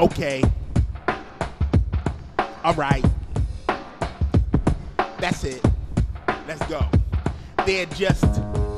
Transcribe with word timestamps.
Okay. 0.00 0.42
All 2.64 2.72
right. 2.72 3.04
That's 5.18 5.44
it. 5.44 5.62
Let's 6.48 6.66
go. 6.68 6.82
They're 7.66 7.84
just 7.84 8.24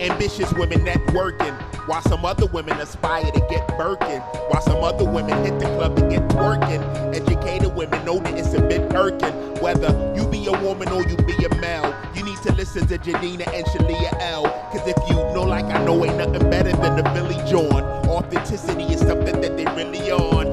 ambitious 0.00 0.52
women 0.54 0.80
networking, 0.80 1.54
while 1.86 2.02
some 2.02 2.24
other 2.24 2.46
women 2.46 2.76
aspire 2.80 3.30
to 3.30 3.40
get 3.48 3.68
Birkin, 3.78 4.20
while 4.20 4.62
some 4.62 4.82
other 4.82 5.04
women 5.04 5.44
hit 5.44 5.60
the 5.60 5.66
club 5.66 5.94
to 5.94 6.02
get 6.08 6.26
twerking. 6.30 6.82
Educated 7.14 7.72
women 7.76 8.04
know 8.04 8.18
that 8.18 8.36
it's 8.36 8.54
a 8.54 8.60
bit 8.60 8.92
irking. 8.92 9.32
Whether 9.62 9.90
you 10.16 10.26
be 10.26 10.44
a 10.48 10.60
woman 10.60 10.88
or 10.88 11.04
you 11.04 11.16
be 11.18 11.44
a 11.44 11.54
male, 11.60 11.94
you 12.16 12.24
need 12.24 12.38
to 12.38 12.52
listen 12.54 12.88
to 12.88 12.98
Janina 12.98 13.44
and 13.50 13.64
Shalia 13.66 14.12
L. 14.20 14.42
Cause 14.72 14.88
if 14.88 14.96
you 15.08 15.14
know 15.14 15.44
like 15.44 15.66
I 15.66 15.84
know, 15.84 16.04
ain't 16.04 16.16
nothing 16.16 16.50
better 16.50 16.72
than 16.72 16.96
the 16.96 17.04
Billy 17.14 17.38
John. 17.48 17.84
Authenticity 18.08 18.92
is 18.92 18.98
something 18.98 19.40
that 19.40 19.56
they 19.56 19.66
really 19.66 20.10
on. 20.10 20.51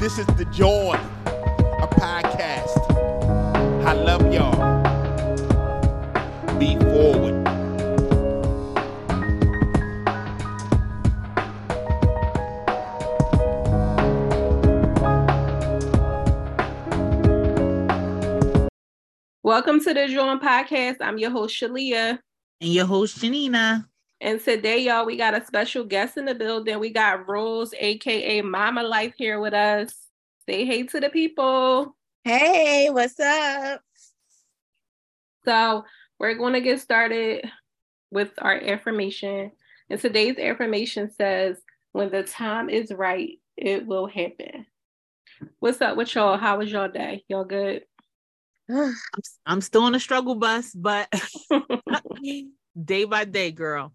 This 0.00 0.16
is 0.16 0.26
the 0.36 0.44
JAWN, 0.44 0.94
a 1.26 1.88
podcast. 1.88 2.78
I 3.84 3.94
love 3.94 4.32
y'all. 4.32 4.54
Be 6.56 6.76
forward. 6.76 7.44
Welcome 19.42 19.80
to 19.80 19.92
the 19.94 20.06
JAWN 20.06 20.38
Podcast. 20.38 20.98
I'm 21.00 21.18
your 21.18 21.30
host, 21.30 21.60
Shalia. 21.60 22.20
And 22.60 22.72
your 22.72 22.86
host, 22.86 23.20
Janina. 23.20 23.88
And 24.20 24.40
today, 24.40 24.78
y'all, 24.78 25.06
we 25.06 25.16
got 25.16 25.40
a 25.40 25.46
special 25.46 25.84
guest 25.84 26.16
in 26.16 26.24
the 26.24 26.34
building. 26.34 26.80
We 26.80 26.90
got 26.90 27.28
Rose, 27.28 27.72
aka 27.78 28.42
Mamalyfe, 28.42 29.14
here 29.16 29.38
with 29.38 29.54
us. 29.54 29.94
Say 30.48 30.64
hey 30.64 30.82
to 30.84 30.98
the 30.98 31.08
people. 31.08 31.96
Hey, 32.24 32.90
what's 32.90 33.20
up? 33.20 33.80
So, 35.44 35.84
we're 36.18 36.34
going 36.34 36.54
to 36.54 36.60
get 36.60 36.80
started 36.80 37.48
with 38.10 38.32
our 38.38 38.58
information. 38.58 39.52
And 39.88 40.00
today's 40.00 40.36
information 40.36 41.12
says, 41.12 41.58
when 41.92 42.10
the 42.10 42.24
time 42.24 42.68
is 42.68 42.92
right, 42.92 43.38
it 43.56 43.86
will 43.86 44.08
happen. 44.08 44.66
What's 45.60 45.80
up 45.80 45.96
with 45.96 46.12
y'all? 46.16 46.36
How 46.36 46.58
was 46.58 46.72
y'all 46.72 46.88
day? 46.88 47.24
Y'all 47.28 47.44
good? 47.44 47.84
I'm, 48.68 48.94
I'm 49.46 49.60
still 49.60 49.82
on 49.82 49.92
the 49.92 50.00
struggle 50.00 50.34
bus, 50.34 50.74
but 50.74 51.08
day 52.82 53.04
by 53.04 53.24
day, 53.24 53.50
girl. 53.50 53.92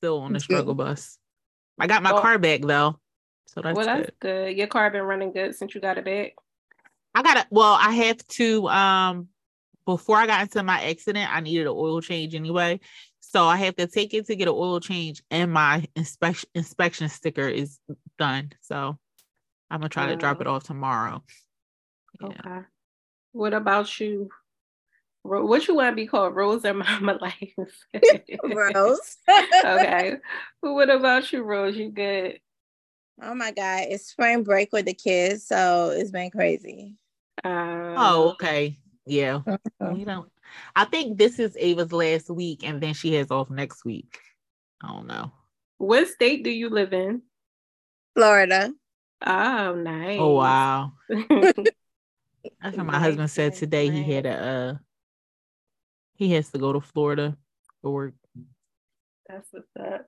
Still 0.00 0.20
on 0.20 0.32
the 0.32 0.40
struggle 0.40 0.74
bus. 0.74 1.18
I 1.78 1.86
got 1.86 2.02
my 2.02 2.12
Well- 2.12 2.22
car 2.22 2.38
back 2.38 2.62
though. 2.62 2.98
So 3.46 3.62
that's 3.62 3.76
well, 3.76 3.86
that's 3.86 4.10
good. 4.20 4.20
good. 4.20 4.56
Your 4.56 4.68
car 4.68 4.90
been 4.90 5.02
running 5.02 5.32
good 5.32 5.56
since 5.56 5.74
you 5.74 5.80
got 5.80 5.98
it 5.98 6.04
back. 6.04 6.34
I 7.14 7.22
got 7.22 7.36
it. 7.38 7.46
Well, 7.50 7.72
I 7.72 7.90
have 7.90 8.18
to 8.28 8.68
um 8.68 9.28
before 9.86 10.16
I 10.18 10.26
got 10.26 10.42
into 10.42 10.62
my 10.62 10.80
accident, 10.84 11.34
I 11.34 11.40
needed 11.40 11.62
an 11.62 11.72
oil 11.74 12.00
change 12.00 12.34
anyway. 12.34 12.78
So 13.18 13.44
I 13.44 13.56
have 13.56 13.74
to 13.76 13.86
take 13.88 14.14
it 14.14 14.26
to 14.26 14.36
get 14.36 14.46
an 14.48 14.54
oil 14.54 14.78
change 14.78 15.22
and 15.30 15.52
my 15.52 15.84
inspection 15.96 16.48
inspection 16.54 17.08
sticker 17.08 17.48
is 17.48 17.78
done. 18.18 18.52
So 18.60 18.96
I'm 19.70 19.80
gonna 19.80 19.88
try 19.88 20.06
to 20.06 20.16
drop 20.16 20.40
it 20.40 20.46
off 20.46 20.64
tomorrow. 20.64 21.22
Yeah. 22.20 22.26
Okay. 22.28 22.66
What 23.32 23.52
about 23.54 23.98
you? 24.00 24.30
Ro- 25.24 25.44
What 25.46 25.66
you 25.68 25.74
want 25.74 25.92
to 25.92 25.96
be 25.96 26.06
called, 26.06 26.34
Rose 26.34 26.64
or 26.64 26.74
Mamalyfe? 26.74 27.52
Rose. 28.42 29.16
okay. 29.64 30.16
But 30.62 30.72
What 30.72 30.90
about 30.90 31.32
you, 31.32 31.42
Rose? 31.42 31.76
You 31.76 31.90
good? 31.90 32.40
oh 33.22 33.34
my 33.34 33.52
God. 33.52 33.84
It's 33.88 34.06
spring 34.06 34.42
break 34.42 34.72
with 34.72 34.86
the 34.86 34.94
kids, 34.94 35.46
so 35.46 35.90
it's 35.90 36.10
been 36.10 36.30
crazy. 36.30 36.96
Um, 37.44 37.94
Oh, 37.96 38.28
okay. 38.32 38.78
Yeah. 39.06 39.40
Mhm. 39.82 39.94
We 39.98 40.04
don't. 40.04 40.30
I 40.76 40.84
think 40.84 41.18
this 41.18 41.38
is 41.38 41.56
Ava's 41.56 41.92
last 41.92 42.30
week, 42.30 42.64
and 42.64 42.80
then 42.80 42.94
she 42.94 43.14
has 43.14 43.30
off 43.30 43.50
next 43.50 43.84
week. 43.84 44.18
I 44.82 44.88
don't 44.88 45.06
know. 45.06 45.32
What 45.78 46.08
state 46.08 46.44
do 46.44 46.50
you 46.50 46.68
live 46.68 46.92
in? 46.92 47.22
Florida. 48.14 48.72
Oh, 49.24 49.74
nice. 49.74 50.18
Oh 50.18 50.32
wow! 50.32 50.92
That's 51.08 52.76
what 52.76 52.86
my 52.86 52.92
Nice, 52.92 53.00
husband 53.00 53.30
said 53.30 53.52
nice, 53.52 53.58
today. 53.60 53.90
He 53.90 54.12
had 54.12 54.26
a. 54.26 54.32
Uh, 54.32 54.74
he 56.20 56.34
has 56.34 56.50
to 56.50 56.58
go 56.58 56.72
to 56.74 56.80
Florida 56.82 57.34
for 57.80 57.90
work. 57.90 58.14
That's 59.26 59.48
what's 59.52 59.66
up. 59.80 60.06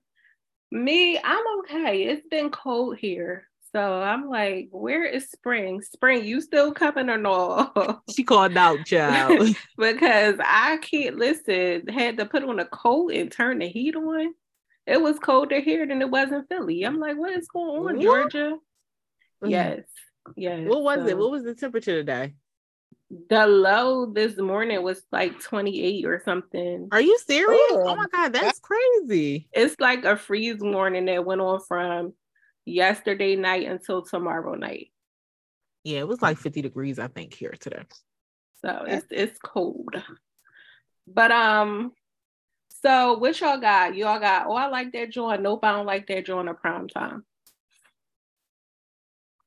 Me, 0.71 1.19
I'm 1.19 1.45
okay. 1.61 2.03
It's 2.05 2.27
been 2.29 2.51
cold 2.51 2.99
here. 2.99 3.49
So 3.75 3.81
I'm 3.81 4.29
like, 4.29 4.69
where 4.73 5.05
is 5.07 5.31
spring? 5.31 5.81
Spring, 5.81 6.23
you 6.23 6.43
still 6.43 6.75
coming 6.75 7.09
or 7.09 7.17
no? 7.17 7.73
She 8.15 8.25
called 8.25 8.55
out, 8.59 8.85
child. 8.85 9.57
because 9.79 10.37
I 10.45 10.77
can't 10.83 11.17
listen. 11.17 11.87
Had 11.89 12.19
to 12.19 12.27
put 12.27 12.45
on 12.45 12.61
a 12.61 12.67
coat 12.67 13.13
and 13.15 13.33
turn 13.33 13.61
the 13.61 13.69
heat 13.69 13.97
on. 13.97 14.35
It 14.87 15.01
was 15.01 15.19
colder 15.19 15.61
here 15.61 15.87
than 15.87 16.03
it 16.03 16.11
was 16.11 16.31
in 16.31 16.45
Philly. 16.45 16.83
I'm 16.83 17.01
like, 17.01 17.17
what 17.17 17.33
is 17.33 17.49
going 17.49 17.71
on, 17.87 17.97
What? 17.97 18.03
Georgia? 18.03 18.59
Mhm. 19.43 19.51
Yes, 19.51 19.81
yes. 20.37 20.69
what 20.69 20.83
was 20.83 21.09
it? 21.09 21.17
What 21.17 21.31
was 21.31 21.45
the 21.45 21.55
temperature 21.55 21.95
today? 21.95 22.35
The 23.29 23.47
low 23.47 24.07
this 24.07 24.39
morning 24.39 24.83
was 24.83 25.03
like 25.13 25.39
28 25.41 26.07
or 26.07 26.23
something. 26.25 26.89
Are 26.93 27.01
you 27.01 27.19
serious? 27.19 27.61
Oh, 27.71 27.85
Oh 27.89 27.97
my 27.97 28.07
god, 28.13 28.33
that's 28.33 28.61
crazy. 28.61 29.49
It's 29.53 29.79
like 29.79 30.05
a 30.05 30.17
freeze 30.17 30.61
warning 30.61 31.05
that 31.07 31.25
went 31.25 31.41
on 31.41 31.61
from 31.69 32.15
yesterday 32.65 33.37
night 33.37 33.67
until 33.67 34.03
tomorrow 34.03 34.55
night. 34.55 34.93
Yeah, 35.85 35.99
it 35.99 36.09
was 36.09 36.23
like 36.23 36.39
50 36.39 36.63
degrees, 36.63 36.99
I 36.99 37.09
think, 37.09 37.35
here 37.35 37.55
today. 37.59 37.83
So 38.65 38.85
it's 38.87 39.07
it's 39.11 39.39
cold. 39.41 39.95
But 41.07 41.33
um, 41.33 41.93
so 42.83 43.19
what 43.19 43.39
y'all 43.41 43.59
got? 43.59 43.95
Y'all 43.95 44.21
got, 44.21 44.47
oh, 44.47 44.55
I 44.55 44.69
like 44.69 44.93
that 44.93 45.11
joint. 45.11 45.43
Nope, 45.43 45.65
I 45.65 45.73
don't 45.73 45.87
like 45.87 46.07
that 46.07 46.25
joint 46.25 46.49
a 46.49 46.55
prime 46.55 46.89
time. 46.89 47.25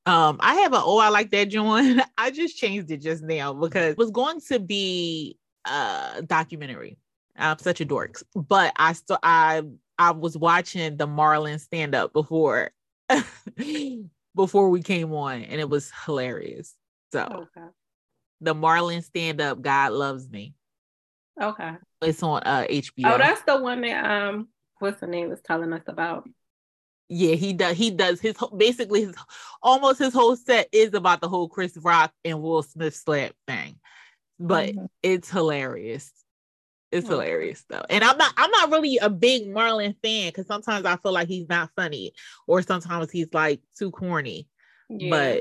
Um, 0.05 0.37
I 0.39 0.55
have 0.55 0.73
a 0.73 0.81
oh, 0.83 0.99
I 0.99 1.09
like 1.09 1.31
that 1.31 1.45
joint. 1.49 2.01
I 2.17 2.31
just 2.31 2.57
changed 2.57 2.91
it 2.91 2.97
just 3.01 3.23
now 3.23 3.53
because 3.53 3.93
it 3.93 3.97
was 3.97 4.11
going 4.11 4.39
to 4.49 4.59
be 4.59 5.37
a 5.65 6.23
documentary. 6.25 6.97
I'm 7.35 7.59
such 7.59 7.81
a 7.81 7.85
dork, 7.85 8.21
but 8.35 8.71
I 8.75 8.93
still 8.93 9.17
I 9.23 9.63
I 9.97 10.11
was 10.11 10.37
watching 10.37 10.97
the 10.97 11.07
Marlon 11.07 11.59
stand 11.59 11.95
up 11.95 12.13
before 12.13 12.71
before 14.35 14.69
we 14.69 14.81
came 14.83 15.11
on, 15.13 15.41
and 15.41 15.59
it 15.59 15.69
was 15.69 15.91
hilarious. 16.05 16.75
So 17.11 17.47
Okay. 17.57 17.67
the 18.41 18.53
Marlon 18.53 19.03
stand 19.03 19.41
up, 19.41 19.61
God 19.61 19.91
loves 19.91 20.29
me. 20.29 20.53
Okay. 21.41 21.71
It's 22.01 22.21
on 22.21 22.43
uh 22.45 22.65
HBO. 22.69 23.15
Oh, 23.15 23.17
that's 23.17 23.41
the 23.41 23.59
one 23.59 23.81
that 23.81 24.05
um, 24.05 24.49
what's 24.79 24.99
the 24.99 25.07
name 25.07 25.29
was 25.29 25.41
telling 25.41 25.73
us 25.73 25.83
about. 25.87 26.29
Yeah, 27.09 27.35
he 27.35 27.53
does. 27.53 27.77
He 27.77 27.91
does 27.91 28.19
his 28.19 28.35
basically 28.55 29.05
his 29.05 29.15
almost 29.61 29.99
his 29.99 30.13
whole 30.13 30.35
set 30.35 30.69
is 30.71 30.93
about 30.93 31.21
the 31.21 31.29
whole 31.29 31.47
Chris 31.47 31.77
Rock 31.77 32.11
and 32.23 32.41
Will 32.41 32.63
Smith 32.63 32.95
slap 32.95 33.33
thing, 33.47 33.79
but 34.39 34.73
Mhm. 34.73 34.89
it's 35.03 35.29
hilarious. 35.29 36.11
It's 36.91 37.05
Okay. 37.05 37.13
hilarious 37.13 37.63
though, 37.67 37.83
and 37.89 38.03
I'm 38.03 38.17
not. 38.17 38.33
I'm 38.37 38.51
not 38.51 38.71
really 38.71 38.97
a 38.97 39.09
big 39.09 39.47
Marlon 39.47 39.95
fan 40.01 40.29
because 40.29 40.47
sometimes 40.47 40.85
I 40.85 40.95
feel 40.97 41.11
like 41.13 41.27
he's 41.27 41.49
not 41.49 41.71
funny, 41.75 42.13
or 42.47 42.61
sometimes 42.61 43.11
he's 43.11 43.33
like 43.33 43.61
too 43.77 43.91
corny. 43.91 44.47
Yeah. 44.89 45.39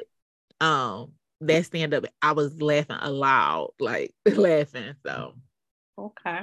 But 0.60 0.66
um, 0.66 1.12
that 1.42 1.66
stand 1.66 1.94
up, 1.94 2.04
I 2.22 2.32
was 2.32 2.60
laughing 2.60 2.96
aloud, 3.00 3.70
like 3.78 4.14
laughing. 4.26 4.94
So 5.04 5.34
okay. 5.98 6.38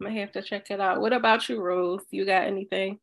I'm 0.00 0.06
gonna 0.06 0.20
have 0.20 0.32
to 0.32 0.42
check 0.42 0.70
it 0.70 0.80
out. 0.80 1.00
What 1.00 1.12
about 1.12 1.48
you, 1.48 1.60
Rose? 1.60 2.04
You 2.10 2.24
got 2.24 2.44
anything? 2.44 3.00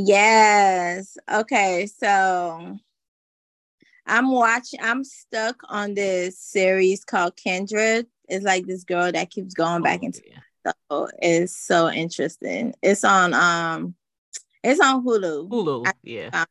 Yes. 0.00 1.18
Okay. 1.32 1.86
So 1.86 2.78
I'm 4.06 4.30
watching, 4.30 4.78
I'm 4.80 5.02
stuck 5.02 5.60
on 5.68 5.94
this 5.94 6.38
series 6.38 7.04
called 7.04 7.34
Kindred. 7.36 8.06
It's 8.28 8.44
like 8.44 8.66
this 8.66 8.84
girl 8.84 9.10
that 9.10 9.30
keeps 9.30 9.54
going 9.54 9.82
back 9.82 10.00
oh, 10.02 10.06
into 10.06 10.22
yeah. 10.24 10.70
so 10.90 11.08
it's 11.20 11.56
so 11.56 11.90
interesting. 11.90 12.74
It's 12.80 13.02
on 13.02 13.34
um 13.34 13.96
it's 14.62 14.80
on 14.80 15.04
Hulu 15.04 15.48
Hulu, 15.48 15.88
I- 15.88 15.92
yeah. 16.04 16.44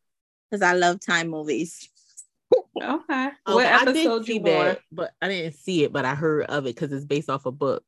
because 0.50 0.62
I 0.62 0.74
love 0.74 1.00
time 1.00 1.30
movies. 1.30 1.90
Okay. 2.82 3.30
Oh, 3.46 3.56
what 3.56 3.66
I 3.66 3.86
did 3.86 3.98
episode 3.98 4.26
see 4.26 4.36
you 4.36 4.44
that, 4.44 4.70
on? 4.70 4.78
but 4.92 5.12
I 5.22 5.30
didn't 5.30 5.56
see 5.56 5.84
it, 5.84 5.94
but 5.94 6.06
I 6.06 6.16
heard 6.16 6.46
of 6.46 6.66
it 6.66 6.76
because 6.76 6.92
it's 6.92 7.06
based 7.06 7.30
off 7.30 7.46
a 7.46 7.52
book. 7.52 7.84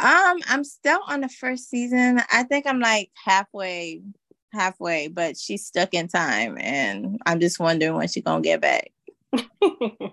Um, 0.00 0.38
I'm 0.48 0.64
still 0.64 1.00
on 1.06 1.20
the 1.20 1.28
first 1.28 1.68
season. 1.68 2.22
I 2.32 2.44
think 2.44 2.66
I'm 2.66 2.80
like 2.80 3.10
halfway, 3.22 4.00
halfway, 4.52 5.08
but 5.08 5.36
she's 5.36 5.66
stuck 5.66 5.94
in 5.94 6.08
time, 6.08 6.56
and 6.58 7.20
I'm 7.26 7.40
just 7.40 7.60
wondering 7.60 7.94
when 7.94 8.08
she's 8.08 8.24
gonna 8.24 8.42
get 8.42 8.60
back. 8.60 8.90
okay, 9.32 10.10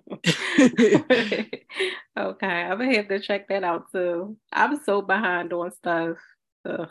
I'm 2.18 2.78
gonna 2.78 2.96
have 2.96 3.08
to 3.08 3.20
check 3.20 3.48
that 3.50 3.64
out 3.64 3.92
too. 3.92 4.38
I'm 4.52 4.82
so 4.84 5.02
behind 5.02 5.54
on 5.54 5.72
stuff. 5.72 6.18
Ugh. 6.66 6.90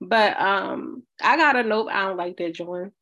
But 0.00 0.40
um, 0.40 1.02
I 1.22 1.36
got 1.36 1.56
a 1.56 1.62
note. 1.62 1.88
I 1.88 2.06
don't 2.06 2.16
like 2.16 2.36
that 2.38 2.54
joint. 2.54 2.92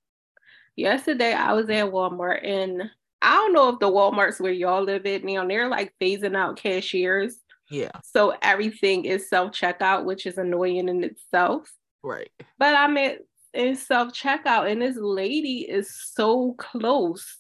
yesterday 0.77 1.33
I 1.33 1.53
was 1.53 1.69
at 1.71 1.87
Walmart 1.87 2.47
and 2.47 2.91
I 3.21 3.35
don't 3.35 3.53
know 3.53 3.69
if 3.71 3.79
the 3.79 3.91
Walmarts 3.91 4.41
where 4.41 4.53
y'all 4.53 4.83
live 4.83 5.07
at 5.07 5.25
now, 5.25 5.47
they're 5.47 5.69
like 5.69 5.95
phasing 6.01 6.37
out 6.37 6.57
cashiers. 6.57 7.39
Yeah. 7.71 7.93
So 8.03 8.35
everything 8.43 9.05
is 9.05 9.29
self 9.29 9.53
checkout, 9.53 10.05
which 10.05 10.27
is 10.27 10.39
annoying 10.39 10.89
in 10.89 11.05
itself. 11.05 11.73
Right. 12.03 12.31
But 12.59 12.75
I'm 12.75 12.97
at 12.97 13.21
in 13.55 13.77
self 13.77 14.13
checkout, 14.13 14.71
and 14.71 14.81
this 14.83 14.97
lady 14.97 15.61
is 15.69 15.95
so 16.15 16.55
close. 16.59 17.39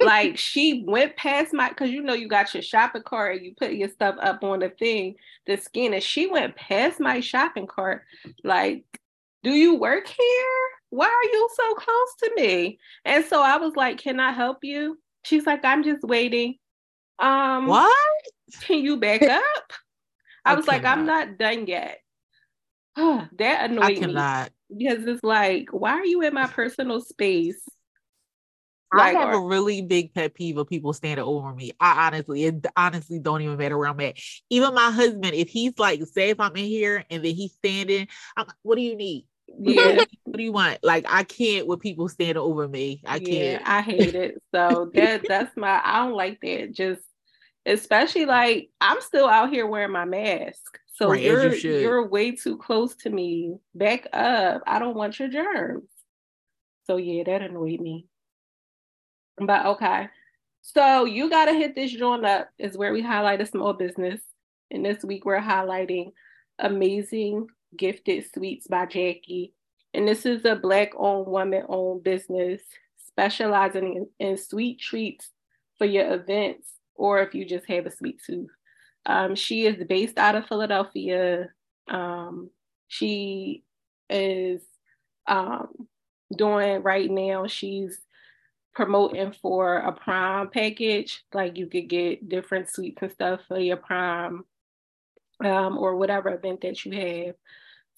like 0.00 0.36
she 0.38 0.84
went 0.86 1.16
past 1.16 1.52
my, 1.52 1.68
because 1.68 1.90
you 1.90 2.02
know 2.02 2.14
you 2.14 2.28
got 2.28 2.54
your 2.54 2.62
shopping 2.62 3.02
cart 3.04 3.36
and 3.36 3.44
you 3.46 3.54
put 3.56 3.72
your 3.72 3.88
stuff 3.88 4.16
up 4.20 4.42
on 4.44 4.60
the 4.60 4.70
thing, 4.70 5.16
the 5.46 5.56
scan, 5.56 5.94
and 5.94 6.02
she 6.02 6.26
went 6.26 6.56
past 6.56 7.00
my 7.00 7.20
shopping 7.20 7.66
cart. 7.66 8.02
Like, 8.44 8.84
do 9.42 9.50
you 9.50 9.76
work 9.76 10.06
here? 10.06 10.58
Why 10.90 11.06
are 11.06 11.30
you 11.32 11.48
so 11.54 11.74
close 11.74 12.14
to 12.20 12.32
me? 12.36 12.78
And 13.04 13.24
so 13.24 13.42
I 13.42 13.56
was 13.58 13.74
like, 13.76 13.98
Can 13.98 14.20
I 14.20 14.32
help 14.32 14.58
you? 14.62 14.98
She's 15.24 15.46
like, 15.46 15.64
I'm 15.64 15.82
just 15.82 16.02
waiting. 16.02 16.56
Um, 17.18 17.66
What? 17.66 17.96
can 18.62 18.78
you 18.78 18.96
back 18.98 19.22
up? 19.28 19.72
I 20.44 20.52
I 20.52 20.54
was 20.54 20.66
like, 20.66 20.84
I'm 20.84 21.06
not 21.06 21.38
done 21.38 21.66
yet. 21.66 21.98
that 22.96 23.30
I 23.40 23.64
annoyed 23.64 24.00
me 24.00 24.00
cannot. 24.00 24.50
Because 24.76 25.04
it's 25.04 25.24
like, 25.24 25.68
why 25.72 25.92
are 25.92 26.04
you 26.04 26.22
in 26.22 26.34
my 26.34 26.46
personal 26.46 27.00
space? 27.00 27.62
Like, 28.92 29.16
I 29.16 29.20
have 29.20 29.34
a 29.34 29.40
really 29.40 29.82
big 29.82 30.12
pet 30.14 30.34
peeve 30.34 30.56
of 30.56 30.66
people 30.66 30.92
standing 30.92 31.24
over 31.24 31.54
me. 31.54 31.70
I 31.78 32.06
honestly, 32.08 32.44
it 32.44 32.66
honestly 32.76 33.20
don't 33.20 33.40
even 33.40 33.56
matter 33.56 33.78
where 33.78 33.88
I'm 33.88 34.00
at. 34.00 34.16
Even 34.50 34.74
my 34.74 34.90
husband, 34.90 35.32
if 35.34 35.48
he's 35.48 35.78
like, 35.78 36.04
say 36.06 36.30
if 36.30 36.40
I'm 36.40 36.56
in 36.56 36.64
here 36.64 37.04
and 37.08 37.24
then 37.24 37.34
he's 37.34 37.52
standing, 37.52 38.08
I'm 38.36 38.46
like, 38.48 38.56
what 38.62 38.74
do 38.74 38.82
you 38.82 38.96
need? 38.96 39.26
yeah, 39.62 39.96
What 40.24 40.36
do 40.36 40.42
you 40.42 40.50
want? 40.50 40.78
Like, 40.82 41.06
I 41.08 41.22
can't 41.22 41.68
with 41.68 41.80
people 41.80 42.08
standing 42.08 42.36
over 42.38 42.66
me. 42.66 43.00
I 43.06 43.20
can't. 43.20 43.62
I 43.64 43.80
hate 43.82 44.16
it. 44.16 44.42
So 44.52 44.90
that 44.94 45.28
that's 45.28 45.56
my 45.56 45.80
I 45.84 46.04
don't 46.04 46.14
like 46.14 46.40
that. 46.42 46.72
Just 46.72 47.02
especially 47.66 48.24
like 48.26 48.70
I'm 48.80 49.00
still 49.00 49.28
out 49.28 49.50
here 49.50 49.66
wearing 49.66 49.92
my 49.92 50.04
mask. 50.04 50.78
So 50.94 51.10
Right, 51.10 51.20
you 51.22 51.30
you're 51.32 51.54
should. 51.56 51.82
you're 51.82 52.06
way 52.08 52.32
too 52.32 52.58
close 52.58 52.94
to 52.96 53.10
me. 53.10 53.56
Back 53.74 54.06
up. 54.12 54.62
I 54.66 54.78
don't 54.78 54.96
want 54.96 55.18
your 55.18 55.28
germs. 55.28 55.88
So 56.84 56.96
yeah, 56.96 57.22
that 57.24 57.42
annoyed 57.42 57.80
me. 57.80 58.06
But 59.38 59.66
okay. 59.66 60.08
So 60.62 61.04
you 61.04 61.30
gotta 61.30 61.52
hit 61.54 61.74
this 61.74 61.92
joint 61.92 62.26
up 62.26 62.48
is 62.58 62.76
where 62.76 62.92
we 62.92 63.00
highlight 63.00 63.40
a 63.40 63.46
small 63.46 63.72
business. 63.72 64.20
And 64.70 64.84
this 64.84 65.02
week 65.02 65.24
we're 65.24 65.40
highlighting 65.40 66.12
Amazing 66.58 67.46
Gifted 67.76 68.24
Sweets 68.32 68.66
by 68.66 68.84
Jackie. 68.86 69.54
And 69.94 70.06
this 70.06 70.26
is 70.26 70.44
a 70.44 70.54
black 70.54 70.90
owned, 70.96 71.26
woman 71.26 71.64
owned 71.68 72.04
business 72.04 72.60
specializing 73.06 74.06
in, 74.18 74.28
in 74.28 74.36
sweet 74.36 74.80
treats 74.80 75.30
for 75.78 75.86
your 75.86 76.12
events 76.14 76.68
or 77.00 77.22
if 77.22 77.34
you 77.34 77.46
just 77.46 77.66
have 77.66 77.86
a 77.86 77.90
sweet 77.90 78.20
tooth. 78.24 78.50
Um, 79.06 79.34
she 79.34 79.64
is 79.64 79.82
based 79.88 80.18
out 80.18 80.36
of 80.36 80.46
Philadelphia. 80.46 81.48
Um, 81.88 82.50
she 82.88 83.64
is 84.10 84.60
um, 85.26 85.68
doing 86.36 86.82
right 86.82 87.10
now, 87.10 87.46
she's 87.46 87.98
promoting 88.74 89.32
for 89.40 89.78
a 89.78 89.92
prime 89.92 90.50
package. 90.50 91.24
Like 91.32 91.56
you 91.56 91.66
could 91.66 91.88
get 91.88 92.28
different 92.28 92.68
sweets 92.68 93.00
and 93.00 93.10
stuff 93.10 93.40
for 93.48 93.58
your 93.58 93.78
prime 93.78 94.44
um, 95.42 95.78
or 95.78 95.96
whatever 95.96 96.28
event 96.28 96.60
that 96.60 96.84
you 96.84 96.92
have. 96.92 97.34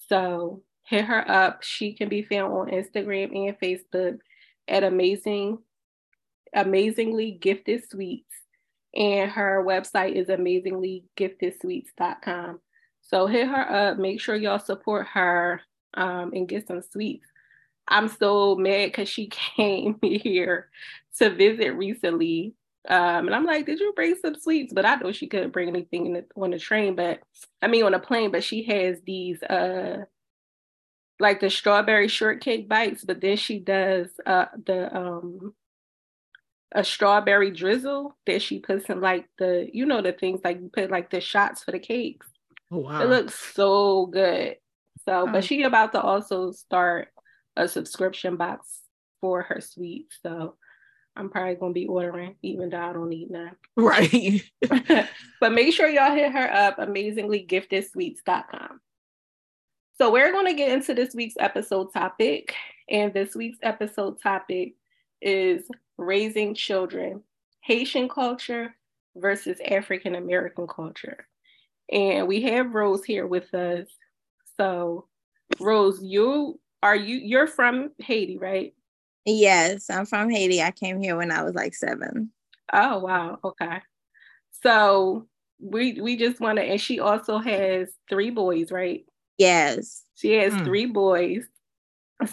So 0.07 0.63
hit 0.85 1.05
her 1.05 1.29
up. 1.29 1.61
She 1.63 1.93
can 1.93 2.07
be 2.07 2.23
found 2.23 2.53
on 2.53 2.69
Instagram 2.69 3.35
and 3.35 3.59
Facebook 3.59 4.19
at 4.69 4.83
amazing, 4.83 5.59
amazingly 6.55 7.31
gifted 7.31 7.83
sweets. 7.89 8.42
And 8.95 9.31
her 9.31 9.63
website 9.65 10.15
is 10.15 10.27
amazinglygiftedsweets.com. 10.27 12.59
So 13.01 13.27
hit 13.27 13.47
her 13.47 13.71
up. 13.71 13.97
Make 13.97 14.21
sure 14.21 14.35
y'all 14.35 14.59
support 14.59 15.07
her 15.13 15.61
um, 15.93 16.31
and 16.33 16.47
get 16.47 16.67
some 16.67 16.81
sweets. 16.81 17.27
I'm 17.87 18.07
so 18.07 18.55
mad 18.55 18.87
because 18.87 19.09
she 19.09 19.27
came 19.27 19.99
here 20.01 20.69
to 21.17 21.29
visit 21.29 21.71
recently. 21.71 22.55
Um, 22.87 23.27
and 23.27 23.35
I'm 23.35 23.45
like, 23.45 23.65
did 23.65 23.79
you 23.79 23.93
bring 23.95 24.15
some 24.21 24.35
sweets? 24.35 24.73
But 24.73 24.85
I 24.85 24.95
know 24.95 25.11
she 25.11 25.27
couldn't 25.27 25.51
bring 25.51 25.69
anything 25.69 26.07
in 26.07 26.13
the, 26.13 26.25
on 26.35 26.51
the 26.51 26.59
train, 26.59 26.95
but 26.95 27.21
I 27.61 27.67
mean 27.67 27.83
on 27.83 27.93
a 27.93 27.99
plane, 27.99 28.31
but 28.31 28.43
she 28.43 28.63
has 28.63 28.99
these 29.05 29.41
uh 29.43 30.05
like 31.19 31.39
the 31.39 31.49
strawberry 31.49 32.09
shortcake 32.09 32.67
bites, 32.67 33.05
but 33.05 33.21
then 33.21 33.37
she 33.37 33.59
does 33.59 34.09
uh 34.25 34.47
the 34.65 34.95
um 34.95 35.53
a 36.73 36.83
strawberry 36.83 37.51
drizzle 37.51 38.17
that 38.25 38.41
she 38.41 38.59
puts 38.59 38.89
in 38.89 38.99
like 38.99 39.25
the 39.37 39.69
you 39.71 39.85
know 39.85 40.01
the 40.01 40.11
things 40.11 40.41
like 40.43 40.59
you 40.59 40.69
put 40.73 40.91
like 40.91 41.09
the 41.09 41.21
shots 41.21 41.63
for 41.63 41.71
the 41.71 41.79
cakes. 41.79 42.27
Oh, 42.71 42.79
wow. 42.79 43.01
It 43.01 43.09
looks 43.09 43.35
so 43.35 44.07
good. 44.07 44.57
So, 45.05 45.25
Oh. 45.27 45.31
but 45.31 45.43
she 45.43 45.63
about 45.63 45.91
to 45.93 46.01
also 46.01 46.51
start 46.51 47.09
a 47.55 47.67
subscription 47.67 48.35
box 48.35 48.79
for 49.21 49.43
her 49.43 49.61
sweets. 49.61 50.17
So 50.23 50.55
I'm 51.15 51.29
probably 51.29 51.55
gonna 51.55 51.73
be 51.73 51.87
ordering, 51.87 52.35
even 52.41 52.69
though 52.69 52.79
I 52.79 52.93
don't 52.93 53.09
need 53.09 53.29
none. 53.29 53.55
right. 53.75 54.41
but 55.39 55.51
make 55.51 55.73
sure 55.73 55.87
y'all 55.87 56.15
hit 56.15 56.31
her 56.31 56.51
up, 56.51 56.77
amazinglygiftedsweets.com. 56.77 58.79
So 59.99 60.11
we're 60.11 60.31
going 60.31 60.47
to 60.47 60.53
get 60.55 60.71
into 60.71 60.95
this 60.95 61.13
week's 61.13 61.35
episode 61.39 61.93
topic. 61.93 62.55
And 62.89 63.13
this 63.13 63.35
week's 63.35 63.59
episode 63.61 64.19
topic 64.21 64.73
is 65.23 65.63
raising 65.97 66.53
children, 66.53 67.23
Haitian 67.61 68.09
culture 68.09 68.75
versus 69.15 69.59
African 69.65 70.15
American 70.15 70.67
culture. 70.67 71.27
And 71.91 72.27
we 72.27 72.41
have 72.43 72.73
Rose 72.73 73.03
here 73.03 73.27
with 73.27 73.53
us. 73.53 73.87
So 74.57 75.07
Rose, 75.59 76.01
you 76.03 76.59
are 76.81 76.95
you 76.95 77.17
you're 77.17 77.47
from 77.47 77.91
Haiti, 77.99 78.37
right? 78.37 78.73
Yes, 79.25 79.89
I'm 79.89 80.05
from 80.05 80.29
Haiti. 80.29 80.61
I 80.61 80.71
came 80.71 81.01
here 81.01 81.15
when 81.15 81.31
I 81.31 81.43
was 81.43 81.55
like 81.55 81.73
seven. 81.75 82.31
Oh 82.71 82.99
wow, 82.99 83.39
okay. 83.43 83.81
So 84.63 85.27
we 85.59 86.01
we 86.01 86.17
just 86.17 86.39
want 86.39 86.57
to 86.57 86.63
and 86.63 86.81
she 86.81 86.99
also 86.99 87.37
has 87.37 87.89
three 88.09 88.29
boys, 88.29 88.71
right? 88.71 89.05
Yes. 89.37 90.03
She 90.15 90.33
has 90.33 90.53
Hmm. 90.53 90.63
three 90.63 90.85
boys. 90.85 91.45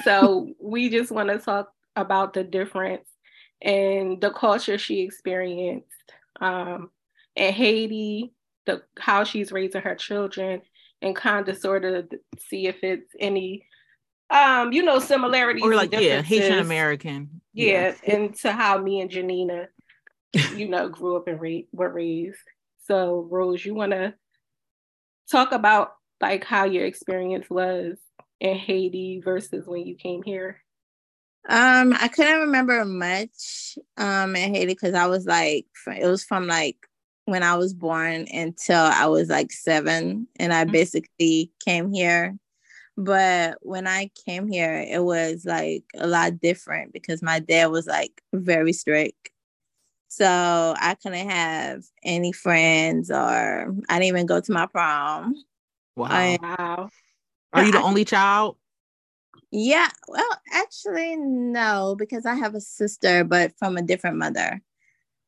So 0.05 0.51
we 0.61 0.89
just 0.91 1.11
want 1.11 1.29
to 1.31 1.39
talk 1.39 1.73
about 1.97 2.33
the 2.33 2.45
difference 2.45 3.09
and 3.63 4.21
the 4.21 4.31
culture 4.31 4.79
she 4.79 5.01
experienced 5.01 5.87
um, 6.41 6.91
in 7.37 7.53
Haiti, 7.53 8.33
the 8.67 8.83
how 8.99 9.25
she's 9.25 9.53
raising 9.53 9.83
her 9.83 9.95
children, 9.95 10.63
and 11.03 11.17
kind 11.17 11.49
of 11.49 11.59
sort 11.59 11.85
of 11.85 12.11
see 12.39 12.67
if 12.67 12.83
it's 12.83 13.13
any, 13.19 13.67
um, 14.31 14.73
you 14.73 14.83
know, 14.83 14.99
similarities 14.99 15.63
or 15.63 15.75
like, 15.75 15.93
yeah, 15.93 16.23
Haitian. 16.23 16.59
American. 16.59 17.41
Yeah, 17.53 17.95
and 18.07 18.35
to 18.37 18.53
how 18.53 18.79
me 18.79 19.01
and 19.01 19.11
Janina, 19.11 19.69
you 20.55 20.69
know, 20.69 20.89
grew 20.89 21.17
up 21.17 21.29
and 21.29 21.41
ra- 21.41 21.67
were 21.73 21.93
raised. 21.93 22.39
So 22.87 23.27
Rose, 23.31 23.65
you 23.65 23.75
want 23.75 23.93
to 23.93 24.15
talk 25.31 25.53
about 25.53 25.93
like 26.21 26.45
how 26.45 26.65
your 26.65 26.87
experience 26.87 27.49
was 27.49 27.99
in 28.41 28.57
Haiti 28.57 29.21
versus 29.25 29.67
when 29.67 29.87
you 29.87 29.95
came 29.97 30.23
here? 30.23 30.63
Um, 31.49 31.95
I 31.99 32.09
couldn't 32.09 32.41
remember 32.41 32.85
much 32.85 33.79
um 33.97 34.37
in 34.37 34.55
Haiti 34.55 34.67
because 34.67 34.95
I 34.95 35.07
was 35.07 35.27
like 35.27 35.67
it 35.87 36.07
was 36.07 36.23
from 36.23 36.47
like 36.47 36.77
when 37.25 37.43
I 37.43 37.55
was 37.57 37.73
born 37.75 38.27
until 38.33 38.81
I 38.81 39.07
was 39.07 39.29
like 39.29 39.53
seven, 39.53 40.27
and 40.37 40.53
I 40.53 40.65
Mhm. 40.65 40.73
basically 40.73 41.53
came 41.65 41.93
here. 41.93 42.37
But 42.97 43.59
when 43.63 43.87
I 43.87 44.11
came 44.27 44.49
here, 44.49 44.85
it 44.87 45.03
was 45.03 45.45
like 45.47 45.85
a 45.97 46.07
lot 46.07 46.41
different 46.41 46.93
because 46.93 47.23
my 47.23 47.39
dad 47.39 47.67
was 47.67 47.87
like 47.87 48.21
very 48.33 48.73
strict. 48.73 49.31
So 50.09 50.27
I 50.79 50.97
couldn't 51.01 51.29
have 51.31 51.85
any 52.03 52.33
friends, 52.33 53.11
or 53.11 53.75
I 53.89 53.95
didn't 53.95 54.05
even 54.09 54.27
go 54.27 54.41
to 54.41 54.53
my 54.53 54.67
prom. 54.67 55.35
Wow. 55.97 56.09
I- 56.11 56.39
Wow. 56.43 56.91
Are 57.53 57.65
you 57.65 57.73
the 57.73 57.83
only 57.83 58.05
child? 58.05 58.57
Yeah, 59.53 59.89
well, 60.07 60.41
actually, 60.53 61.17
no, 61.17 61.97
because 61.99 62.25
I 62.25 62.35
have 62.35 62.55
a 62.55 62.61
sister, 62.61 63.25
but 63.25 63.53
from 63.59 63.77
a 63.77 63.83
different 63.83 64.17
mother. 64.17 64.63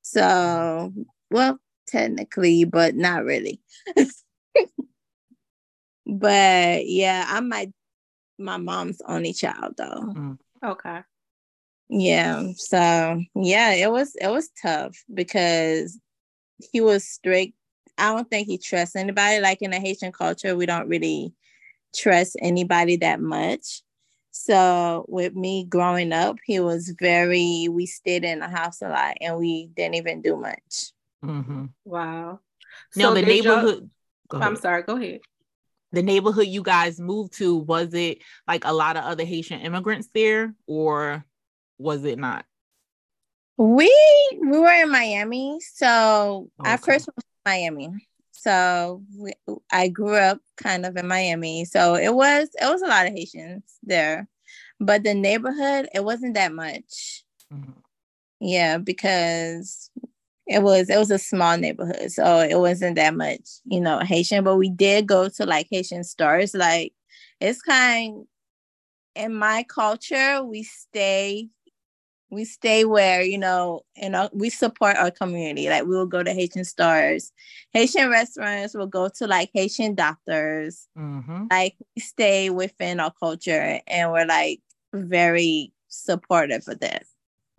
So, 0.03 0.93
well, 1.31 1.59
technically, 1.89 2.65
but 2.65 2.95
not 2.95 3.25
really. 3.25 3.61
but 6.07 6.87
yeah, 6.87 7.27
I'm 7.29 7.49
my 7.49 7.73
my 8.39 8.57
mom's 8.57 9.01
only 9.07 9.33
child 9.33 9.75
though. 9.77 10.15
Mm. 10.15 10.39
Okay. 10.65 11.01
Yeah. 11.89 12.53
So 12.57 13.21
yeah, 13.35 13.73
it 13.73 13.91
was 13.91 14.15
it 14.21 14.29
was 14.29 14.51
tough 14.61 14.97
because 15.13 15.99
he 16.73 16.81
was 16.81 17.05
strict. 17.05 17.55
I 17.99 18.15
don't 18.15 18.29
think 18.31 18.49
he 18.49 18.59
trusts 18.59 18.97
anybody. 18.97 19.41
Like 19.41 19.63
in 19.63 19.73
the 19.73 19.79
Haitian 19.79 20.13
culture, 20.13 20.57
we 20.57 20.67
don't 20.67 20.89
really 20.89 21.35
trust 21.95 22.37
anybody 22.41 22.97
that 22.97 23.21
much. 23.21 23.83
So 24.33 25.05
with 25.09 25.35
me 25.35 25.65
growing 25.69 26.13
up, 26.13 26.39
he 26.45 26.59
was 26.59 26.95
very. 26.99 27.69
We 27.71 27.87
stayed 27.87 28.25
in 28.25 28.41
the 28.41 28.49
house 28.49 28.81
a 28.83 28.89
lot, 28.89 29.17
and 29.21 29.37
we 29.37 29.69
didn't 29.77 29.95
even 29.97 30.23
do 30.23 30.37
much. 30.37 30.93
Mm-hmm. 31.25 31.67
Wow. 31.85 32.41
Now 32.97 33.09
So 33.11 33.15
the 33.15 33.23
did 33.23 33.45
y'all- 33.45 33.57
neighborhood. 33.57 33.91
go 34.29 34.39
I'm 34.41 34.57
sorry. 34.57 34.83
Go 34.83 34.97
ahead. 34.97 35.21
the 35.93 36.03
neighborhood 36.03 36.47
you 36.47 36.63
guys 36.63 36.99
moved 36.99 37.35
to 37.35 37.55
was 37.55 37.93
it 37.93 38.19
like 38.49 38.65
a 38.65 38.73
lot 38.73 38.97
of 38.97 39.05
other 39.05 39.25
Haitian 39.25 39.61
immigrants 39.61 40.09
there, 40.15 40.55
or 40.67 41.25
was 41.79 42.05
it 42.05 42.19
not? 42.19 42.47
We 43.59 43.95
we 44.41 44.59
were 44.59 44.73
in 44.73 44.91
Miami, 44.91 45.61
so 45.61 46.49
I 46.59 46.79
first 46.79 47.07
was 47.07 47.15
in 47.19 47.43
Miami. 47.45 48.09
So 48.43 49.03
we, 49.17 49.33
I 49.73 49.89
grew 49.89 50.17
up 50.17 50.41
kind 50.57 50.85
of 50.87 50.97
in 50.97 51.07
Miami, 51.07 51.65
so 51.65 51.95
it 51.95 52.15
was 52.15 52.49
it 52.61 52.67
was 52.67 52.83
a 52.83 52.87
lot 52.89 53.07
of 53.07 53.13
Haitians 53.15 53.63
there, 53.85 54.29
but 54.81 55.05
the 55.05 55.15
neighborhood 55.15 55.89
it 55.95 56.05
wasn't 56.05 56.35
that 56.35 56.53
much. 56.53 57.25
Mhm. 57.53 57.75
Yeah, 58.41 58.79
because 58.79 59.91
it 60.47 60.63
was 60.63 60.91
it 60.91 60.99
was 60.99 61.11
a 61.13 61.19
small 61.19 61.57
neighborhood, 61.59 62.11
so 62.13 62.41
it 62.41 62.59
wasn't 62.59 62.97
that 62.97 63.15
much, 63.15 63.49
you 63.65 63.81
know, 63.81 64.01
Haitian. 64.01 64.45
But 64.45 64.57
we 64.57 64.71
did 64.71 65.07
go 65.07 65.29
to 65.29 65.47
like 65.47 65.69
Haitian 65.71 66.05
stores. 66.05 66.55
Like 66.55 66.93
it's 67.41 67.63
kind 67.63 68.27
in 69.15 69.35
my 69.35 69.65
culture, 69.65 70.43
we 70.45 70.63
stay 70.63 71.49
we 72.33 72.45
stay 72.47 72.85
where 72.87 73.23
you 73.23 73.37
know 73.39 73.83
and 73.97 74.17
we 74.33 74.49
support 74.49 74.97
our 74.97 75.11
community 75.11 75.69
like 75.69 75.85
we 75.85 75.95
will 75.95 76.07
go 76.07 76.23
to 76.23 76.33
haitian 76.33 76.65
stores 76.65 77.31
haitian 77.73 78.09
restaurants 78.09 78.75
will 78.75 78.87
go 78.87 79.09
to 79.09 79.27
like 79.27 79.51
haitian 79.55 79.95
doctors 79.95 80.89
Mhm. 80.99 81.49
like 81.51 81.77
we 81.95 82.01
stay 82.01 82.49
within 82.51 82.99
our 83.01 83.13
culture 83.13 83.81
and 83.87 84.11
we're 84.11 84.25
like 84.27 84.61
very 84.95 85.73
supportive 85.89 86.67
of 86.67 86.81
that 86.81 87.05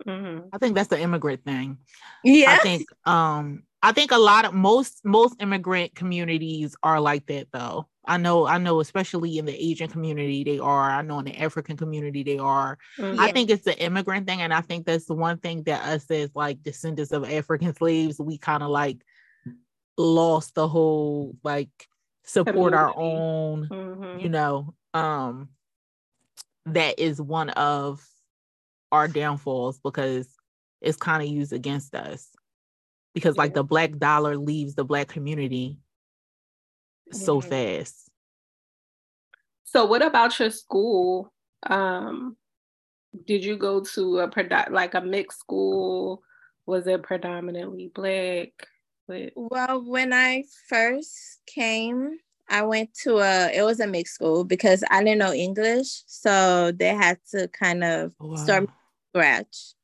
Mhm. 0.06 0.48
I 0.52 0.58
think 0.58 0.74
that's 0.74 0.88
the 0.88 1.00
immigrant 1.00 1.44
thing. 1.44 1.78
yeah 2.24 2.52
I 2.52 2.56
think 2.56 2.88
um 3.06 3.62
I 3.84 3.92
think 3.92 4.12
a 4.12 4.18
lot 4.18 4.46
of 4.46 4.54
most 4.54 5.04
most 5.04 5.36
immigrant 5.40 5.94
communities 5.94 6.74
are 6.82 7.00
like 7.00 7.26
that 7.26 7.48
though. 7.52 7.86
I 8.06 8.16
know 8.16 8.46
I 8.46 8.56
know 8.56 8.80
especially 8.80 9.36
in 9.36 9.44
the 9.44 9.54
Asian 9.54 9.88
community 9.90 10.42
they 10.42 10.58
are. 10.58 10.90
I 10.90 11.02
know 11.02 11.18
in 11.18 11.26
the 11.26 11.36
African 11.38 11.76
community 11.76 12.22
they 12.22 12.38
are. 12.38 12.78
Mhm. 12.98 13.18
I 13.18 13.30
think 13.32 13.50
it's 13.50 13.64
the 13.64 13.78
immigrant 13.78 14.26
thing 14.26 14.40
and 14.40 14.54
I 14.54 14.62
think 14.62 14.86
that's 14.86 15.04
the 15.04 15.14
one 15.14 15.36
thing 15.38 15.64
that 15.64 15.82
us 15.82 16.10
as 16.10 16.30
like 16.34 16.62
descendants 16.62 17.12
of 17.12 17.24
African 17.30 17.74
slaves 17.74 18.18
we 18.18 18.38
kind 18.38 18.62
of 18.62 18.70
like 18.70 19.04
lost 19.98 20.54
the 20.54 20.66
whole 20.66 21.36
like 21.44 21.68
support 22.24 22.72
our 22.72 22.90
Community. 22.92 23.18
own 23.18 23.68
Mhm. 23.68 24.22
you 24.22 24.28
know 24.30 24.74
um 24.94 25.50
that 26.66 26.98
is 26.98 27.20
one 27.20 27.50
of 27.50 28.02
our 28.90 29.08
downfalls 29.08 29.78
because 29.80 30.34
it's 30.80 30.96
kind 30.96 31.22
of 31.22 31.28
used 31.28 31.52
against 31.52 31.94
us 31.94 32.30
because 33.14 33.36
like 33.36 33.54
the 33.54 33.62
black 33.64 33.96
dollar 33.98 34.36
leaves 34.36 34.74
the 34.74 34.84
black 34.84 35.08
community 35.08 35.78
so 37.12 37.40
fast 37.40 38.10
So 39.64 39.86
what 39.86 40.02
about 40.02 40.38
your 40.38 40.50
school? 40.50 41.32
Um, 41.66 42.36
did 43.26 43.44
you 43.44 43.56
go 43.56 43.80
to 43.80 44.18
a 44.20 44.28
predo- 44.28 44.70
like 44.70 44.94
a 44.94 45.00
mixed 45.00 45.38
school? 45.40 46.22
Was 46.66 46.86
it 46.86 47.02
predominantly 47.02 47.90
black? 47.94 48.50
What- 49.06 49.32
well 49.36 49.84
when 49.84 50.12
i 50.14 50.44
first 50.68 51.40
came 51.46 52.16
i 52.48 52.62
went 52.62 52.94
to 53.04 53.18
a 53.18 53.50
it 53.52 53.62
was 53.62 53.78
a 53.80 53.86
mixed 53.86 54.14
school 54.14 54.44
because 54.44 54.82
i 54.90 55.04
didn't 55.04 55.18
know 55.18 55.32
english 55.34 56.02
so 56.06 56.72
they 56.72 56.88
had 56.94 57.18
to 57.32 57.48
kind 57.48 57.84
of 57.84 58.12
start 58.38 58.70
scratch 59.10 59.74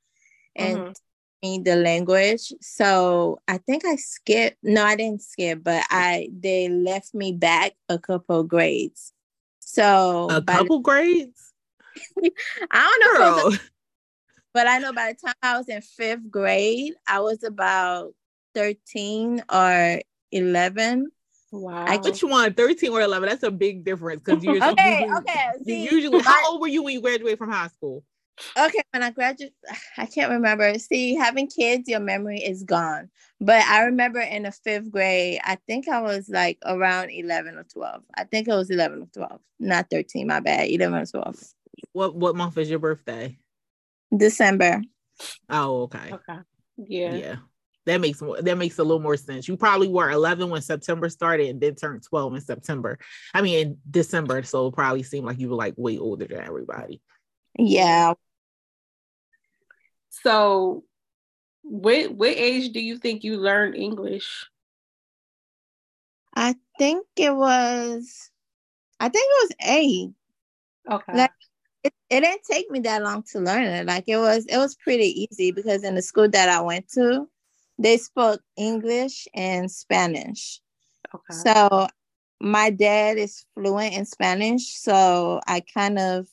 and 0.56 0.78
Mhm. 0.78 0.94
Me 1.42 1.58
the 1.58 1.76
language. 1.76 2.52
So 2.60 3.38
I 3.48 3.58
think 3.58 3.84
I 3.84 3.96
skipped. 3.96 4.58
No, 4.62 4.84
I 4.84 4.96
didn't 4.96 5.22
skip, 5.22 5.62
but 5.62 5.84
I 5.90 6.28
they 6.36 6.68
left 6.68 7.14
me 7.14 7.32
back 7.32 7.72
a 7.88 7.98
couple 7.98 8.42
grades. 8.44 9.12
So 9.60 10.28
a 10.30 10.40
by 10.40 10.54
the- 10.54 10.58
couple 10.60 10.80
grades 10.80 11.52
I 12.70 12.98
don't 13.00 13.20
know, 13.20 13.26
if 13.36 13.38
it 13.38 13.44
was- 13.44 13.58
girl 13.58 13.66
but 14.54 14.66
I 14.66 14.78
know 14.78 14.92
by 14.92 15.12
the 15.12 15.26
time 15.26 15.34
I 15.42 15.56
was 15.58 15.68
in 15.68 15.80
fifth 15.80 16.30
grade, 16.30 16.94
I 17.06 17.20
was 17.20 17.42
about 17.44 18.12
thirteen 18.54 19.42
or 19.52 20.00
eleven. 20.32 21.10
Wow. 21.52 21.84
I, 21.84 21.96
which 21.96 22.22
one 22.22 22.54
13 22.54 22.92
or 22.92 23.00
11 23.00 23.28
that's 23.28 23.42
a 23.42 23.50
big 23.50 23.84
difference 23.84 24.22
because 24.24 24.44
you're 24.44 24.62
Okay, 24.62 25.00
usually, 25.00 25.18
okay. 25.18 25.46
See, 25.64 25.82
usually 25.84 26.18
my- 26.18 26.22
how 26.22 26.52
old 26.52 26.60
were 26.60 26.68
you 26.68 26.84
when 26.84 26.94
you 26.94 27.00
graduated 27.00 27.38
from 27.38 27.50
high 27.50 27.66
school 27.66 28.04
okay 28.56 28.82
when 28.92 29.02
i 29.02 29.10
graduated 29.10 29.54
i 29.98 30.06
can't 30.06 30.30
remember. 30.30 30.78
See 30.78 31.14
having 31.14 31.48
kids 31.48 31.88
your 31.88 32.00
memory 32.00 32.38
is 32.38 32.62
gone. 32.62 33.10
But 33.40 33.64
i 33.66 33.84
remember 33.84 34.20
in 34.20 34.42
the 34.44 34.52
fifth 34.52 34.90
grade 34.90 35.40
i 35.44 35.56
think 35.66 35.88
i 35.88 36.00
was 36.00 36.28
like 36.28 36.58
around 36.64 37.10
11 37.10 37.56
or 37.56 37.64
12 37.64 38.02
i 38.14 38.24
think 38.24 38.48
it 38.48 38.54
was 38.54 38.70
11 38.70 39.02
or 39.02 39.06
12 39.06 39.40
not 39.60 39.88
13 39.90 40.26
my 40.26 40.40
bad 40.40 40.68
11 40.68 40.98
or 40.98 41.06
12 41.06 41.36
what 41.92 42.14
what 42.14 42.36
month 42.36 42.58
is 42.58 42.70
your 42.70 42.78
birthday? 42.78 43.36
December. 44.16 44.82
Oh 45.48 45.82
okay. 45.82 46.12
Okay. 46.12 46.38
Yeah. 46.76 47.14
yeah. 47.14 47.36
That 47.86 48.00
makes 48.00 48.20
more 48.20 48.40
that 48.40 48.58
makes 48.58 48.78
a 48.78 48.84
little 48.84 49.02
more 49.02 49.16
sense. 49.16 49.48
You 49.48 49.56
probably 49.56 49.88
were 49.88 50.10
11 50.10 50.50
when 50.50 50.62
september 50.62 51.08
started 51.08 51.48
and 51.48 51.60
then 51.60 51.74
turned 51.74 52.02
12 52.02 52.34
in 52.34 52.40
september. 52.40 52.98
I 53.34 53.42
mean 53.42 53.58
in 53.66 53.78
december 53.90 54.42
so 54.42 54.68
it 54.68 54.74
probably 54.74 55.02
seemed 55.02 55.26
like 55.26 55.38
you 55.38 55.48
were 55.48 55.56
like 55.56 55.74
way 55.76 55.98
older 55.98 56.26
than 56.26 56.40
everybody. 56.40 57.00
Yeah 57.58 58.14
So 60.10 60.84
what 61.62 62.12
what 62.14 62.28
age 62.36 62.72
do 62.72 62.80
you 62.80 62.98
think 62.98 63.24
you 63.24 63.36
learned 63.36 63.74
English? 63.76 64.46
i 66.34 66.54
think 66.78 67.04
it 67.16 67.34
was 67.34 68.30
i 69.00 69.08
think 69.08 69.24
it 69.28 69.42
was 69.42 69.50
eight 69.76 70.10
Okay. 70.90 71.18
Like- 71.18 71.30
it, 71.82 71.92
it 72.10 72.20
didn't 72.20 72.42
take 72.48 72.70
me 72.70 72.80
that 72.80 73.02
long 73.02 73.22
to 73.32 73.40
learn 73.40 73.64
it 73.64 73.86
like 73.86 74.04
it 74.06 74.18
was 74.18 74.46
it 74.46 74.58
was 74.58 74.76
pretty 74.76 75.26
easy 75.30 75.50
because 75.50 75.82
in 75.82 75.94
the 75.96 76.02
school 76.02 76.28
that 76.28 76.48
i 76.48 76.60
went 76.60 76.88
to 76.90 77.26
they 77.78 77.96
spoke 77.96 78.40
english 78.56 79.26
and 79.34 79.70
spanish 79.70 80.60
okay. 81.14 81.34
So 81.34 81.88
my 82.40 82.70
dad 82.70 83.18
is 83.18 83.44
fluent 83.54 83.94
in 83.94 84.06
Spanish, 84.06 84.78
so 84.78 85.40
I 85.46 85.60
kind 85.60 85.98
of 85.98 86.26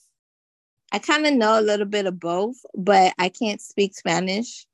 I 0.92 1.00
kind 1.00 1.26
of 1.26 1.34
know 1.34 1.60
a 1.60 1.62
little 1.62 1.86
bit 1.86 2.06
of 2.06 2.20
both, 2.20 2.58
but 2.76 3.14
I 3.20 3.30
can't 3.30 3.62
speak 3.62 3.94
Spanish, 3.96 4.66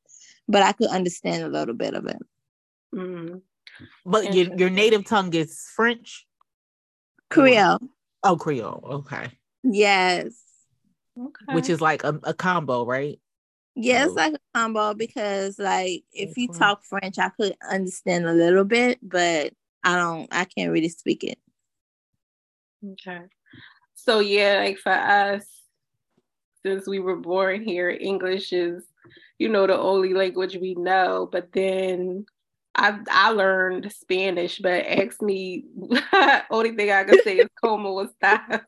but 0.47 0.61
I 0.61 0.71
could 0.73 0.89
understand 0.89 1.43
a 1.43 1.49
little 1.49 1.73
bit 1.73 1.93
of 1.95 2.05
it. 2.05 2.17
Mhm. 2.93 3.41
but 4.05 4.33
your, 4.35 4.55
your 4.55 4.69
native 4.69 5.03
tongue 5.05 5.33
is 5.33 5.59
french 5.75 6.27
Creole. 7.31 7.79
oh 8.23 8.35
creole 8.37 8.81
okay 9.01 9.31
Yes. 9.63 10.35
Okay. 11.17 11.45
which 11.55 11.69
is 11.69 11.81
like 11.81 12.03
a, 12.03 12.19
a 12.23 12.33
combo 12.35 12.85
right 12.85 13.19
Yeah, 13.75 14.03
it's 14.03 14.11
Oh. 14.11 14.15
like 14.15 14.33
a 14.35 14.39
combo 14.53 14.93
because 14.93 15.57
like 15.57 16.03
if 16.11 16.37
you 16.37 16.47
talk 16.49 16.83
French, 16.83 17.17
I 17.17 17.29
could 17.29 17.55
understand 17.67 18.27
a 18.27 18.33
little 18.33 18.63
bit, 18.65 18.99
but 19.01 19.53
I 19.83 19.95
don't 19.95 20.27
I 20.31 20.45
can't 20.45 20.71
really 20.71 20.89
speak 20.89 21.23
it. 21.23 21.39
Okay. 22.85 23.21
So 23.95 24.19
yeah, 24.19 24.59
like 24.59 24.77
for 24.77 24.91
us, 24.91 25.45
since 26.65 26.87
we 26.87 26.99
were 26.99 27.17
born 27.17 27.63
here, 27.63 27.89
English 27.89 28.53
is, 28.53 28.83
you 29.39 29.49
know, 29.49 29.67
the 29.67 29.77
only 29.77 30.13
language 30.13 30.55
we 30.55 30.75
know. 30.75 31.27
But 31.31 31.51
then 31.51 32.25
I 32.75 32.99
I 33.09 33.29
learned 33.31 33.91
Spanish, 33.93 34.59
but 34.59 34.85
ask 34.85 35.21
me 35.21 35.65
only 36.51 36.75
thing 36.75 36.91
I 36.91 37.03
can 37.03 37.17
say 37.19 37.39
is 37.39 37.49
como 37.63 38.03
está 38.05 38.61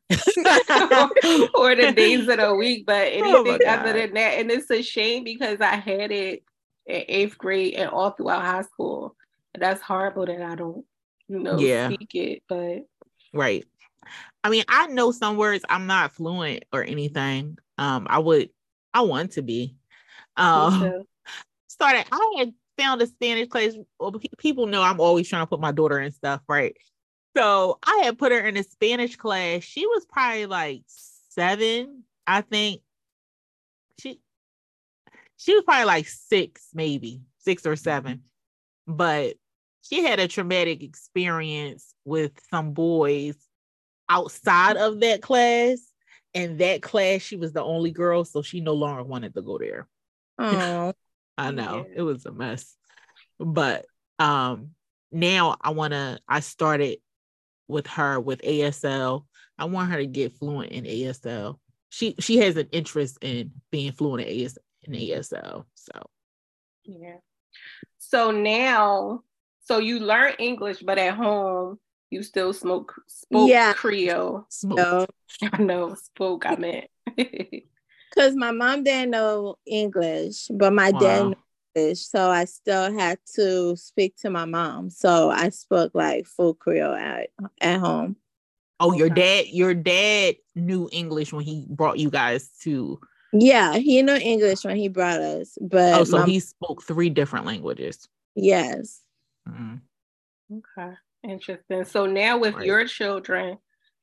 or 1.56 1.75
the 1.75 1.94
days 1.94 2.28
of 2.28 2.38
the 2.38 2.54
week. 2.56 2.86
But 2.86 3.08
Oh 3.14 3.42
anything 3.42 3.68
other 3.68 3.94
than 3.94 4.14
that, 4.14 4.40
and 4.40 4.52
it's 4.52 4.70
a 4.72 4.82
shame 4.82 5.24
because 5.24 5.62
I 5.62 5.75
had 5.75 6.12
it 6.12 6.44
in 6.86 7.04
eighth 7.08 7.38
grade 7.38 7.75
and 7.75 7.90
all 7.90 8.12
throughout 8.12 8.44
high 8.44 8.62
school. 8.64 9.16
And 9.54 9.64
that's 9.64 9.82
horrible 9.82 10.25
that 10.25 10.42
I 10.42 10.56
don't, 10.56 10.86
you 11.28 11.40
know, 11.40 11.58
Yeah. 11.60 11.90
speak 11.90 12.14
it. 12.14 12.44
But 12.48 12.86
Right. 13.34 13.66
I 14.44 14.50
mean, 14.50 14.64
I 14.68 14.88
know 14.88 15.12
some 15.12 15.38
words. 15.38 15.66
I'm 15.70 15.88
not 15.88 16.14
fluent 16.14 16.66
or 16.72 16.84
anything. 16.84 17.58
Um, 17.78 18.08
I 18.10 18.20
would, 18.20 18.50
I 18.94 19.02
want 19.02 19.32
to 19.32 19.42
be. 19.42 19.76
Um, 20.38 21.04
started. 21.68 22.06
I 22.12 22.36
had 22.38 22.54
found 22.78 23.02
a 23.02 23.08
Spanish 23.08 23.48
class. 23.48 23.74
People 24.38 24.68
know 24.68 24.82
I'm 24.82 25.00
always 25.00 25.28
trying 25.28 25.44
to 25.44 25.48
put 25.48 25.60
my 25.60 25.72
daughter 25.72 26.00
in 26.00 26.12
stuff, 26.12 26.42
right? 26.48 26.76
So 27.36 27.80
I 27.86 28.02
had 28.04 28.18
put 28.18 28.32
her 28.32 28.40
in 28.40 28.56
a 28.58 28.64
Spanish 28.64 29.16
class. 29.18 29.64
She 29.64 29.86
was 29.86 30.06
probably 30.06 30.46
like 30.46 30.84
seven, 30.88 32.04
I 32.26 32.42
think. 32.42 32.82
She, 34.00 34.20
she 35.38 35.54
was 35.54 35.64
probably 35.64 35.86
like 35.86 36.08
six, 36.08 36.70
maybe 36.74 37.22
six 37.40 37.66
or 37.66 37.76
seven, 37.76 38.24
but 38.88 39.36
she 39.82 40.04
had 40.04 40.20
a 40.20 40.28
traumatic 40.28 40.82
experience 40.82 41.94
with 42.06 42.32
some 42.50 42.72
boys 42.72 43.36
outside 44.10 44.78
of 44.78 45.00
that 45.02 45.22
class 45.22 45.80
and 46.34 46.60
that 46.60 46.82
class 46.82 47.22
she 47.22 47.36
was 47.38 47.54
the 47.54 47.64
only 47.64 47.92
girl, 47.92 48.26
so 48.26 48.42
she 48.42 48.60
no 48.62 48.74
longer 48.74 49.04
wanted 49.04 49.34
to 49.36 49.42
go 49.42 49.58
there. 49.58 49.88
Oh, 50.38 50.94
I 51.38 51.52
know 51.52 51.86
Yeah. 51.90 51.96
it 51.98 52.02
was 52.02 52.26
a 52.26 52.32
mess, 52.32 52.76
but 53.40 53.86
um, 54.20 54.72
now 55.12 55.56
I 55.62 55.72
want 55.72 55.94
to. 55.94 56.20
I 56.28 56.40
started 56.42 57.00
with 57.68 57.88
her 57.88 58.20
with 58.20 58.42
ASL. 58.42 59.26
I 59.58 59.66
want 59.66 59.92
her 59.92 59.98
to 59.98 60.06
get 60.06 60.38
fluent 60.38 60.72
in 60.72 60.84
ASL. 60.86 61.60
She 61.90 62.16
she 62.20 62.38
has 62.38 62.58
an 62.58 62.68
interest 62.72 63.18
in 63.22 63.52
being 63.72 63.92
fluent 63.94 64.28
in 64.28 64.46
AS 64.46 64.58
in 64.84 64.94
ASL. 64.94 65.66
So 65.76 65.92
Yeah. 66.84 67.18
So 67.98 68.32
now, 68.32 69.22
so 69.64 69.80
you 69.80 70.00
learn 70.00 70.34
English, 70.40 70.82
but 70.84 70.98
at 70.98 71.16
home 71.16 71.80
you 72.15 72.24
still 72.24 72.53
smoke 72.53 72.93
spoke 73.07 73.50
Yeah. 73.50 73.74
Creole. 73.74 74.45
smoke. 74.50 74.77
no. 74.77 75.05
I 75.53 75.62
know 75.62 75.95
spoke. 75.95 76.45
I 76.45 76.55
meant. 76.55 76.88
Because 78.10 78.34
my 78.36 78.51
mom 78.51 78.84
didn't 78.86 79.10
know 79.10 79.57
English, 79.67 80.48
but 80.50 80.72
my 80.72 80.91
dad 80.93 81.25
knew 81.25 81.36
English. 81.75 82.00
So 82.07 82.29
I 82.31 82.45
still 82.45 82.93
had 82.98 83.19
to 83.36 83.75
speak 83.75 84.15
to 84.22 84.29
my 84.29 84.45
mom. 84.45 84.89
So 84.89 85.29
I 85.29 85.50
spoke 85.50 85.91
like 85.93 86.25
full 86.25 86.53
Creole 86.53 86.93
at, 86.95 87.27
at 87.60 87.79
home. 87.81 88.15
Oh, 88.79 88.93
your 88.93 89.10
dad, 89.10 89.48
your 89.51 89.74
dad 89.74 90.36
knew 90.55 90.88
English 90.93 91.34
when 91.34 91.43
he 91.43 91.65
brought 91.69 92.00
you 92.00 92.10
guys 92.10 92.48
to. 92.62 93.01
Yeah, 93.34 93.75
he 93.75 94.01
knew 94.01 94.15
English 94.15 94.63
when 94.63 94.77
he 94.77 94.88
brought 94.88 95.19
us. 95.19 95.57
But 95.60 95.95
Oh, 96.00 96.03
so 96.05 96.19
my- 96.19 96.25
he 96.25 96.39
spoke 96.39 96.84
three 96.84 97.10
different 97.10 97.45
languages. 97.45 98.07
yes. 98.36 99.01
Mm. 99.50 99.81
okay. 100.51 100.93
Interesting. 101.29 101.86
So 101.86 102.05
now 102.05 102.38
with 102.38 102.55
Right. 102.55 102.65
your 102.65 102.86
children, 102.86 103.58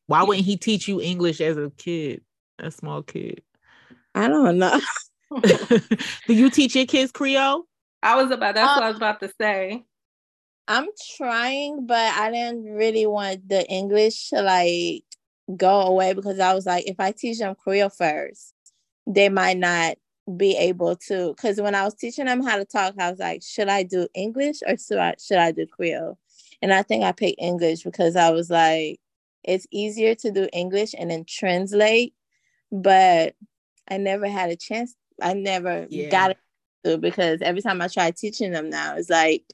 Why 0.07 0.23
wouldn't 0.25 0.45
he 0.47 0.57
teach 0.57 0.89
you 0.89 1.01
English 1.01 1.41
as 1.41 1.57
a 1.57 1.71
kid, 1.79 2.23
a 2.59 2.71
small 2.71 3.03
kid? 3.03 3.43
I 4.15 4.29
don't 4.29 4.59
know. 4.59 4.81
Do 6.27 6.35
you 6.35 6.51
teach 6.51 6.75
your 6.75 6.87
kids 6.87 7.13
Creole? 7.13 7.65
I 8.03 8.17
was 8.21 8.31
about 8.31 8.55
that's 8.57 8.73
Uh, 8.73 8.75
what 8.75 8.85
I 8.85 8.89
was 8.89 8.97
about 8.97 9.21
to 9.21 9.33
say. 9.41 9.85
I'm 10.69 10.87
trying, 11.17 11.87
but 11.87 12.13
I 12.15 12.31
didn't 12.31 12.65
really 12.65 13.07
want 13.07 13.49
the 13.49 13.67
English 13.69 14.31
to 14.31 14.43
like 14.43 15.05
go 15.57 15.83
away 15.83 16.13
because 16.13 16.39
I 16.41 16.53
was 16.55 16.67
like, 16.67 16.87
if 16.89 16.99
I 16.99 17.13
teach 17.13 17.39
them 17.39 17.55
Creole 17.55 17.89
first, 17.89 18.55
they 19.07 19.29
might 19.29 19.59
not 19.59 19.97
be 20.37 20.57
able 20.57 20.97
to. 21.09 21.33
Because 21.35 21.61
when 21.61 21.75
I 21.75 21.85
was 21.85 21.95
teaching 21.95 22.27
them 22.27 22.43
how 22.43 22.57
to 22.57 22.65
talk, 22.65 22.95
I 22.99 23.11
was 23.11 23.19
like, 23.21 23.43
should 23.43 23.69
I 23.69 23.83
do 23.85 24.09
English 24.15 24.59
or 24.67 24.77
should 24.77 24.99
I 24.99 25.15
should 25.21 25.39
I 25.39 25.53
do 25.53 25.67
Creole? 25.67 26.19
And 26.63 26.73
I 26.73 26.83
think 26.83 27.05
I 27.05 27.13
picked 27.13 27.41
English 27.41 27.83
because 27.83 28.17
I 28.17 28.31
was 28.31 28.49
like, 28.49 29.01
it's 29.45 29.67
easier 29.73 30.15
to 30.15 30.31
do 30.31 30.49
English 30.53 30.95
and 30.97 31.11
then 31.11 31.25
translate, 31.29 32.15
but 32.71 33.35
I 33.91 33.97
never 33.99 34.29
had 34.29 34.51
a 34.51 34.57
chance. 34.57 34.95
I 35.21 35.35
never 35.35 35.87
Yeah. 35.91 36.09
got 36.09 36.37
it 36.85 37.01
because 37.01 37.43
every 37.43 37.61
time 37.63 37.83
I 37.83 37.89
try 37.89 38.13
teaching 38.13 38.53
them 38.53 38.71
now, 38.71 38.97
it's 38.97 39.11
like 39.11 39.45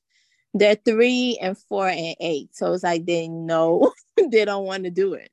they're 0.55 0.75
three 0.77 1.39
and 1.41 1.57
four 1.57 1.89
and 1.89 2.15
eight. 2.21 2.55
So 2.55 2.73
it's 2.75 2.83
like 2.85 3.07
they 3.07 3.29
know 3.29 3.93
they 4.31 4.45
don't 4.45 4.67
want 4.67 4.85
to 4.85 4.91
do 4.91 5.15
it. 5.15 5.31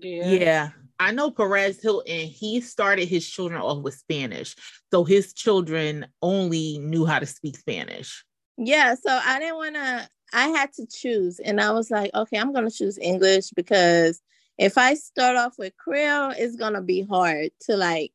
Yeah. 0.00 0.24
Yeah. 0.30 0.68
I 0.98 1.10
know 1.10 1.30
Perez 1.30 1.82
Hilton, 1.82 2.28
he 2.28 2.60
started 2.60 3.08
his 3.08 3.28
children 3.28 3.60
off 3.60 3.82
with 3.82 3.94
Spanish. 3.94 4.54
So 4.90 5.04
his 5.04 5.34
children 5.34 6.06
only 6.22 6.78
knew 6.78 7.04
how 7.04 7.18
to 7.18 7.26
speak 7.26 7.58
Spanish. 7.58 8.24
Yeah. 8.56 8.94
So 8.94 9.10
I 9.10 9.38
didn't 9.40 9.56
want 9.56 9.74
to, 9.74 10.08
I 10.34 10.48
had 10.48 10.72
to 10.74 10.86
choose. 10.86 11.38
And 11.38 11.60
I 11.60 11.70
was 11.70 11.90
like, 11.90 12.10
okay, 12.14 12.36
I'm 12.38 12.52
going 12.52 12.68
to 12.68 12.76
choose 12.76 12.98
English 12.98 13.50
because 13.54 14.20
if 14.58 14.76
I 14.76 14.94
start 14.94 15.36
off 15.36 15.54
with 15.58 15.76
Creole, 15.76 16.32
it's 16.36 16.56
going 16.56 16.74
to 16.74 16.80
be 16.82 17.02
hard 17.02 17.50
to 17.62 17.76
like 17.76 18.12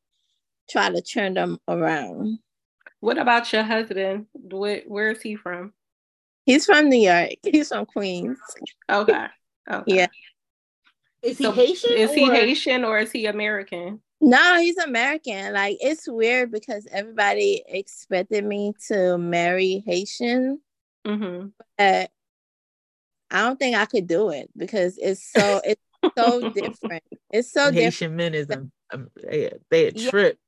try 0.70 0.90
to 0.90 1.00
turn 1.02 1.34
them 1.34 1.58
around. 1.66 2.38
What 3.00 3.18
about 3.18 3.50
your 3.52 3.62
husband? 3.62 4.26
Where, 4.34 4.82
where 4.86 5.10
is 5.10 5.22
he 5.22 5.34
from? 5.36 5.72
He's 6.44 6.66
from 6.66 6.88
New 6.88 7.00
York, 7.00 7.30
he's 7.42 7.68
from 7.68 7.86
Queens. 7.86 8.38
Okay. 8.88 9.26
Okay. 9.70 9.82
Yeah. 9.96 10.06
Is 11.22 11.38
he 11.38 11.44
So 11.44 11.52
Haitian? 11.52 11.92
Is 11.92 12.12
he 12.12 12.28
or- 12.28 12.34
Haitian 12.34 12.84
or 12.84 12.98
is 12.98 13.12
he 13.12 13.26
American? 13.26 14.00
No, 14.22 14.58
he's 14.60 14.76
American. 14.76 15.54
Like 15.54 15.78
it's 15.80 16.06
weird 16.06 16.52
because 16.52 16.86
everybody 16.92 17.62
expected 17.66 18.44
me 18.44 18.74
to 18.88 19.16
marry 19.16 19.82
Haitian. 19.86 20.60
Mm-hmm. 21.06 21.46
but 21.78 22.10
I 23.30 23.42
don't 23.42 23.58
think 23.58 23.76
I 23.76 23.86
could 23.86 24.06
do 24.06 24.30
it 24.30 24.50
because 24.56 24.98
it's 24.98 25.24
so 25.24 25.60
it's 25.64 25.80
so 26.16 26.42
different. 26.52 27.04
It's 27.30 27.52
so 27.52 27.70
different. 27.70 27.84
Haitian 27.94 28.16
men 28.16 28.34
is 28.34 28.50
um, 28.50 28.72
um, 28.92 29.08
they, 29.22 29.52
they 29.70 29.86
a 29.86 29.92
Yeah. 29.92 30.10
trip. 30.10 30.38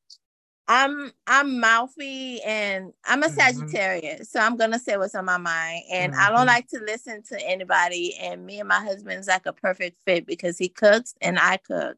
I'm 0.69 1.13
I'm 1.27 1.61
mouthy 1.61 2.41
and 2.43 2.93
I'm 3.05 3.23
a 3.23 3.27
Mhm. 3.29 3.35
Sagittarius, 3.35 4.31
so 4.31 4.41
I'm 4.41 4.57
gonna 4.57 4.79
say 4.79 4.97
what's 4.97 5.15
on 5.15 5.25
my 5.25 5.37
mind. 5.37 5.83
And 5.91 6.15
I 6.15 6.31
Mhm. 6.31 6.37
don't 6.37 6.47
like 6.47 6.69
to 6.69 6.79
listen 6.79 7.23
to 7.25 7.41
anybody. 7.49 8.17
And 8.21 8.47
me 8.47 8.61
and 8.61 8.69
my 8.69 8.81
husband's 8.81 9.27
like 9.29 9.47
a 9.47 9.53
perfect 9.53 9.99
fit 10.05 10.25
because 10.27 10.59
he 10.59 10.69
cooks 10.69 11.15
and 11.21 11.39
I 11.39 11.57
cook. 11.59 11.97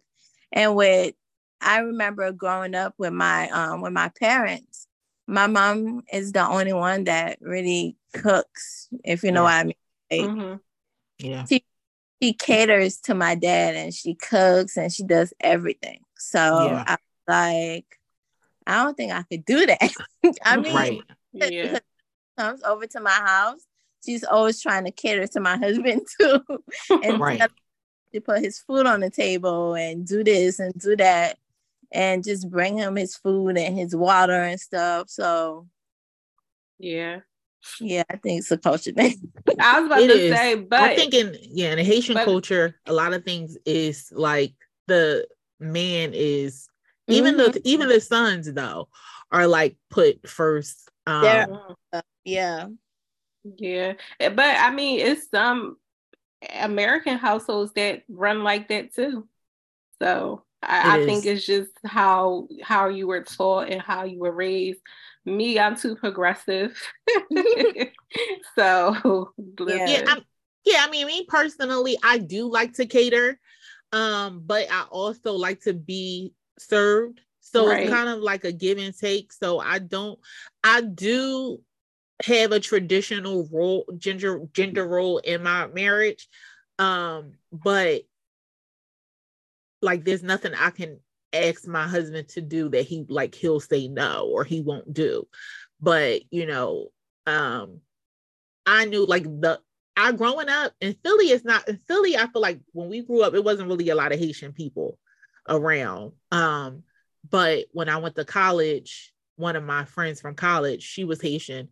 And 0.52 0.74
with 0.76 1.14
I 1.60 1.78
remember 1.78 2.32
growing 2.32 2.74
up 2.74 2.94
with 2.98 3.12
my 3.12 3.48
um 3.50 3.80
with 3.82 3.92
my 3.92 4.08
parents, 4.18 4.86
my 5.26 5.46
mom 5.46 6.02
is 6.12 6.32
the 6.32 6.46
only 6.46 6.72
one 6.72 7.04
that 7.04 7.38
really 7.42 7.96
cooks, 8.14 8.88
if 9.04 9.22
you 9.22 9.30
know 9.32 9.42
Yeah. 9.42 9.44
what 9.44 9.52
I 9.54 9.64
mean. 9.64 9.74
Like, 10.10 10.20
Mm-hmm. 10.30 10.54
Yeah. 11.18 11.44
she 11.46 11.64
she 12.22 12.32
caters 12.32 12.98
to 13.02 13.14
my 13.14 13.34
dad 13.34 13.74
and 13.74 13.92
she 13.92 14.14
cooks 14.14 14.76
and 14.76 14.92
she 14.92 15.02
does 15.04 15.32
everything. 15.40 16.00
So 16.16 16.38
Yeah. 16.38 16.84
I 16.86 16.96
like, 17.26 17.98
I 18.66 18.82
don't 18.84 18.96
think 18.96 19.12
I 19.12 19.22
could 19.24 19.44
do 19.44 19.66
that. 19.66 19.90
I 20.44 20.56
mean, 20.56 20.74
right. 20.74 21.00
Yeah. 21.32 21.74
she 21.74 21.80
comes 22.38 22.62
over 22.62 22.86
to 22.86 23.00
my 23.00 23.10
house. 23.10 23.60
She's 24.04 24.24
always 24.24 24.60
trying 24.60 24.84
to 24.84 24.90
cater 24.90 25.26
to 25.28 25.40
my 25.40 25.56
husband 25.58 26.02
too, 26.20 26.40
and 27.02 27.18
Right. 27.20 27.40
to 28.12 28.20
put 28.20 28.40
his 28.40 28.58
food 28.58 28.86
on 28.86 29.00
the 29.00 29.10
table 29.10 29.74
and 29.74 30.06
do 30.06 30.22
this 30.24 30.58
and 30.60 30.72
do 30.74 30.96
that, 30.96 31.38
and 31.92 32.22
just 32.24 32.50
bring 32.50 32.76
him 32.78 32.96
his 32.96 33.16
food 33.16 33.56
and 33.58 33.76
his 33.78 33.94
water 33.96 34.42
and 34.42 34.60
stuff. 34.60 35.08
So 35.10 35.66
Yeah. 36.78 37.20
Yeah, 37.80 38.02
I 38.10 38.16
think 38.16 38.40
it's 38.40 38.50
a 38.50 38.58
culture 38.58 38.92
thing. 38.92 39.32
I 39.60 39.80
was 39.80 39.86
about 39.86 40.02
It 40.02 40.08
to 40.08 40.14
is. 40.14 40.36
say, 40.36 40.54
but 40.56 40.80
I 40.80 40.96
think 40.96 41.14
in 41.14 41.36
yeah, 41.40 41.72
in 41.72 41.78
the 41.78 41.84
Haitian 41.84 42.14
but- 42.14 42.24
culture, 42.24 42.76
a 42.86 42.92
lot 42.92 43.12
of 43.12 43.24
things 43.24 43.56
is 43.64 44.10
like 44.12 44.52
the 44.86 45.26
man 45.60 46.12
is 46.14 46.68
even 47.08 47.36
the 47.36 47.60
even 47.64 47.88
the 47.88 48.00
sons 48.00 48.52
though 48.52 48.88
are 49.32 49.46
like 49.46 49.76
put 49.90 50.28
first. 50.28 50.88
Um, 51.06 51.22
They're- 51.22 52.02
yeah, 52.24 52.68
yeah. 53.44 53.92
Eh, 54.20 54.28
But 54.30 54.56
I 54.58 54.70
mean, 54.70 55.00
it's 55.00 55.28
some 55.30 55.76
American 56.50 57.18
households 57.18 57.72
that 57.74 58.04
run 58.08 58.42
like 58.44 58.68
that 58.68 58.94
too. 58.94 59.28
So 60.00 60.43
I, 60.68 60.96
I 60.96 60.98
think 60.98 61.26
it's 61.26 61.46
just 61.46 61.70
how 61.84 62.48
how 62.62 62.88
you 62.88 63.06
were 63.06 63.22
taught 63.22 63.68
and 63.70 63.80
how 63.82 64.04
you 64.04 64.18
were 64.20 64.32
raised. 64.32 64.80
Me, 65.24 65.58
I'm 65.58 65.76
too 65.76 65.96
progressive. 65.96 66.80
so 68.56 69.32
Yeah. 69.66 69.86
yeah. 69.86 70.02
I'm, 70.06 70.22
yeah. 70.64 70.84
I 70.86 70.90
mean, 70.90 71.06
me 71.06 71.26
personally, 71.28 71.96
I 72.02 72.18
do 72.18 72.50
like 72.50 72.74
to 72.74 72.86
cater, 72.86 73.38
um, 73.92 74.42
but 74.44 74.66
I 74.70 74.82
also 74.90 75.32
like 75.32 75.62
to 75.62 75.74
be 75.74 76.34
served. 76.58 77.20
So 77.40 77.68
Right. 77.68 77.82
it's 77.82 77.90
kind 77.90 78.08
of 78.08 78.20
like 78.20 78.44
a 78.44 78.52
give 78.52 78.78
and 78.78 78.96
take. 78.96 79.32
So 79.32 79.58
I 79.60 79.78
don't, 79.78 80.18
I 80.62 80.80
do 80.82 81.60
have 82.24 82.52
a 82.52 82.60
traditional 82.60 83.48
role, 83.52 83.84
gender 83.98 84.40
gender 84.52 84.86
role 84.86 85.18
in 85.18 85.42
my 85.42 85.66
marriage, 85.68 86.28
um, 86.78 87.32
but 87.52 88.02
like 89.84 90.04
there's 90.04 90.22
nothing 90.22 90.54
I 90.54 90.70
can 90.70 90.98
ask 91.32 91.66
my 91.66 91.86
husband 91.86 92.28
to 92.28 92.40
do 92.40 92.68
that 92.70 92.86
he 92.86 93.04
like 93.08 93.34
he'll 93.34 93.60
say 93.60 93.88
no 93.88 94.30
or 94.32 94.44
he 94.44 94.60
won't 94.60 94.92
do. 94.92 95.26
But 95.80 96.22
you 96.30 96.46
know, 96.46 96.88
um, 97.26 97.80
I 98.66 98.86
knew 98.86 99.06
like 99.06 99.24
the 99.24 99.60
I 99.96 100.12
growing 100.12 100.48
up 100.48 100.72
in 100.80 100.94
Philly 101.04 101.30
is 101.30 101.44
not 101.44 101.68
in 101.68 101.78
Philly. 101.78 102.16
I 102.16 102.26
feel 102.26 102.42
like 102.42 102.60
when 102.72 102.88
we 102.88 103.02
grew 103.02 103.22
up, 103.22 103.34
it 103.34 103.44
wasn't 103.44 103.68
really 103.68 103.90
a 103.90 103.94
lot 103.94 104.12
of 104.12 104.18
Haitian 104.18 104.52
people 104.52 104.98
around. 105.48 106.12
Um, 106.32 106.82
but 107.28 107.66
when 107.72 107.88
I 107.88 107.98
went 107.98 108.16
to 108.16 108.24
college, 108.24 109.12
one 109.36 109.56
of 109.56 109.64
my 109.64 109.84
friends 109.84 110.20
from 110.20 110.34
college, 110.34 110.82
she 110.82 111.04
was 111.04 111.20
Haitian, 111.20 111.68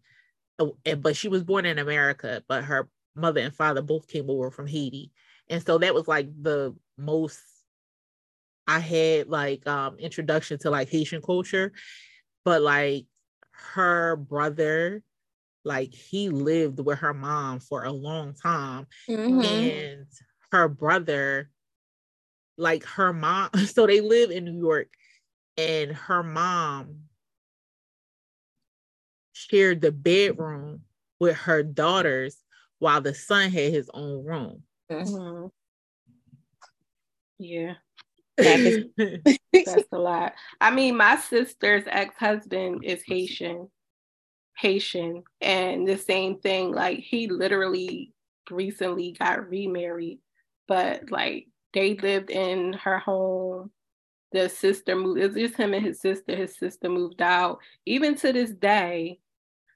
uh, 0.58 0.66
but 0.98 1.16
she 1.16 1.28
was 1.28 1.42
born 1.42 1.66
in 1.66 1.78
America, 1.78 2.42
but 2.48 2.64
her 2.64 2.88
mother 3.14 3.40
and 3.40 3.54
father 3.54 3.82
both 3.82 4.06
came 4.08 4.30
over 4.30 4.50
from 4.50 4.66
Haiti. 4.66 5.10
And 5.48 5.64
so 5.64 5.78
that 5.78 5.94
was 5.94 6.08
like 6.08 6.28
the 6.40 6.74
most 6.96 7.38
I 8.72 8.78
had 8.78 9.28
like 9.28 9.66
um 9.66 9.98
introduction 9.98 10.58
to 10.60 10.70
like 10.70 10.88
Haitian 10.88 11.20
culture. 11.20 11.72
But 12.44 12.62
like 12.62 13.06
her 13.74 14.16
brother, 14.16 15.02
like 15.64 15.94
he 15.94 16.30
lived 16.30 16.80
with 16.80 17.00
her 17.00 17.12
mom 17.12 17.60
for 17.60 17.84
a 17.84 17.92
long 17.92 18.34
time 18.34 18.86
Mhm. 19.08 19.44
and 19.44 20.06
her 20.50 20.68
brother 20.68 21.50
like 22.56 22.84
her 22.84 23.12
mom, 23.12 23.50
so 23.66 23.86
they 23.86 24.00
live 24.00 24.30
in 24.30 24.44
New 24.44 24.58
York, 24.58 24.88
and 25.58 25.92
her 25.92 26.22
mom 26.22 27.08
shared 29.32 29.80
the 29.82 29.92
bedroom 29.92 30.82
with 31.20 31.36
her 31.36 31.62
daughters 31.62 32.42
while 32.78 33.00
the 33.00 33.14
son 33.14 33.50
had 33.50 33.72
his 33.72 33.90
own 33.92 34.24
room. 34.24 34.62
Mhm. 34.90 35.50
Yeah, 37.38 37.74
that's 39.52 39.84
a 39.92 39.98
lot. 39.98 40.34
I 40.60 40.70
mean, 40.70 40.96
my 40.96 41.16
sister's 41.16 41.84
ex-husband 41.86 42.84
is 42.84 43.02
Haitian, 43.06 43.68
Haitian, 44.56 45.22
and 45.40 45.86
the 45.86 45.98
same 45.98 46.38
thing. 46.38 46.72
Like 46.72 46.98
he 46.98 47.28
literally 47.28 48.12
recently 48.50 49.12
got 49.12 49.48
remarried, 49.48 50.18
but 50.68 51.10
like 51.10 51.48
they 51.72 51.94
lived 51.94 52.30
in 52.30 52.74
her 52.74 52.98
home. 52.98 53.70
The 54.32 54.48
sister 54.48 54.96
moved. 54.96 55.20
It's 55.20 55.34
just 55.34 55.56
him 55.56 55.74
and 55.74 55.84
his 55.84 56.00
sister. 56.00 56.34
His 56.34 56.56
sister 56.56 56.88
moved 56.88 57.20
out. 57.20 57.58
Even 57.84 58.14
to 58.16 58.32
this 58.32 58.50
day, 58.50 59.18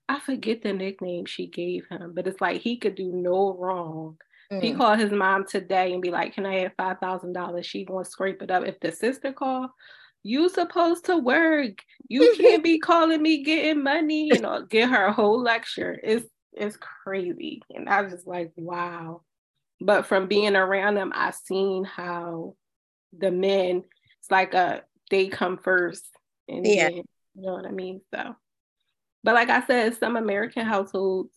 I 0.09 0.21
forget 0.21 0.63
the 0.63 0.73
nickname 0.73 1.27
she 1.27 1.47
gave 1.47 1.87
him, 1.89 2.13
but 2.15 2.27
it's 2.27 2.41
like 2.41 2.61
he 2.61 2.77
could 2.77 2.95
do 2.95 3.13
no 3.13 3.55
wrong. 3.55 4.19
If 4.51 4.63
he 4.63 4.73
Mm. 4.73 4.77
called 4.77 4.99
his 4.99 5.13
mom 5.13 5.45
today 5.47 5.93
and 5.93 6.03
be 6.03 6.11
like, 6.11 6.35
"Can 6.35 6.47
I 6.47 6.61
have 6.61 6.75
five 6.77 6.99
thousand 7.01 7.33
dollars?" 7.33 7.67
She 7.67 7.85
gonna 7.85 8.05
scrape 8.05 8.43
it 8.43 8.51
up. 8.51 8.65
If 8.65 8.79
the 8.81 8.93
sister 8.93 9.33
call, 9.33 9.71
you 10.23 10.49
supposed 10.49 11.05
to 11.07 11.17
work. 11.19 11.83
You 12.09 12.33
can't 12.37 12.63
be 12.65 12.79
calling 12.81 13.23
me 13.23 13.43
getting 13.45 13.83
money. 13.83 14.25
You 14.29 14.39
know, 14.41 14.63
get 14.63 14.91
her 14.91 15.07
a 15.07 15.13
whole 15.13 15.41
lecture. 15.43 15.99
It's 16.03 16.27
it's 16.53 16.77
crazy, 16.77 17.63
and 17.75 17.89
I 17.89 18.03
was 18.03 18.13
just 18.13 18.27
like, 18.27 18.53
wow. 18.57 19.23
But 19.81 20.07
from 20.07 20.27
being 20.27 20.57
around 20.57 20.95
them, 20.95 21.13
I 21.15 21.31
seen 21.33 21.85
how 21.85 22.57
the 23.17 23.31
men. 23.31 23.85
It's 24.21 24.31
like 24.31 24.55
a 24.55 24.85
they 25.11 25.29
come 25.29 25.59
first, 25.59 26.05
and 26.49 26.65
Yeah. 26.65 26.89
then, 26.89 26.97
you 27.35 27.43
know 27.43 27.53
what 27.55 27.67
I 27.67 27.71
mean. 27.71 28.01
So, 28.15 28.37
but 29.23 29.35
like 29.35 29.51
I 29.51 29.65
said, 29.67 29.97
some 29.97 30.17
American 30.17 30.65
households 30.65 31.31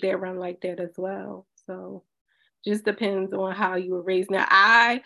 they 0.00 0.14
run 0.14 0.38
like 0.38 0.60
that 0.62 0.80
as 0.80 0.92
well. 0.96 1.46
So 1.66 2.04
just 2.64 2.84
depends 2.84 3.32
on 3.32 3.54
how 3.54 3.76
you 3.76 3.92
were 3.92 4.02
raised. 4.02 4.30
Now 4.30 4.46
I 4.48 5.02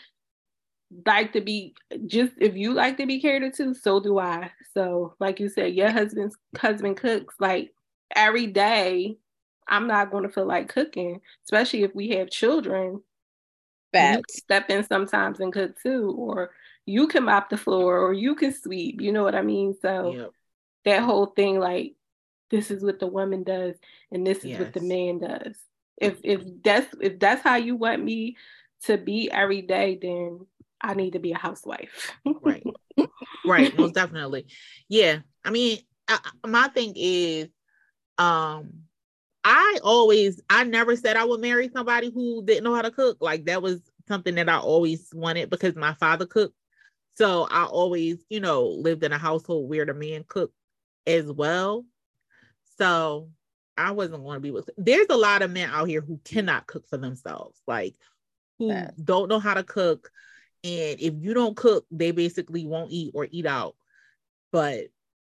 like 1.07 1.33
to 1.35 1.41
be 1.41 1.75
just 2.07 2.33
if 2.39 2.57
you 2.57 2.73
like 2.73 2.97
to 2.99 3.07
be 3.07 3.21
catered 3.21 3.55
to, 3.55 3.75
so 3.75 4.01
do 4.01 4.19
I. 4.19 4.51
So 4.75 5.15
like 5.21 5.41
you 5.41 5.49
said, 5.49 5.75
your 5.75 5.91
husband's 5.91 6.37
husband 6.57 6.97
cooks 6.97 7.35
like 7.41 7.73
every 8.15 8.47
day. 8.47 9.19
I'm 9.69 9.87
not 9.87 10.11
going 10.11 10.23
to 10.23 10.31
feel 10.31 10.47
like 10.47 10.69
cooking, 10.69 11.21
especially 11.45 11.83
if 11.83 11.95
we 11.95 12.11
have 12.11 12.31
children. 12.31 13.03
You 14.17 14.23
step 14.31 14.71
in 14.71 14.85
sometimes 14.85 15.41
and 15.41 15.53
cook 15.53 15.81
too, 15.83 16.15
or 16.19 16.51
you 16.87 17.07
can 17.07 17.25
mop 17.25 17.51
the 17.51 17.57
floor, 17.59 17.99
or 17.99 18.13
you 18.15 18.35
can 18.35 18.53
sweep. 18.55 19.01
You 19.01 19.13
know 19.13 19.25
what 19.25 19.35
I 19.35 19.43
mean? 19.43 19.75
So 19.83 20.15
Yep. 20.15 20.31
that 20.85 21.03
whole 21.03 21.27
thing 21.27 21.59
like 21.59 21.95
this 22.51 22.71
is 22.71 22.83
what 22.83 22.99
the 22.99 23.07
woman 23.07 23.43
does 23.43 23.75
and 24.11 24.27
this 24.27 24.39
is 24.39 24.59
what 24.59 24.73
the 24.73 24.81
man 24.81 25.19
does 25.19 25.57
if 26.01 26.19
if 26.23 26.43
that's 26.63 26.87
if 27.01 27.19
that's 27.19 27.43
how 27.43 27.57
you 27.57 27.77
want 27.77 28.03
me 28.03 28.37
to 28.85 28.97
be 28.97 29.31
every 29.31 29.63
day 29.63 29.99
then 30.01 30.41
i 30.81 30.95
need 30.95 31.13
to 31.13 31.19
be 31.19 31.33
a 31.33 31.39
housewife. 31.39 32.13
Right. 32.43 32.65
Right 33.45 33.75
most 33.75 33.95
definitely. 33.95 34.47
Yeah 34.89 35.21
i 35.45 35.51
mean 35.51 35.79
I, 36.09 36.19
my 36.47 36.69
thing 36.69 36.93
is 36.97 37.49
um 38.19 38.71
i 39.45 39.79
always 39.83 40.41
i 40.51 40.65
never 40.65 40.97
said 40.97 41.17
i 41.17 41.25
would 41.25 41.41
marry 41.41 41.71
somebody 41.73 42.11
who 42.11 42.45
didn't 42.45 42.65
know 42.65 42.75
how 42.75 42.83
to 42.83 42.91
cook. 42.91 43.19
Like 43.21 43.47
that 43.47 43.63
was 43.63 43.81
something 44.07 44.35
that 44.37 44.49
i 44.49 44.59
always 44.59 45.09
wanted 45.15 45.51
because 45.51 45.77
my 45.77 45.95
father 45.95 46.27
cooked. 46.27 46.55
So 47.15 47.47
i 47.51 47.65
always 47.65 48.25
you 48.29 48.41
know 48.41 48.67
lived 48.67 49.05
in 49.05 49.13
a 49.13 49.19
household 49.19 49.69
where 49.69 49.87
the 49.87 49.95
man 49.95 50.25
cooked 50.27 50.55
as 51.07 51.31
well. 51.31 51.87
So 52.77 53.31
i 53.79 53.91
wasn't 53.91 54.23
going 54.23 54.37
to 54.37 54.41
be 54.41 54.51
with 54.51 54.69
there's 54.77 55.07
a 55.11 55.17
lot 55.17 55.43
of 55.43 55.51
men 55.51 55.71
out 55.71 55.89
here 55.89 56.01
who 56.01 56.21
cannot 56.25 56.67
cook 56.67 56.87
for 56.89 56.97
themselves 56.99 57.61
like 57.67 57.95
who 58.59 58.69
Yes. 58.69 58.93
don't 58.97 59.29
know 59.29 59.39
how 59.39 59.55
to 59.55 59.63
cook. 59.63 60.11
And 60.65 61.01
if 61.01 61.15
you 61.19 61.33
don't 61.35 61.57
cook 61.57 61.87
they 61.91 62.11
basically 62.11 62.67
won't 62.67 62.91
eat 62.91 63.13
or 63.15 63.29
eat 63.31 63.47
out. 63.47 63.77
But 64.51 64.89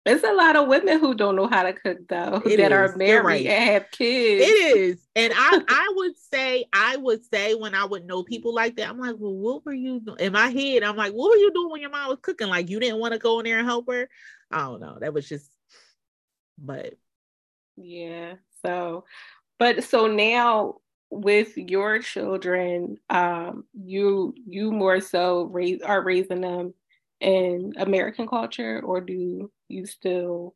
there's 0.05 0.24
a 0.24 0.33
lot 0.33 0.57
of 0.57 0.66
women 0.66 0.98
who 0.98 1.14
don't 1.14 1.37
know 1.37 1.46
how 1.46 1.62
to 1.62 1.72
cook 1.72 1.98
though 2.09 2.40
that 2.44 2.59
is. 2.59 2.72
are 2.72 2.96
married 2.96 3.24
right. 3.24 3.46
and 3.46 3.70
have 3.70 3.90
kids. 3.92 4.44
It 4.48 4.76
is. 4.76 4.98
And 5.14 5.33
i 5.37 5.61
i 5.68 5.92
would 5.94 6.16
say 6.33 6.64
i 6.72 6.96
would 6.96 7.22
say 7.26 7.55
when 7.55 7.74
i 7.74 7.85
would 7.85 8.07
know 8.07 8.22
people 8.22 8.55
like 8.55 8.76
that 8.76 8.88
i'm 8.88 8.98
like 8.98 9.14
well 9.18 9.35
what 9.35 9.64
were 9.66 9.74
you 9.74 10.00
doing 10.00 10.18
in 10.20 10.33
my 10.33 10.48
head 10.48 10.83
i'm 10.83 10.96
like 10.96 11.12
what 11.12 11.31
were 11.31 11.37
you 11.37 11.52
doing 11.52 11.70
when 11.70 11.81
your 11.83 11.90
mom 11.90 12.09
was 12.09 12.18
cooking? 12.22 12.48
Like 12.48 12.70
you 12.70 12.81
didn't 12.81 12.98
want 12.98 13.12
to 13.12 13.18
go 13.18 13.38
in 13.38 13.44
there 13.44 13.59
and 13.59 13.66
help 13.68 13.88
her? 13.90 14.09
I 14.50 14.59
don't 14.61 14.81
know. 14.81 14.96
That 15.00 15.12
was 15.14 15.28
just 15.28 15.48
but 16.59 16.94
yeah 17.76 18.35
so 18.64 19.04
but 19.58 19.85
so 19.85 20.06
now 20.06 20.76
with 21.11 21.56
your 21.56 21.98
children 22.00 22.96
um 23.11 23.64
you 23.74 24.35
you 24.46 24.72
more 24.72 25.00
so 25.00 25.44
raise 25.44 25.80
are 25.82 26.02
raising 26.02 26.40
them 26.40 26.74
in 27.20 27.72
american 27.78 28.26
culture 28.26 28.80
or 28.85 29.00
do 29.00 29.50
you 29.68 29.87
still 29.87 30.54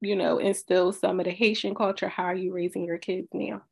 you 0.00 0.16
know 0.16 0.38
instill 0.38 0.92
some 0.92 1.18
of 1.20 1.24
the 1.24 1.30
haitian 1.32 1.74
culture 1.74 2.08
how 2.08 2.24
are 2.24 2.34
you 2.34 2.52
raising 2.52 2.84
your 2.84 2.98
kids 2.98 3.28
now 3.32 3.62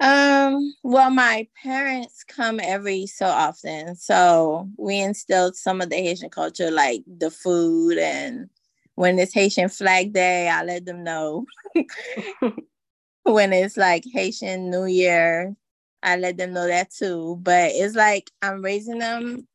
Um, 0.00 0.74
well, 0.82 1.10
my 1.10 1.46
parents 1.62 2.24
come 2.24 2.58
every 2.60 3.06
so 3.06 3.26
often. 3.26 3.94
So 3.94 4.68
we 4.76 4.98
instilled 4.98 5.54
some 5.56 5.80
of 5.80 5.90
the 5.90 5.96
Haitian 5.96 6.30
culture, 6.30 6.70
like 6.72 7.04
the 7.06 7.30
food 7.30 7.98
and 7.98 8.50
when 8.94 9.18
it's 9.18 9.34
Haitian 9.34 9.68
flag 9.68 10.12
day, 10.12 10.48
I 10.48 10.62
let 10.64 10.84
them 10.84 11.04
know. 11.04 11.46
when 13.24 13.52
it's 13.52 13.76
like 13.76 14.04
Haitian 14.12 14.70
New 14.70 14.84
Year, 14.84 15.54
I 16.02 16.16
let 16.16 16.36
them 16.36 16.52
know 16.52 16.66
that 16.66 16.90
too. 16.90 17.38
But 17.40 17.72
it's 17.74 17.94
like 17.94 18.30
I'm 18.42 18.62
raising 18.62 18.98
them 18.98 19.46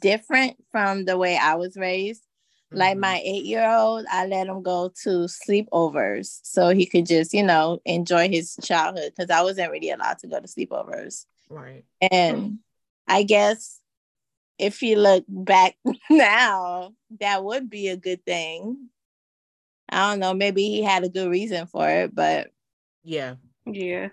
different 0.00 0.56
from 0.70 1.04
the 1.04 1.18
way 1.18 1.36
I 1.36 1.54
was 1.54 1.76
raised. 1.76 2.22
Like 2.70 2.96
mhm. 2.96 3.00
my 3.00 3.22
eight 3.24 3.46
year 3.46 3.68
old, 3.68 4.04
I 4.10 4.26
let 4.26 4.46
him 4.46 4.62
go 4.62 4.92
to 5.02 5.26
sleepovers 5.26 6.40
so 6.42 6.68
he 6.68 6.84
could 6.84 7.06
just, 7.06 7.32
you 7.32 7.42
know, 7.42 7.80
enjoy 7.86 8.28
his 8.28 8.58
childhood 8.62 9.12
because 9.16 9.30
I 9.30 9.42
wasn't 9.42 9.72
really 9.72 9.90
allowed 9.90 10.18
to 10.18 10.26
go 10.26 10.38
to 10.38 10.46
sleepovers. 10.46 11.24
right 11.48 11.84
And 12.00 12.58
I 13.06 13.22
guess 13.22 13.77
if 14.58 14.82
you 14.82 14.96
look 14.96 15.24
back 15.28 15.76
now, 16.10 16.92
that 17.20 17.44
would 17.44 17.70
be 17.70 17.88
a 17.88 17.96
good 17.96 18.24
thing. 18.24 18.88
I 19.88 20.10
don't 20.10 20.20
know, 20.20 20.34
maybe 20.34 20.64
he 20.64 20.82
had 20.82 21.04
a 21.04 21.08
good 21.08 21.30
reason 21.30 21.66
for 21.66 21.88
it, 21.88 22.14
but 22.14 22.48
yeah. 23.04 23.36
Yeah. 23.66 24.08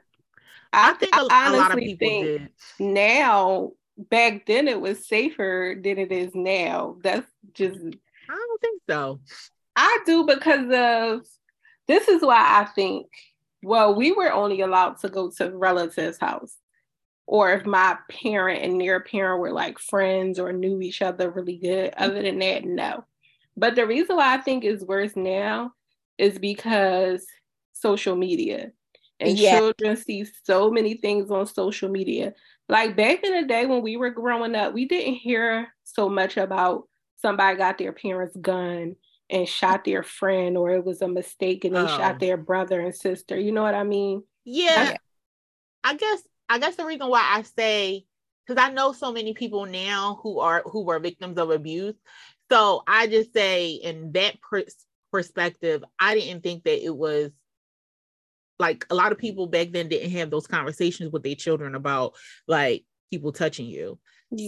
I 0.71 0.93
think 0.93 1.15
a, 1.15 1.21
a 1.21 1.23
lot 1.23 1.53
of 1.53 1.59
honestly 1.59 1.85
people 1.85 2.07
think 2.07 2.25
did. 2.25 2.49
now 2.79 3.71
back 3.97 4.45
then 4.45 4.67
it 4.67 4.79
was 4.79 5.07
safer 5.07 5.75
than 5.81 5.97
it 5.97 6.11
is 6.11 6.31
now. 6.33 6.97
That's 7.01 7.29
just 7.53 7.77
i 7.77 8.33
don't 8.33 8.61
think 8.61 8.81
so. 8.89 9.19
I 9.75 9.99
do 10.05 10.25
because 10.25 10.67
of 10.71 11.25
this 11.87 12.07
is 12.07 12.21
why 12.21 12.61
I 12.61 12.65
think, 12.65 13.07
well, 13.61 13.95
we 13.95 14.11
were 14.11 14.31
only 14.31 14.61
allowed 14.61 14.99
to 14.99 15.09
go 15.09 15.31
to 15.37 15.55
relatives' 15.55 16.17
house. 16.17 16.57
Or 17.27 17.53
if 17.53 17.65
my 17.65 17.97
parent 18.09 18.63
and 18.63 18.79
their 18.79 18.99
parent 18.99 19.39
were 19.41 19.51
like 19.51 19.79
friends 19.79 20.37
or 20.39 20.53
knew 20.53 20.79
each 20.81 21.01
other 21.01 21.31
really 21.31 21.57
good. 21.57 21.91
Mm-hmm. 21.91 22.03
Other 22.03 22.21
than 22.21 22.39
that, 22.39 22.65
no. 22.65 23.03
But 23.57 23.75
the 23.75 23.87
reason 23.87 24.17
why 24.17 24.33
I 24.35 24.37
think 24.37 24.63
it's 24.63 24.83
worse 24.83 25.15
now 25.15 25.71
is 26.17 26.37
because 26.37 27.25
social 27.73 28.15
media 28.15 28.71
and 29.19 29.37
Yeah. 29.37 29.57
children 29.59 29.95
see 29.97 30.25
so 30.43 30.69
many 30.69 30.95
things 30.95 31.31
on 31.31 31.45
social 31.47 31.89
media. 31.89 32.33
Like 32.69 32.95
back 32.95 33.23
in 33.23 33.33
the 33.33 33.47
day 33.47 33.65
when 33.65 33.81
we 33.81 33.97
were 33.97 34.09
growing 34.11 34.55
up, 34.55 34.73
we 34.73 34.85
didn't 34.85 35.15
hear 35.15 35.67
so 35.83 36.09
much 36.09 36.37
about 36.37 36.87
somebody 37.17 37.57
got 37.57 37.77
their 37.77 37.93
parents' 37.93 38.35
gun 38.39 38.95
and 39.29 39.49
shot 39.49 39.83
their 39.83 40.03
friend 40.03 40.57
or 40.57 40.71
it 40.71 40.85
was 40.85 41.01
a 41.01 41.07
mistake 41.07 41.65
and 41.65 41.75
they 41.75 41.79
Oh. 41.79 41.87
shot 41.87 42.19
their 42.19 42.37
brother 42.37 42.79
and 42.81 42.93
sister. 42.93 43.37
You 43.39 43.51
know 43.51 43.63
what 43.63 43.73
I 43.73 43.83
mean? 43.83 44.23
Yeah, 44.43 44.91
Yeah. 44.91 44.97
I 45.83 45.95
guess 45.95 46.21
I 46.49 46.59
guess 46.59 46.75
the 46.75 46.85
reason 46.85 47.09
why 47.09 47.21
I 47.21 47.41
say 47.41 48.05
because 48.45 48.61
I 48.63 48.71
know 48.71 48.93
so 48.93 49.11
many 49.11 49.33
people 49.33 49.65
now 49.65 50.19
who 50.21 50.39
are 50.39 50.63
who 50.65 50.83
were 50.83 50.99
victims 50.99 51.37
of 51.37 51.49
abuse. 51.49 51.95
So 52.51 52.83
I 52.87 53.07
just 53.07 53.33
say 53.33 53.71
in 53.71 54.11
that 54.11 54.39
pers- 54.41 54.85
perspective, 55.11 55.83
I 55.99 56.15
didn't 56.15 56.43
think 56.43 56.63
that 56.65 56.83
it 56.83 56.95
was 56.95 57.31
like 58.59 58.85
a 58.89 58.95
lot 58.95 59.11
of 59.11 59.17
people 59.17 59.47
back 59.47 59.71
then 59.71 59.89
didn't 59.89 60.11
have 60.11 60.29
those 60.29 60.47
conversations 60.47 61.11
with 61.11 61.23
their 61.23 61.35
children 61.35 61.75
about 61.75 62.13
like 62.47 62.85
people 63.11 63.31
touching 63.31 63.65
you. 63.65 63.99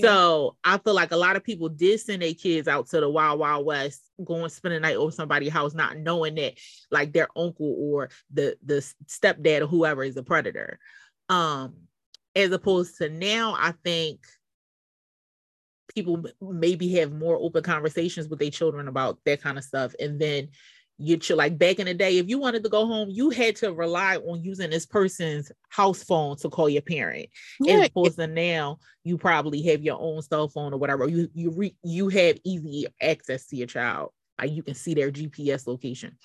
So 0.02 0.58
I 0.64 0.78
feel 0.80 0.94
like 0.94 1.12
a 1.12 1.18
lot 1.18 1.38
of 1.38 1.44
people 1.44 1.70
did 1.70 2.00
send 2.00 2.22
their 2.22 2.34
kids 2.34 2.68
out 2.68 2.90
to 2.90 3.00
the 3.00 3.10
wild, 3.10 3.40
wild 3.40 3.66
west, 3.66 4.02
going 4.24 4.50
spend 4.50 4.76
the 4.76 4.80
night 4.82 4.98
over 4.98 5.12
somebody's 5.12 5.54
house, 5.54 5.74
not 5.74 5.98
knowing 5.98 6.36
that 6.36 6.56
like 6.92 7.14
their 7.14 7.30
uncle 7.38 7.76
or 7.80 8.10
the 8.34 8.58
the 8.66 8.86
stepdad 9.06 9.62
or 9.62 9.68
whoever 9.68 10.04
is 10.04 10.18
a 10.18 10.24
predator. 10.24 10.80
Um, 11.30 11.87
as 12.38 12.52
opposed 12.52 12.98
to 13.00 13.10
now, 13.10 13.56
I 13.58 13.74
think 13.84 14.20
people 15.94 16.24
maybe 16.40 16.94
have 16.94 17.12
more 17.12 17.38
open 17.38 17.64
conversations 17.64 18.28
with 18.28 18.40
their 18.40 18.52
children 18.52 18.88
about 18.88 19.18
that 19.26 19.42
kind 19.42 19.58
of 19.58 19.64
stuff. 19.64 19.94
And 20.00 20.22
then 20.22 20.50
you 21.00 21.18
like 21.36 21.58
back 21.58 21.80
in 21.80 21.86
the 21.86 21.94
day, 21.94 22.18
if 22.18 22.28
you 22.28 22.40
wanted 22.40 22.64
to 22.64 22.70
go 22.70 22.86
home, 22.86 23.10
you 23.10 23.32
had 23.32 23.56
to 23.58 23.74
rely 23.74 24.18
on 24.18 24.44
using 24.44 24.70
this 24.70 24.86
person's 24.86 25.52
house 25.70 26.04
phone 26.04 26.38
to 26.38 26.50
call 26.50 26.70
your 26.70 26.82
parent. 26.82 27.28
Yeah. 27.60 27.76
As 27.76 27.88
opposed 27.88 28.18
to 28.18 28.28
now, 28.28 28.80
you 29.04 29.18
probably 29.18 29.64
have 29.64 29.82
your 29.82 30.00
own 30.00 30.22
cell 30.22 30.48
phone 30.48 30.74
or 30.74 30.78
whatever. 30.78 31.08
You 31.08 31.30
you 31.34 31.52
re, 31.52 31.76
you 31.84 32.10
have 32.10 32.38
easy 32.44 32.88
access 33.02 33.48
to 33.48 33.56
your 33.56 33.68
child. 33.68 34.12
Like 34.40 34.52
you 34.52 34.64
can 34.64 34.76
see 34.76 34.94
their 34.94 35.12
GPS 35.12 35.68
location. 35.68 36.18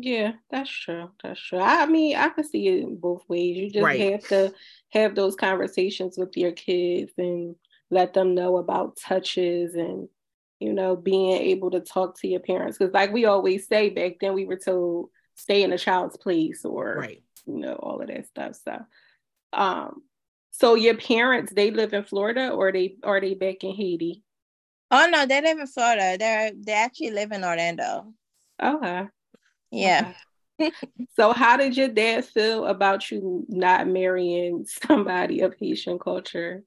Yeah, 0.00 0.32
that's 0.50 0.70
true. 0.70 1.10
That's 1.22 1.40
true. 1.40 1.60
I 1.60 1.86
mean, 1.86 2.16
I 2.16 2.28
can 2.28 2.44
see 2.44 2.68
it 2.68 3.00
both 3.00 3.22
ways. 3.28 3.56
You 3.56 3.70
just 3.70 3.84
right. 3.84 4.12
have 4.12 4.28
to 4.28 4.54
have 4.90 5.14
those 5.14 5.34
conversations 5.34 6.18
with 6.18 6.36
your 6.36 6.52
kids 6.52 7.12
and 7.18 7.56
let 7.90 8.14
them 8.14 8.34
know 8.34 8.56
about 8.56 8.96
touches 8.96 9.74
and 9.74 10.08
you 10.58 10.72
know 10.72 10.96
being 10.96 11.32
able 11.32 11.70
to 11.70 11.80
talk 11.80 12.18
to 12.18 12.28
your 12.28 12.40
parents 12.40 12.78
because 12.78 12.92
like 12.92 13.12
we 13.12 13.24
always 13.24 13.66
say 13.68 13.90
back 13.90 14.14
then 14.20 14.34
we 14.34 14.44
were 14.44 14.56
told 14.56 15.10
stay 15.34 15.62
in 15.62 15.72
a 15.72 15.78
child's 15.78 16.16
place 16.16 16.64
or 16.64 16.96
right. 16.98 17.22
you 17.46 17.58
know 17.58 17.74
all 17.74 18.00
of 18.00 18.08
that 18.08 18.26
stuff 18.26 18.56
so 18.64 18.78
um 19.52 20.02
so 20.50 20.74
your 20.74 20.96
parents 20.96 21.52
they 21.54 21.70
live 21.70 21.92
in 21.92 22.04
florida 22.04 22.50
or 22.50 22.72
they 22.72 22.96
are 23.02 23.20
they 23.20 23.34
back 23.34 23.62
in 23.62 23.74
haiti 23.74 24.22
oh 24.90 25.06
no 25.10 25.26
they 25.26 25.40
live 25.40 25.58
in 25.58 25.66
florida 25.66 26.16
they're 26.18 26.50
they 26.56 26.72
actually 26.72 27.10
live 27.10 27.32
in 27.32 27.44
orlando 27.44 28.12
okay 28.62 29.04
yeah 29.70 30.12
okay. 30.60 30.72
so 31.16 31.32
how 31.32 31.56
did 31.56 31.76
your 31.76 31.88
dad 31.88 32.24
feel 32.24 32.66
about 32.66 33.10
you 33.10 33.44
not 33.48 33.86
marrying 33.86 34.64
somebody 34.66 35.40
of 35.40 35.54
haitian 35.58 35.98
culture 35.98 36.62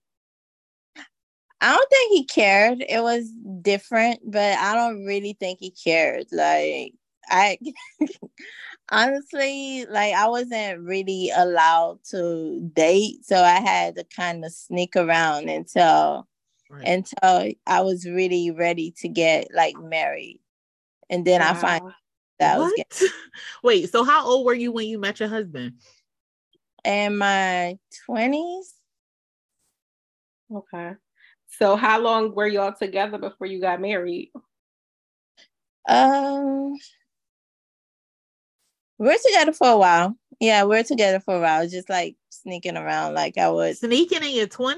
I 1.62 1.76
don't 1.76 1.90
think 1.90 2.12
he 2.14 2.24
cared. 2.26 2.84
It 2.88 3.02
was 3.02 3.30
different, 3.62 4.22
but 4.26 4.58
I 4.58 4.76
don't 4.76 5.04
really 5.06 5.36
think 5.38 5.60
he 5.60 5.72
cared. 5.72 6.28
Like 6.32 6.94
I 7.28 7.58
honestly, 8.90 9.86
like 9.90 10.14
I 10.14 10.28
wasn't 10.28 10.82
really 10.82 11.32
allowed 11.36 12.00
to 12.12 12.62
date, 12.74 13.26
so 13.26 13.42
I 13.42 13.60
had 13.60 13.96
to 13.96 14.06
kind 14.16 14.46
of 14.46 14.52
sneak 14.52 14.96
around 14.96 15.50
until 15.50 16.28
right. 16.70 16.88
until 16.88 17.52
I 17.68 17.82
was 17.82 18.06
really 18.06 18.52
ready 18.52 18.94
to 19.00 19.10
get 19.10 19.50
like 19.54 19.78
married, 19.78 20.40
and 21.10 21.26
then 21.26 21.42
wow. 21.42 21.52
I 21.52 21.54
find 21.56 21.82
that 22.40 22.58
what? 22.58 22.64
I 22.64 22.66
was 22.66 22.74
getting. 22.78 23.08
Wait, 23.64 23.90
so 23.92 24.04
how 24.04 24.26
old 24.26 24.46
were 24.46 24.54
you 24.54 24.72
when 24.72 24.88
you 24.88 25.00
met 25.00 25.20
your 25.20 25.30
husband? 25.30 25.74
In 26.86 27.18
my 27.18 27.78
twenties. 28.06 28.74
Okay. 30.54 30.94
So 31.48 31.76
how 31.76 32.00
long 32.00 32.34
were 32.34 32.48
y'all 32.48 32.74
together 32.74 33.18
before 33.18 33.48
you 33.48 33.60
got 33.60 33.82
married? 33.82 34.32
Um 35.88 36.76
we're 39.00 39.18
together 39.18 39.54
for 39.54 39.70
a 39.70 39.78
while. 39.78 40.16
Yeah, 40.40 40.64
we're 40.64 40.84
together 40.84 41.20
for 41.20 41.36
a 41.36 41.42
while, 41.42 41.68
just 41.68 41.90
like 41.90 42.16
sneaking 42.30 42.78
around 42.78 43.14
like 43.14 43.38
I 43.38 43.50
was. 43.50 43.80
Sneaking 43.80 44.24
in 44.24 44.36
your 44.36 44.48
20s? 44.48 44.78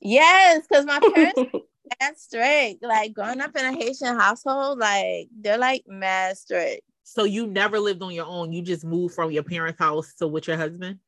Yes, 0.00 0.64
because 0.68 0.86
my 0.86 1.00
parents 1.14 1.52
mad 2.00 2.18
strict. 2.18 2.82
Like 2.82 3.12
growing 3.12 3.40
up 3.40 3.56
in 3.56 3.64
a 3.64 3.72
Haitian 3.72 4.18
household, 4.18 4.78
like 4.78 5.28
they're 5.38 5.58
like 5.58 5.84
mad 5.86 6.36
strict. 6.36 6.82
So 7.04 7.24
you 7.24 7.46
never 7.46 7.78
lived 7.78 8.02
on 8.02 8.12
your 8.12 8.26
own. 8.26 8.52
You 8.52 8.62
just 8.62 8.84
moved 8.84 9.14
from 9.14 9.30
your 9.30 9.42
parents' 9.42 9.78
house 9.78 10.14
to 10.14 10.26
with 10.26 10.46
your 10.46 10.58
husband? 10.58 10.98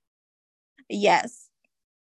Yes. 0.88 1.48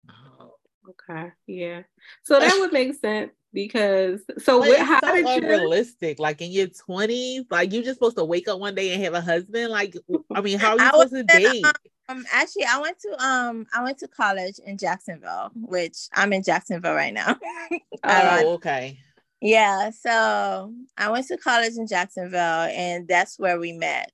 Oh. 0.10 0.56
Okay. 0.90 1.32
Yeah. 1.48 1.84
So 2.24 2.40
that 2.40 2.58
would 2.60 2.74
make 2.74 2.94
sense 2.96 3.32
because 3.54 4.22
so 4.38 4.60
what, 4.60 4.80
how 4.80 5.00
so 5.02 5.16
did 5.16 5.26
unrealistic. 5.26 6.20
You... 6.20 6.24
Like 6.24 6.42
in 6.42 6.52
your 6.52 6.68
twenties, 6.68 7.46
like 7.50 7.72
you're 7.72 7.84
just 7.84 7.96
supposed 7.96 8.18
to 8.18 8.26
wake 8.26 8.48
up 8.48 8.60
one 8.60 8.76
day 8.76 8.94
and 8.94 9.02
have 9.04 9.14
a 9.14 9.22
husband. 9.22 9.72
Like, 9.72 9.96
I 10.34 10.42
mean, 10.42 10.60
how 10.60 10.78
are 10.78 10.80
you 10.80 10.86
supposed 10.86 11.14
to 11.14 11.24
date? 11.24 11.66
Um, 11.66 11.74
Um, 12.08 12.26
actually, 12.32 12.66
I 12.66 12.80
went 12.80 13.00
to 13.00 13.26
um, 13.26 13.66
I 13.74 13.84
went 13.84 13.98
to 14.00 14.08
college 14.08 14.60
in 14.66 14.78
Jacksonville, 14.78 15.52
which 15.56 16.08
I'm 16.14 16.34
in 16.34 16.44
Jacksonville 16.44 16.94
right 16.94 17.14
now. 17.14 17.38
oh, 18.04 18.54
okay. 18.54 19.00
Yeah, 19.42 19.90
so 19.90 20.74
I 20.98 21.10
went 21.12 21.28
to 21.28 21.38
college 21.38 21.74
in 21.78 21.88
Jacksonville, 21.88 22.40
and 22.40 23.08
that's 23.08 23.38
where 23.40 23.60
we 23.60 23.74
met. 23.74 24.12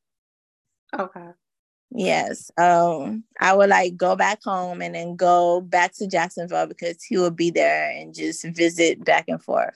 Okay. 0.98 1.30
Yes. 1.94 2.52
Um, 2.58 3.26
I 3.40 3.54
would 3.54 3.70
like 3.70 3.98
go 3.98 4.16
back 4.16 4.42
home 4.44 4.82
and 4.82 4.96
then 4.96 5.16
go 5.18 5.60
back 5.60 5.94
to 5.96 6.08
Jacksonville 6.08 6.68
because 6.68 7.04
he 7.04 7.18
would 7.18 7.36
be 7.36 7.52
there 7.52 7.92
and 7.92 8.14
just 8.14 8.46
visit 8.46 9.04
back 9.04 9.26
and 9.28 9.44
forth. 9.44 9.76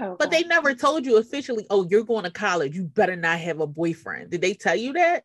Okay. 0.00 0.14
But 0.18 0.30
they 0.30 0.44
never 0.44 0.74
told 0.74 1.04
you 1.04 1.16
officially, 1.16 1.66
oh, 1.70 1.86
you're 1.88 2.04
going 2.04 2.24
to 2.24 2.30
college. 2.30 2.76
You 2.76 2.84
better 2.84 3.16
not 3.16 3.40
have 3.40 3.60
a 3.60 3.66
boyfriend. 3.66 4.30
Did 4.30 4.42
they 4.42 4.54
tell 4.54 4.76
you 4.76 4.92
that? 4.92 5.24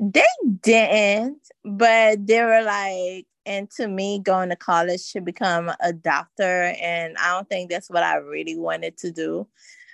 They 0.00 0.24
didn't, 0.62 1.46
but 1.62 2.26
they 2.26 2.42
were 2.42 2.62
like, 2.62 3.26
and 3.44 3.70
to 3.72 3.86
me, 3.86 4.18
going 4.18 4.48
to 4.48 4.56
college 4.56 5.12
to 5.12 5.20
become 5.20 5.70
a 5.80 5.92
doctor. 5.92 6.74
And 6.80 7.16
I 7.18 7.34
don't 7.34 7.48
think 7.48 7.70
that's 7.70 7.90
what 7.90 8.02
I 8.02 8.16
really 8.16 8.56
wanted 8.56 8.96
to 8.98 9.12
do. 9.12 9.46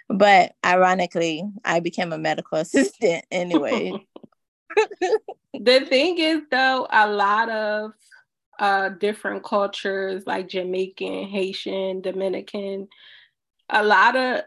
But 0.08 0.54
ironically, 0.64 1.42
I 1.64 1.80
became 1.80 2.12
a 2.12 2.18
medical 2.18 2.58
assistant 2.58 3.24
anyway. 3.30 3.92
the 5.54 5.80
thing 5.88 6.18
is 6.18 6.42
though, 6.50 6.86
a 6.90 7.08
lot 7.08 7.48
of 7.48 7.92
uh 8.58 8.90
different 8.90 9.42
cultures 9.42 10.24
like 10.26 10.48
Jamaican, 10.48 11.26
Haitian, 11.26 12.00
Dominican, 12.00 12.88
a 13.70 13.82
lot 13.82 14.14
of 14.14 14.42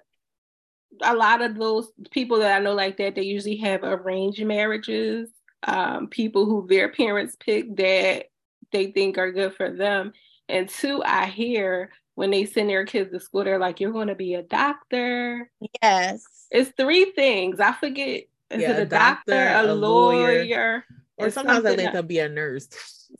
a 1.01 1.15
lot 1.15 1.41
of 1.41 1.55
those 1.55 1.91
people 2.11 2.39
that 2.39 2.55
I 2.55 2.63
know 2.63 2.73
like 2.73 2.97
that, 2.97 3.15
they 3.15 3.21
usually 3.23 3.57
have 3.57 3.83
arranged 3.83 4.43
marriages. 4.45 5.29
Um, 5.63 6.07
people 6.07 6.45
who 6.45 6.65
their 6.67 6.89
parents 6.89 7.35
pick 7.39 7.75
that 7.77 8.27
they 8.71 8.91
think 8.91 9.17
are 9.17 9.31
good 9.31 9.53
for 9.55 9.69
them. 9.69 10.13
And 10.47 10.69
two, 10.69 11.03
I 11.05 11.25
hear 11.25 11.91
when 12.15 12.31
they 12.31 12.45
send 12.45 12.69
their 12.69 12.85
kids 12.85 13.11
to 13.11 13.19
school, 13.19 13.43
they're 13.43 13.59
like, 13.59 13.79
You're 13.79 13.91
gonna 13.91 14.15
be 14.15 14.35
a 14.35 14.43
doctor. 14.43 15.49
Yes. 15.81 16.23
It's 16.51 16.71
three 16.77 17.11
things. 17.11 17.59
I 17.59 17.73
forget 17.73 18.23
is 18.49 18.61
yeah, 18.61 18.71
it 18.71 18.79
a, 18.79 18.81
a 18.81 18.85
doctor, 18.85 19.45
doctor, 19.45 19.69
a, 19.69 19.73
lawyer, 19.73 20.43
lawyer 20.43 20.85
or 21.19 21.29
sometimes 21.29 21.65
I 21.65 21.75
let 21.75 21.93
them 21.93 22.07
be 22.07 22.19
a 22.19 22.29
nurse. 22.29 22.67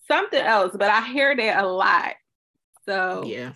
Something 0.08 0.41
else, 0.41 0.71
but 0.78 0.89
I 0.89 1.02
hear 1.08 1.36
that 1.36 1.63
a 1.63 1.67
lot. 1.67 2.15
So 2.88 3.23
yeah. 3.25 3.54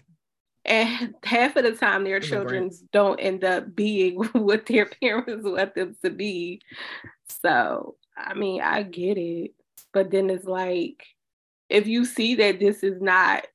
And 0.66 1.14
half 1.24 1.58
of 1.58 1.64
the 1.64 1.74
time 1.74 2.04
their 2.04 2.22
children 2.22 2.72
don't 2.94 3.20
end 3.20 3.44
up 3.44 3.76
being 3.76 4.16
what 4.34 4.66
their 4.66 4.86
parents 5.02 5.46
want 5.46 5.76
them 5.76 5.96
to 6.04 6.10
be. 6.10 6.62
So 7.44 7.96
I 8.18 8.34
mean, 8.34 8.62
I 8.62 8.84
get 8.84 9.18
it. 9.18 9.52
But 9.92 10.12
then 10.12 10.30
it's 10.30 10.46
like 10.46 11.04
if 11.70 11.88
you 11.88 12.06
see 12.06 12.36
that 12.36 12.60
this 12.60 12.84
is 12.84 13.02
not 13.02 13.46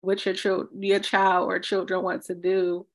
what 0.00 0.24
your 0.24 0.34
child 0.34 0.68
your 0.78 1.00
child 1.00 1.48
or 1.48 1.58
children 1.58 2.02
want 2.02 2.24
to 2.24 2.34
do, 2.34 2.86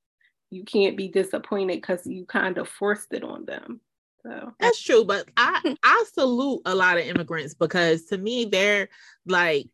you 0.50 0.64
can't 0.64 0.96
be 0.96 1.08
disappointed 1.08 1.76
because 1.76 2.06
you 2.06 2.24
kind 2.24 2.58
of 2.58 2.68
forced 2.68 3.12
it 3.12 3.24
on 3.24 3.44
them. 3.44 3.80
So 4.22 4.52
that's 4.60 4.80
true, 4.80 5.04
but 5.04 5.28
I 5.36 5.76
I 5.82 6.04
salute 6.12 6.62
a 6.64 6.74
lot 6.74 6.98
of 6.98 7.04
immigrants 7.04 7.54
because 7.54 8.04
to 8.06 8.18
me 8.18 8.44
they're 8.44 8.88
like 9.26 9.68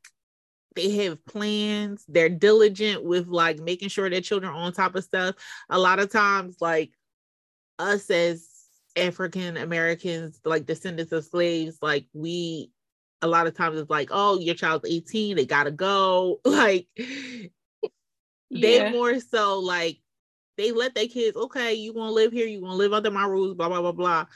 they 0.75 0.91
have 1.05 1.25
plans, 1.27 2.05
they're 2.09 2.29
diligent 2.29 3.03
with 3.03 3.27
like 3.27 3.59
making 3.59 3.89
sure 3.89 4.09
their 4.09 4.21
children 4.21 4.53
are 4.53 4.57
on 4.57 4.73
top 4.73 4.95
of 4.95 5.05
stuff. 5.05 5.35
A 5.71 5.79
lot 5.79 5.99
of 5.99 6.11
times, 6.11 6.57
like 6.61 6.93
us 7.79 8.09
as 8.11 8.48
African 8.99 9.57
Americans, 9.57 10.41
like 10.45 10.67
descendants 10.67 11.13
of 11.13 11.25
slaves, 11.25 11.79
like 11.83 12.07
we 12.13 12.71
a 13.21 13.27
lot 13.27 13.47
of 13.47 13.55
times 13.55 13.79
it's 13.79 13.91
like, 13.91 14.09
oh, 14.13 14.39
your 14.39 14.55
child's 14.55 14.89
18, 14.89 15.37
they 15.37 15.47
gotta 15.47 15.71
go. 15.71 16.41
Like 16.45 16.89
yeah. 18.51 18.91
they 18.91 18.93
more 18.93 19.21
so 19.21 19.59
like 19.61 19.99
they 20.57 20.73
let 20.73 20.95
their 20.95 21.07
kids, 21.07 21.37
okay, 21.37 21.75
you 21.75 21.93
want 21.93 22.11
to 22.11 22.15
live 22.15 22.33
here, 22.33 22.47
you 22.47 22.61
want 22.61 22.73
to 22.73 22.77
live 22.77 22.93
under 22.93 23.11
my 23.11 23.25
rules, 23.27 23.55
blah, 23.55 23.69
blah, 23.69 23.81
blah, 23.81 23.93
blah. 23.93 24.27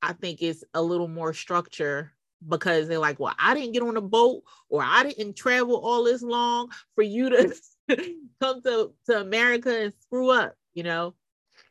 I 0.00 0.12
think 0.12 0.40
it's 0.40 0.62
a 0.72 0.80
little 0.80 1.08
more 1.08 1.32
structure 1.32 2.12
because 2.46 2.86
they're 2.86 2.98
like, 2.98 3.18
well, 3.18 3.34
I 3.38 3.54
didn't 3.54 3.72
get 3.72 3.82
on 3.82 3.96
a 3.96 4.02
boat 4.02 4.42
or 4.68 4.82
I 4.82 5.02
didn't 5.02 5.34
travel 5.34 5.76
all 5.76 6.04
this 6.04 6.22
long 6.22 6.70
for 6.94 7.02
you 7.02 7.30
to 7.30 7.54
come 8.40 8.62
to, 8.62 8.92
to 9.06 9.20
America 9.20 9.76
and 9.76 9.92
screw 10.00 10.30
up, 10.30 10.54
you 10.74 10.84
know? 10.84 11.14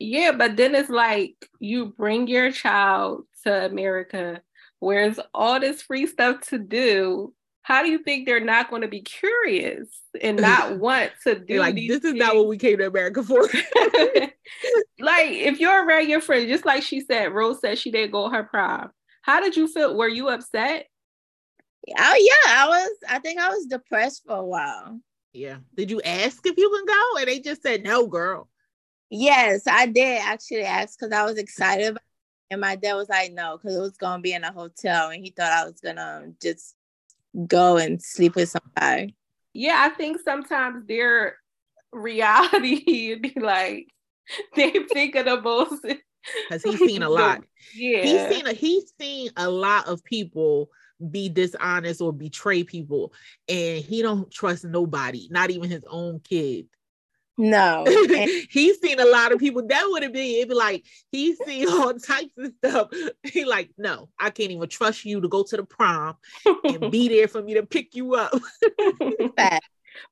Yeah, 0.00 0.32
but 0.32 0.56
then 0.56 0.74
it's 0.74 0.90
like 0.90 1.48
you 1.60 1.86
bring 1.96 2.26
your 2.26 2.50
child 2.50 3.24
to 3.44 3.66
America, 3.66 4.42
where's 4.80 5.18
all 5.32 5.60
this 5.60 5.82
free 5.82 6.06
stuff 6.06 6.48
to 6.48 6.58
do, 6.58 7.32
how 7.64 7.82
do 7.82 7.90
you 7.90 7.98
think 7.98 8.26
they're 8.26 8.44
not 8.44 8.68
going 8.68 8.82
to 8.82 8.88
be 8.88 9.00
curious 9.00 9.88
and 10.20 10.38
not 10.38 10.78
want 10.78 11.12
to 11.22 11.38
do 11.38 11.58
like 11.58 11.74
this 11.74 12.00
things? 12.00 12.04
is 12.04 12.14
not 12.14 12.36
what 12.36 12.46
we 12.46 12.58
came 12.58 12.76
to 12.76 12.86
America 12.86 13.22
for. 13.22 13.40
like 15.00 15.30
if 15.30 15.58
you're 15.60 15.86
around 15.86 16.08
your 16.08 16.20
friend, 16.20 16.46
just 16.46 16.66
like 16.66 16.82
she 16.82 17.00
said, 17.00 17.32
Rose 17.32 17.60
said 17.60 17.78
she 17.78 17.90
didn't 17.90 18.12
go 18.12 18.28
her 18.28 18.44
prom. 18.44 18.90
How 19.22 19.40
did 19.40 19.56
you 19.56 19.66
feel? 19.66 19.96
Were 19.96 20.08
you 20.08 20.28
upset? 20.28 20.88
Oh 21.98 22.16
yeah, 22.18 22.52
I 22.52 22.68
was. 22.68 22.90
I 23.08 23.18
think 23.20 23.40
I 23.40 23.48
was 23.48 23.64
depressed 23.64 24.24
for 24.26 24.36
a 24.36 24.44
while. 24.44 25.00
Yeah. 25.32 25.56
Did 25.74 25.90
you 25.90 26.02
ask 26.02 26.46
if 26.46 26.58
you 26.58 26.70
can 26.70 26.84
go? 26.86 27.18
And 27.20 27.28
they 27.28 27.40
just 27.40 27.62
said 27.62 27.82
no, 27.82 28.06
girl. 28.06 28.48
Yes, 29.16 29.62
I 29.68 29.86
did 29.86 30.20
actually 30.22 30.64
ask 30.64 30.98
because 30.98 31.12
I 31.12 31.24
was 31.24 31.38
excited, 31.38 31.90
about 31.90 32.02
it. 32.02 32.52
and 32.52 32.60
my 32.60 32.74
dad 32.74 32.94
was 32.94 33.08
like, 33.08 33.32
"No," 33.32 33.56
because 33.56 33.76
it 33.76 33.80
was 33.80 33.96
gonna 33.96 34.20
be 34.20 34.32
in 34.32 34.42
a 34.42 34.50
hotel, 34.50 35.10
and 35.10 35.24
he 35.24 35.30
thought 35.30 35.52
I 35.52 35.64
was 35.64 35.80
gonna 35.80 36.32
just 36.42 36.74
go 37.46 37.76
and 37.76 38.02
sleep 38.02 38.34
with 38.34 38.48
somebody. 38.48 39.14
Yeah, 39.52 39.86
I 39.86 39.90
think 39.90 40.18
sometimes 40.24 40.88
their 40.88 41.36
reality 41.92 43.10
would 43.10 43.22
be 43.34 43.40
like 43.40 43.86
they 44.56 44.72
think 44.92 45.14
of 45.14 45.26
the 45.26 45.40
most 45.40 45.82
because 45.82 46.62
he's 46.64 46.80
seen 46.80 47.02
a 47.02 47.08
lot. 47.10 47.42
Yeah, 47.76 48.02
He's 48.02 48.36
seen 48.36 48.46
a 48.46 48.52
he's 48.52 48.92
seen 49.00 49.30
a 49.36 49.48
lot 49.48 49.86
of 49.88 50.04
people 50.04 50.70
be 51.10 51.28
dishonest 51.28 52.00
or 52.00 52.12
betray 52.12 52.64
people, 52.64 53.12
and 53.48 53.82
he 53.82 54.02
don't 54.02 54.30
trust 54.30 54.64
nobody, 54.64 55.28
not 55.30 55.50
even 55.50 55.70
his 55.70 55.84
own 55.88 56.20
kid. 56.20 56.66
No, 57.36 57.84
and 57.86 58.30
he's 58.50 58.80
seen 58.80 59.00
a 59.00 59.04
lot 59.04 59.32
of 59.32 59.40
people 59.40 59.66
that 59.66 59.86
would 59.88 60.04
have 60.04 60.12
been 60.12 60.36
it'd 60.36 60.48
be 60.48 60.54
like 60.54 60.84
he's 61.10 61.36
seen 61.44 61.68
all 61.68 61.92
types 61.98 62.32
of 62.38 62.52
stuff. 62.58 62.90
He 63.24 63.44
like, 63.44 63.70
no, 63.76 64.08
I 64.18 64.30
can't 64.30 64.52
even 64.52 64.68
trust 64.68 65.04
you 65.04 65.20
to 65.20 65.28
go 65.28 65.42
to 65.42 65.56
the 65.56 65.64
prom 65.64 66.16
and 66.64 66.90
be 66.92 67.08
there 67.08 67.28
for 67.28 67.42
me 67.42 67.54
to 67.54 67.66
pick 67.66 67.96
you 67.96 68.14
up. 68.14 68.32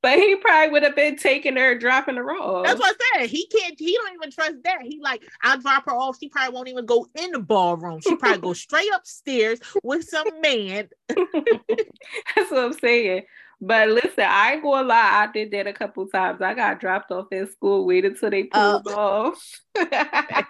but 0.01 0.17
he 0.17 0.35
probably 0.35 0.71
would 0.71 0.83
have 0.83 0.97
been 0.97 1.15
taking 1.15 1.55
her, 1.55 1.77
dropping 1.77 2.15
her 2.15 2.29
off. 2.31 2.65
That's 2.65 2.79
what 2.79 2.95
I 2.99 3.19
said. 3.19 3.29
He 3.29 3.47
can't, 3.47 3.75
he 3.77 3.93
don't 3.93 4.15
even 4.15 4.31
trust 4.31 4.55
that. 4.65 4.81
He 4.81 4.99
like, 5.01 5.23
I'll 5.41 5.59
drop 5.59 5.85
her 5.85 5.93
off. 5.93 6.17
She 6.19 6.27
probably 6.27 6.53
won't 6.53 6.67
even 6.67 6.85
go 6.85 7.07
in 7.15 7.31
the 7.31 7.39
ballroom. 7.39 8.01
She 8.01 8.17
probably 8.17 8.41
go 8.41 8.53
straight 8.53 8.91
upstairs 8.93 9.59
with 9.81 10.03
some 10.09 10.27
man. 10.41 10.89
That's 11.07 12.51
what 12.51 12.65
I'm 12.65 12.73
saying. 12.73 13.23
But 13.65 13.87
listen, 13.87 14.25
I 14.27 14.53
ain't 14.53 14.63
gonna 14.63 14.85
lie, 14.85 15.23
I 15.23 15.31
did 15.31 15.51
that 15.51 15.67
a 15.67 15.73
couple 15.73 16.05
times. 16.07 16.41
I 16.41 16.53
got 16.53 16.81
dropped 16.81 17.11
off 17.13 17.27
at 17.31 17.49
school, 17.49 17.85
waited 17.85 18.19
till 18.19 18.29
they 18.29 18.49
oh. 18.53 18.81
pulled 18.83 18.95
off, 18.97 19.59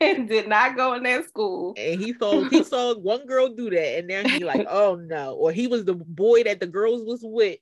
and 0.00 0.28
did 0.28 0.46
not 0.46 0.76
go 0.76 0.92
in 0.92 1.04
that 1.04 1.24
school. 1.24 1.72
And 1.78 1.98
he 1.98 2.12
saw 2.12 2.44
he 2.50 2.64
saw 2.64 2.94
one 2.98 3.24
girl 3.26 3.48
do 3.48 3.70
that, 3.70 3.98
and 3.98 4.10
then 4.10 4.28
he 4.28 4.44
like, 4.44 4.66
oh 4.68 4.96
no. 4.96 5.36
Or 5.36 5.52
he 5.52 5.68
was 5.68 5.86
the 5.86 5.94
boy 5.94 6.42
that 6.42 6.60
the 6.60 6.66
girls 6.66 7.02
was 7.02 7.20
with 7.22 7.60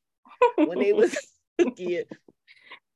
when 0.56 0.80
they 0.80 0.92
was 0.92 1.16
yeah. 1.76 2.02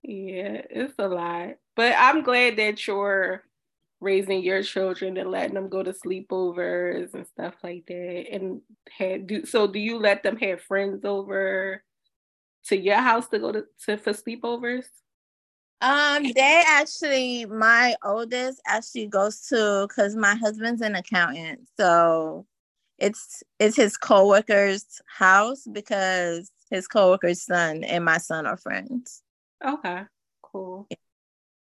Yeah, 0.02 0.60
it's 0.70 0.94
a 0.98 1.08
lot. 1.08 1.50
But 1.76 1.94
I'm 1.96 2.24
glad 2.24 2.56
that 2.56 2.84
you're 2.84 3.44
raising 4.04 4.42
your 4.42 4.62
children 4.62 5.16
and 5.16 5.30
letting 5.30 5.54
them 5.54 5.68
go 5.68 5.82
to 5.82 5.92
sleepovers 5.92 7.14
and 7.14 7.26
stuff 7.26 7.54
like 7.62 7.84
that. 7.86 8.26
And 8.30 8.60
had 8.90 9.26
do 9.26 9.46
so 9.46 9.66
do 9.66 9.78
you 9.78 9.98
let 9.98 10.22
them 10.22 10.36
have 10.36 10.60
friends 10.60 11.04
over 11.04 11.82
to 12.66 12.76
your 12.76 12.96
house 12.96 13.28
to 13.28 13.38
go 13.38 13.52
to, 13.52 13.64
to 13.86 13.96
for 13.96 14.12
sleepovers? 14.12 14.84
Um, 15.80 16.22
they 16.22 16.62
actually, 16.66 17.46
my 17.46 17.94
oldest 18.04 18.60
actually 18.66 19.06
goes 19.06 19.40
to 19.48 19.86
because 19.88 20.14
my 20.16 20.34
husband's 20.34 20.80
an 20.80 20.94
accountant, 20.94 21.68
so 21.76 22.46
it's 22.98 23.42
it's 23.58 23.76
his 23.76 23.96
coworker's 23.96 25.00
house 25.06 25.66
because 25.70 26.50
his 26.70 26.86
coworker's 26.86 27.42
son 27.42 27.84
and 27.84 28.04
my 28.04 28.18
son 28.18 28.46
are 28.46 28.56
friends. 28.56 29.22
Okay, 29.66 30.02
cool. 30.42 30.86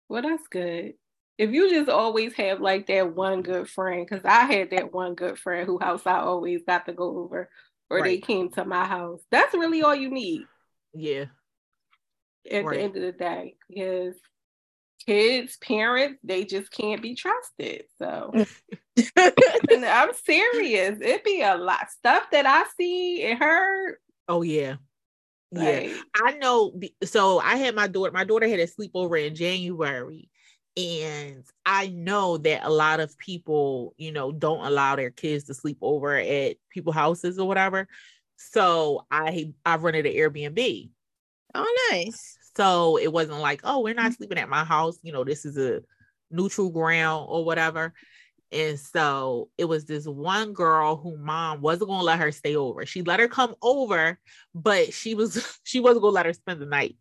Well, 0.08 0.22
that's 0.22 0.48
good. 0.48 0.94
If 1.38 1.52
you 1.52 1.70
just 1.70 1.88
always 1.88 2.34
have 2.34 2.60
like 2.60 2.86
that 2.88 3.14
one 3.14 3.42
good 3.42 3.70
friend, 3.70 4.06
because 4.08 4.24
I 4.24 4.44
had 4.44 4.70
that 4.70 4.92
one 4.92 5.14
good 5.14 5.38
friend 5.38 5.66
who 5.66 5.78
house 5.78 6.06
I 6.06 6.18
always 6.18 6.62
got 6.66 6.86
to 6.86 6.92
go 6.92 7.18
over, 7.18 7.48
or 7.90 8.02
they 8.02 8.18
came 8.18 8.50
to 8.52 8.64
my 8.64 8.86
house. 8.86 9.20
That's 9.30 9.54
really 9.54 9.82
all 9.82 9.94
you 9.94 10.10
need 10.10 10.42
Yeah. 10.94 11.26
at 12.50 12.64
Right. 12.64 12.76
the 12.76 12.82
end 12.82 12.96
of 12.96 13.02
the 13.02 13.12
day, 13.12 13.56
because 13.68 14.14
kids, 15.06 15.56
parents, 15.58 16.20
they 16.24 16.44
just 16.44 16.70
can't 16.70 17.02
be 17.02 17.14
trusted. 17.14 17.84
So 17.98 18.34
and 19.16 19.84
I'm 19.84 20.12
serious. 20.14 20.98
It'd 21.00 21.22
be 21.24 21.42
a 21.42 21.56
lot 21.56 21.90
stuff 21.90 22.24
that 22.32 22.46
I 22.46 22.64
see 22.76 23.22
and 23.24 23.38
heard. 23.38 23.96
Oh 24.28 24.42
yeah. 24.42 24.76
Yeah. 25.50 25.80
I 26.14 26.32
know. 26.32 26.78
So 27.04 27.38
I 27.38 27.56
had 27.56 27.74
my 27.74 27.86
daughter. 27.88 28.12
My 28.12 28.24
daughter 28.24 28.48
had 28.48 28.60
a 28.60 28.66
sleepover 28.66 29.26
in 29.26 29.34
January, 29.34 30.28
and 30.78 31.42
I 31.66 31.88
know 31.88 32.38
that 32.38 32.64
a 32.64 32.70
lot 32.70 33.00
of 33.00 33.18
people, 33.18 33.94
you 33.96 34.12
know, 34.12 34.30
don't 34.30 34.64
allow 34.64 34.94
their 34.94 35.10
kids 35.10 35.44
to 35.44 35.54
sleep 35.54 35.78
over 35.82 36.14
at 36.14 36.56
people 36.70 36.92
houses 36.92 37.38
or 37.38 37.48
whatever. 37.48 37.88
So 38.36 39.04
I 39.10 39.52
I 39.66 39.76
rented 39.76 40.06
an 40.06 40.12
Airbnb. 40.12 40.90
oh, 41.54 41.88
nice. 41.90 42.38
So 42.56 42.96
it 42.96 43.12
wasn't 43.12 43.40
like, 43.40 43.60
oh, 43.64 43.80
we're 43.80 43.94
not 43.94 44.06
mm-hmm. 44.06 44.14
sleeping 44.14 44.38
at 44.38 44.48
my 44.48 44.62
house. 44.64 44.98
You 45.02 45.12
know, 45.12 45.24
this 45.24 45.44
is 45.44 45.58
a 45.58 45.82
neutral 46.30 46.70
ground 46.70 47.26
or 47.28 47.44
whatever. 47.44 47.92
And 48.52 48.78
so 48.78 49.50
it 49.58 49.64
was 49.64 49.84
this 49.84 50.06
one 50.06 50.52
girl 50.52 50.96
who 50.96 51.18
mom 51.18 51.60
wasn't 51.60 51.90
gonna 51.90 52.04
let 52.04 52.20
her 52.20 52.30
stay 52.30 52.54
over. 52.54 52.86
She 52.86 53.02
let 53.02 53.20
her 53.20 53.28
come 53.28 53.56
over, 53.62 54.18
but 54.54 54.92
she 54.94 55.16
was 55.16 55.58
she 55.64 55.80
wasn't 55.80 56.02
gonna 56.02 56.14
let 56.14 56.26
her 56.26 56.32
spend 56.32 56.60
the 56.60 56.66
night. 56.66 56.96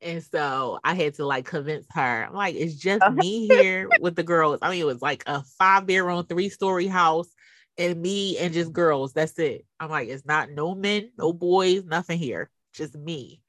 And 0.00 0.22
so 0.22 0.78
I 0.84 0.94
had 0.94 1.14
to 1.14 1.26
like 1.26 1.44
convince 1.46 1.86
her. 1.90 2.24
I'm 2.26 2.34
like, 2.34 2.54
it's 2.54 2.76
just 2.76 3.02
Uh-huh. 3.02 3.14
me 3.14 3.46
here 3.46 3.88
with 4.00 4.14
the 4.16 4.22
girls. 4.22 4.60
I 4.62 4.70
mean, 4.70 4.80
it 4.80 4.84
was 4.86 5.02
like 5.02 5.24
a 5.26 5.42
five 5.58 5.86
bedroom, 5.86 6.24
three 6.26 6.48
story 6.48 6.86
house, 6.86 7.28
and 7.76 8.00
me 8.00 8.38
and 8.38 8.52
just 8.54 8.72
girls. 8.72 9.12
That's 9.12 9.38
it. 9.38 9.64
I'm 9.80 9.90
like, 9.90 10.08
it's 10.08 10.24
not 10.26 10.50
no 10.50 10.74
men, 10.74 11.10
no 11.18 11.32
boys, 11.32 11.84
nothing 11.84 12.18
here, 12.18 12.50
just 12.72 12.94
me. 12.94 13.40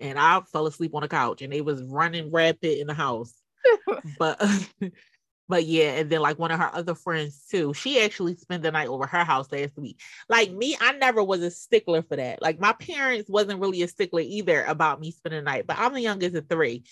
And 0.00 0.18
I 0.18 0.40
fell 0.52 0.66
asleep 0.66 0.94
on 0.94 1.02
the 1.02 1.08
couch, 1.08 1.42
and 1.42 1.52
they 1.52 1.60
was 1.62 1.82
running 1.82 2.30
rapid 2.30 2.78
in 2.78 2.86
the 2.86 2.94
house. 2.94 3.34
but 4.18 4.40
but 5.48 5.64
yeah, 5.64 5.92
and 5.92 6.10
then 6.10 6.20
like 6.20 6.38
one 6.38 6.50
of 6.50 6.58
her 6.58 6.70
other 6.74 6.94
friends 6.94 7.46
too. 7.50 7.72
She 7.72 8.00
actually 8.00 8.36
spent 8.36 8.62
the 8.62 8.72
night 8.72 8.88
over 8.88 9.06
her 9.06 9.24
house 9.24 9.50
last 9.52 9.76
week. 9.76 10.00
Like 10.28 10.50
me, 10.52 10.76
I 10.80 10.92
never 10.92 11.22
was 11.22 11.42
a 11.42 11.50
stickler 11.50 12.02
for 12.02 12.16
that. 12.16 12.42
Like 12.42 12.58
my 12.58 12.72
parents 12.72 13.30
wasn't 13.30 13.60
really 13.60 13.82
a 13.82 13.88
stickler 13.88 14.22
either 14.22 14.64
about 14.64 15.00
me 15.00 15.12
spending 15.12 15.44
the 15.44 15.50
night, 15.50 15.66
but 15.66 15.78
I'm 15.78 15.94
the 15.94 16.00
youngest 16.00 16.36
of 16.36 16.48
three. 16.48 16.84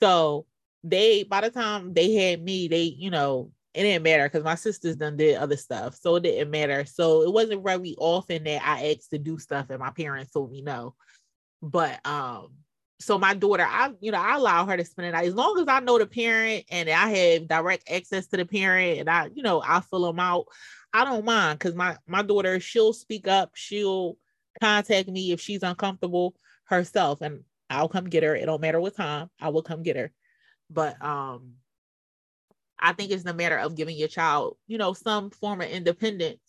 So 0.00 0.46
they 0.84 1.22
by 1.22 1.40
the 1.40 1.50
time 1.50 1.94
they 1.94 2.12
had 2.12 2.42
me, 2.42 2.68
they, 2.68 2.82
you 2.82 3.10
know, 3.10 3.50
it 3.72 3.82
didn't 3.82 4.02
matter 4.02 4.24
because 4.24 4.44
my 4.44 4.56
sisters 4.56 4.96
done 4.96 5.16
did 5.16 5.36
other 5.36 5.56
stuff. 5.56 5.94
So 5.94 6.16
it 6.16 6.24
didn't 6.24 6.50
matter. 6.50 6.84
So 6.84 7.22
it 7.22 7.32
wasn't 7.32 7.64
very 7.64 7.94
often 7.98 8.44
that 8.44 8.62
I 8.62 8.92
asked 8.92 9.10
to 9.10 9.18
do 9.18 9.38
stuff 9.38 9.70
and 9.70 9.78
my 9.78 9.90
parents 9.90 10.32
told 10.32 10.50
me 10.50 10.60
no. 10.60 10.94
But 11.62 12.04
um 12.06 12.50
so 13.02 13.18
my 13.18 13.34
daughter, 13.34 13.66
I 13.68 13.90
you 14.00 14.12
know, 14.12 14.20
I 14.20 14.36
allow 14.36 14.64
her 14.66 14.76
to 14.76 14.84
spend 14.84 15.08
the 15.08 15.12
night 15.12 15.26
as 15.26 15.34
long 15.34 15.58
as 15.58 15.68
I 15.68 15.80
know 15.80 15.98
the 15.98 16.06
parent 16.06 16.64
and 16.70 16.88
I 16.88 17.08
have 17.08 17.48
direct 17.48 17.90
access 17.90 18.26
to 18.28 18.36
the 18.36 18.44
parent 18.44 19.00
and 19.00 19.10
I, 19.10 19.28
you 19.34 19.42
know, 19.42 19.62
I 19.64 19.80
fill 19.80 20.06
them 20.06 20.20
out. 20.20 20.46
I 20.92 21.04
don't 21.04 21.24
mind 21.24 21.58
because 21.58 21.74
my 21.74 21.96
my 22.06 22.22
daughter, 22.22 22.60
she'll 22.60 22.92
speak 22.92 23.26
up, 23.28 23.52
she'll 23.54 24.16
contact 24.60 25.08
me 25.08 25.32
if 25.32 25.40
she's 25.40 25.62
uncomfortable 25.62 26.34
herself, 26.64 27.20
and 27.20 27.44
I'll 27.68 27.88
come 27.88 28.04
get 28.04 28.22
her. 28.22 28.34
It 28.36 28.46
don't 28.46 28.60
matter 28.60 28.80
what 28.80 28.96
time, 28.96 29.30
I 29.40 29.48
will 29.48 29.62
come 29.62 29.82
get 29.82 29.96
her. 29.96 30.12
But 30.70 31.02
um, 31.04 31.54
I 32.78 32.92
think 32.92 33.10
it's 33.10 33.24
the 33.24 33.34
matter 33.34 33.58
of 33.58 33.76
giving 33.76 33.96
your 33.96 34.08
child, 34.08 34.56
you 34.66 34.78
know, 34.78 34.92
some 34.92 35.30
form 35.30 35.60
of 35.60 35.68
independence 35.68 36.40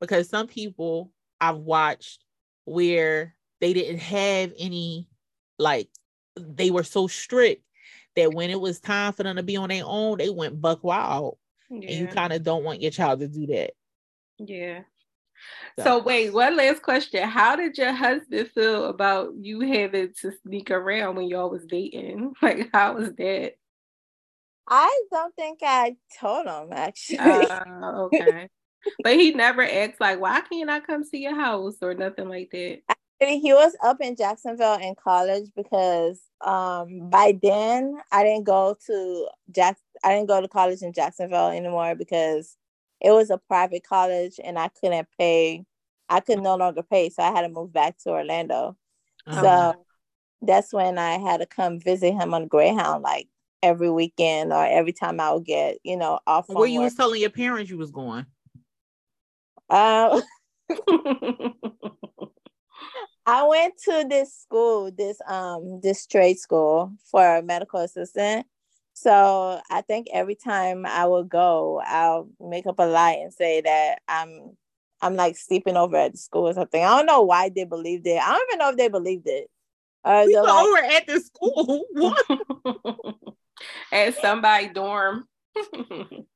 because 0.00 0.28
some 0.28 0.46
people 0.46 1.12
I've 1.40 1.56
watched 1.56 2.24
where 2.64 3.34
they 3.60 3.72
didn't 3.72 3.98
have 4.00 4.52
any 4.58 5.08
like 5.64 5.88
they 6.36 6.70
were 6.70 6.84
so 6.84 7.06
strict 7.08 7.62
that 8.16 8.32
when 8.32 8.50
it 8.50 8.60
was 8.60 8.78
time 8.80 9.12
for 9.12 9.22
them 9.24 9.36
to 9.36 9.42
be 9.42 9.56
on 9.56 9.70
their 9.70 9.82
own, 9.84 10.18
they 10.18 10.30
went 10.30 10.60
buck 10.60 10.84
wild. 10.84 11.38
And 11.70 11.82
you 11.82 12.06
kind 12.14 12.32
of 12.32 12.42
don't 12.44 12.62
want 12.62 12.80
your 12.82 12.90
child 12.92 13.18
to 13.20 13.26
do 13.28 13.46
that. 13.48 13.72
yeah. 14.38 14.82
So- 15.78 15.84
So 15.84 16.02
wait, 16.04 16.30
one 16.32 16.56
last 16.56 16.82
question. 16.82 17.28
How 17.28 17.56
did 17.56 17.76
your 17.76 17.92
husband 17.92 18.48
feel 18.54 18.84
about 18.86 19.34
you 19.40 19.60
having 19.60 20.12
to 20.22 20.32
sneak 20.42 20.70
around 20.70 21.16
when 21.16 21.26
y'all 21.26 21.50
was 21.50 21.66
dating? 21.66 22.32
Like 22.42 22.70
how 22.72 22.94
was 22.94 23.12
that? 23.14 23.54
I 24.68 25.02
don't 25.10 25.34
think 25.34 25.58
I 25.62 25.96
told 26.20 26.46
him 26.46 26.68
actually. 26.72 27.18
Uh, 27.18 28.06
okay. 28.06 28.48
but 29.02 29.14
he 29.16 29.32
never 29.32 29.62
asked 29.62 30.00
like, 30.00 30.20
why 30.20 30.40
can't 30.40 30.70
I 30.70 30.80
come 30.80 31.04
see 31.04 31.18
your 31.22 31.34
house 31.34 31.76
or 31.82 31.94
nothing 31.94 32.28
like 32.28 32.50
that? 32.52 32.78
I 32.88 32.94
mean, 32.94 33.03
he 33.20 33.52
was 33.52 33.76
up 33.82 34.00
in 34.00 34.16
Jacksonville 34.16 34.78
in 34.78 34.94
college 34.94 35.50
because 35.56 36.20
um 36.40 37.08
by 37.10 37.38
then 37.42 37.98
I 38.12 38.22
didn't 38.22 38.44
go 38.44 38.76
to 38.86 39.28
Jack 39.54 39.78
I 40.02 40.14
didn't 40.14 40.28
go 40.28 40.40
to 40.40 40.48
college 40.48 40.82
in 40.82 40.92
Jacksonville 40.92 41.48
anymore 41.48 41.94
because 41.94 42.56
it 43.00 43.10
was 43.10 43.30
a 43.30 43.38
private 43.38 43.84
college 43.86 44.38
and 44.42 44.58
I 44.58 44.68
couldn't 44.68 45.08
pay 45.18 45.64
I 46.08 46.20
could 46.20 46.40
no 46.40 46.56
longer 46.56 46.82
pay 46.82 47.08
so 47.10 47.22
I 47.22 47.30
had 47.30 47.42
to 47.42 47.48
move 47.48 47.72
back 47.72 47.98
to 47.98 48.10
Orlando. 48.10 48.76
Uh-huh. 49.26 49.42
So 49.42 49.86
that's 50.42 50.72
when 50.72 50.98
I 50.98 51.18
had 51.18 51.38
to 51.38 51.46
come 51.46 51.80
visit 51.80 52.12
him 52.12 52.34
on 52.34 52.46
Greyhound 52.48 53.02
like 53.02 53.28
every 53.62 53.90
weekend 53.90 54.52
or 54.52 54.64
every 54.64 54.92
time 54.92 55.18
I 55.20 55.32
would 55.32 55.44
get, 55.44 55.78
you 55.82 55.96
know, 55.96 56.18
off 56.26 56.48
where 56.48 56.66
you 56.66 56.80
work. 56.80 56.84
was 56.84 56.94
telling 56.94 57.20
your 57.20 57.30
parents 57.30 57.70
you 57.70 57.78
was 57.78 57.90
going. 57.90 58.26
Uh, 59.70 60.20
I 63.26 63.46
went 63.46 63.74
to 63.84 64.06
this 64.08 64.34
school, 64.34 64.90
this 64.90 65.18
um 65.26 65.80
this 65.82 66.06
trade 66.06 66.38
school 66.38 66.92
for 67.10 67.36
a 67.36 67.42
medical 67.42 67.80
assistant. 67.80 68.46
So 68.92 69.60
I 69.70 69.80
think 69.80 70.06
every 70.12 70.36
time 70.36 70.86
I 70.86 71.06
would 71.06 71.28
go, 71.28 71.82
I'll 71.84 72.28
make 72.40 72.66
up 72.66 72.78
a 72.78 72.84
lie 72.86 73.18
and 73.22 73.32
say 73.32 73.60
that 73.62 74.00
I'm 74.08 74.56
I'm 75.00 75.16
like 75.16 75.36
sleeping 75.36 75.76
over 75.76 75.96
at 75.96 76.12
the 76.12 76.18
school 76.18 76.48
or 76.48 76.54
something. 76.54 76.82
I 76.82 76.96
don't 76.96 77.06
know 77.06 77.22
why 77.22 77.50
they 77.54 77.64
believed 77.64 78.06
it. 78.06 78.20
I 78.22 78.32
don't 78.32 78.48
even 78.50 78.58
know 78.58 78.70
if 78.70 78.76
they 78.76 78.88
believed 78.88 79.26
it. 79.26 79.48
Uh, 80.04 80.24
we 80.26 80.36
like, 80.36 80.66
over 80.66 80.78
at 80.78 81.06
the 81.06 81.20
school. 81.20 81.84
at 83.92 84.14
somebody 84.20 84.68
dorm. 84.68 85.26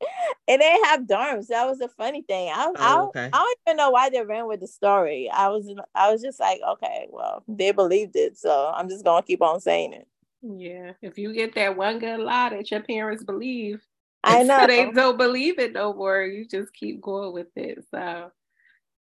it 0.46 0.58
didn't 0.58 0.84
have 0.86 1.00
dorms. 1.02 1.48
That 1.48 1.66
was 1.66 1.80
a 1.80 1.88
funny 1.88 2.22
thing. 2.22 2.50
I, 2.54 2.72
oh, 2.76 3.08
okay. 3.08 3.30
I, 3.32 3.36
I 3.36 3.38
don't 3.38 3.58
even 3.66 3.76
know 3.76 3.90
why 3.90 4.10
they 4.10 4.22
ran 4.22 4.46
with 4.46 4.60
the 4.60 4.66
story. 4.66 5.30
I 5.32 5.48
was 5.48 5.72
I 5.94 6.10
was 6.10 6.22
just 6.22 6.40
like, 6.40 6.60
okay, 6.68 7.08
well, 7.10 7.42
they 7.48 7.72
believed 7.72 8.16
it, 8.16 8.36
so 8.36 8.72
I'm 8.74 8.88
just 8.88 9.04
gonna 9.04 9.22
keep 9.22 9.42
on 9.42 9.60
saying 9.60 9.92
it. 9.94 10.06
Yeah, 10.42 10.92
if 11.02 11.18
you 11.18 11.32
get 11.32 11.54
that 11.54 11.76
one 11.76 11.98
good 11.98 12.20
lie 12.20 12.50
that 12.50 12.70
your 12.70 12.82
parents 12.82 13.24
believe, 13.24 13.82
I 14.22 14.42
know 14.44 14.66
they 14.66 14.90
don't 14.90 15.16
believe 15.16 15.58
it 15.58 15.72
no 15.72 15.92
more. 15.92 16.22
You 16.22 16.46
just 16.46 16.72
keep 16.74 17.00
going 17.00 17.32
with 17.32 17.48
it. 17.56 17.84
So, 17.90 18.30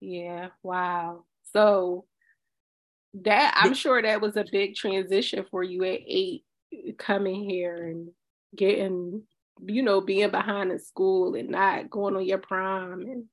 yeah, 0.01 0.49
wow. 0.62 1.24
So 1.53 2.05
that 3.22 3.55
I'm 3.57 3.74
sure 3.74 4.03
that 4.03 4.20
was 4.20 4.37
a 4.37 4.45
big 4.51 4.74
transition 4.74 5.47
for 5.51 5.62
you 5.62 5.85
at 5.85 6.01
eight, 6.07 6.45
coming 6.99 7.49
here 7.49 7.87
and 7.87 8.11
getting 8.55 9.22
you 9.65 9.83
know, 9.83 10.01
being 10.01 10.31
behind 10.31 10.73
in 10.73 10.79
school 10.79 11.35
and 11.35 11.51
not 11.51 11.91
going 11.91 12.17
on 12.17 12.25
your 12.25 12.39
prom 12.39 13.03
and 13.03 13.25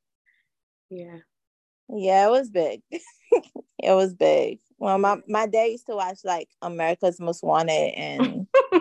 yeah. 0.89 1.17
Yeah, 1.89 2.27
it 2.27 2.31
was 2.31 2.49
big. 2.49 2.81
it 2.91 3.93
was 3.93 4.13
big. 4.13 4.59
Well, 4.77 4.97
my, 4.97 5.21
my 5.27 5.45
dad 5.45 5.65
used 5.65 5.87
to 5.87 5.95
watch 5.95 6.19
like 6.23 6.49
America's 6.61 7.19
Most 7.19 7.43
Wanted, 7.43 7.93
and 7.95 8.47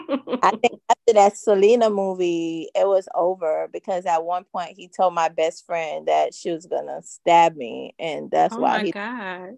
I 0.42 0.50
think 0.62 0.80
after 0.88 1.12
that 1.14 1.36
Selena 1.36 1.90
movie, 1.90 2.68
it 2.74 2.86
was 2.86 3.06
over 3.14 3.68
because 3.72 4.06
at 4.06 4.24
one 4.24 4.44
point 4.44 4.76
he 4.76 4.88
told 4.88 5.12
my 5.14 5.28
best 5.28 5.66
friend 5.66 6.08
that 6.08 6.34
she 6.34 6.50
was 6.50 6.66
gonna 6.66 7.02
stab 7.02 7.54
me, 7.54 7.94
and 7.98 8.30
that's 8.30 8.54
oh 8.54 8.60
why 8.60 8.78
my 8.78 8.84
he. 8.84 8.92
God. 8.92 9.50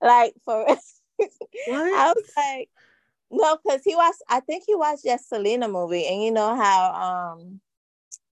Like 0.00 0.34
for, 0.44 0.64
what? 1.16 1.30
I 1.68 2.12
was 2.16 2.32
like, 2.36 2.70
no, 3.34 3.58
because 3.62 3.82
he 3.84 3.94
was. 3.94 4.14
I 4.28 4.40
think 4.40 4.64
he 4.66 4.74
watched 4.74 5.04
that 5.04 5.20
Selena 5.20 5.68
movie, 5.68 6.06
and 6.06 6.22
you 6.22 6.30
know 6.30 6.54
how 6.54 6.92
um 6.92 7.60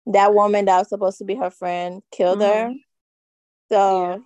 that 0.07 0.35
woman 0.35 0.65
that 0.67 0.79
was 0.79 0.89
supposed 0.89 1.19
to 1.19 1.25
be 1.25 1.35
her 1.35 1.51
friend 1.51 2.03
killed 2.11 2.39
mm-hmm. 2.39 2.73
her. 2.73 2.75
So 3.71 4.11
yeah. 4.11 4.19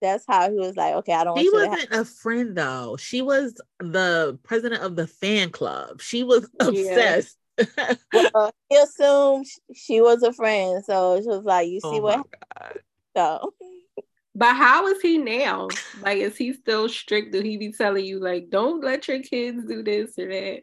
that's 0.00 0.24
how 0.26 0.50
he 0.50 0.56
was 0.56 0.76
like, 0.76 0.94
okay, 0.94 1.12
I 1.12 1.24
don't. 1.24 1.38
She 1.38 1.50
wasn't 1.50 1.92
a 1.92 2.04
friend 2.04 2.56
though. 2.56 2.96
She 2.98 3.22
was 3.22 3.60
the 3.78 4.38
president 4.42 4.82
of 4.82 4.96
the 4.96 5.06
fan 5.06 5.50
club. 5.50 6.00
She 6.00 6.24
was 6.24 6.48
obsessed. 6.60 7.36
Yeah. 7.58 7.94
well, 8.34 8.52
he 8.68 8.76
assumed 8.76 9.46
she 9.74 10.00
was 10.00 10.22
a 10.22 10.32
friend, 10.32 10.84
so 10.84 11.20
she 11.20 11.28
was 11.28 11.44
like, 11.44 11.68
"You 11.68 11.80
see 11.80 11.86
oh 11.86 12.00
what?" 12.00 12.26
So 13.14 13.52
but 14.34 14.54
how 14.54 14.86
is 14.86 15.00
he 15.00 15.18
now? 15.18 15.68
Like, 16.00 16.18
is 16.18 16.36
he 16.36 16.52
still 16.52 16.88
strict? 16.88 17.32
Do 17.32 17.42
he 17.42 17.56
be 17.56 17.72
telling 17.72 18.04
you 18.04 18.18
like, 18.18 18.48
don't 18.50 18.82
let 18.82 19.08
your 19.08 19.20
kids 19.20 19.64
do 19.64 19.82
this 19.82 20.18
or 20.18 20.28
that? 20.28 20.62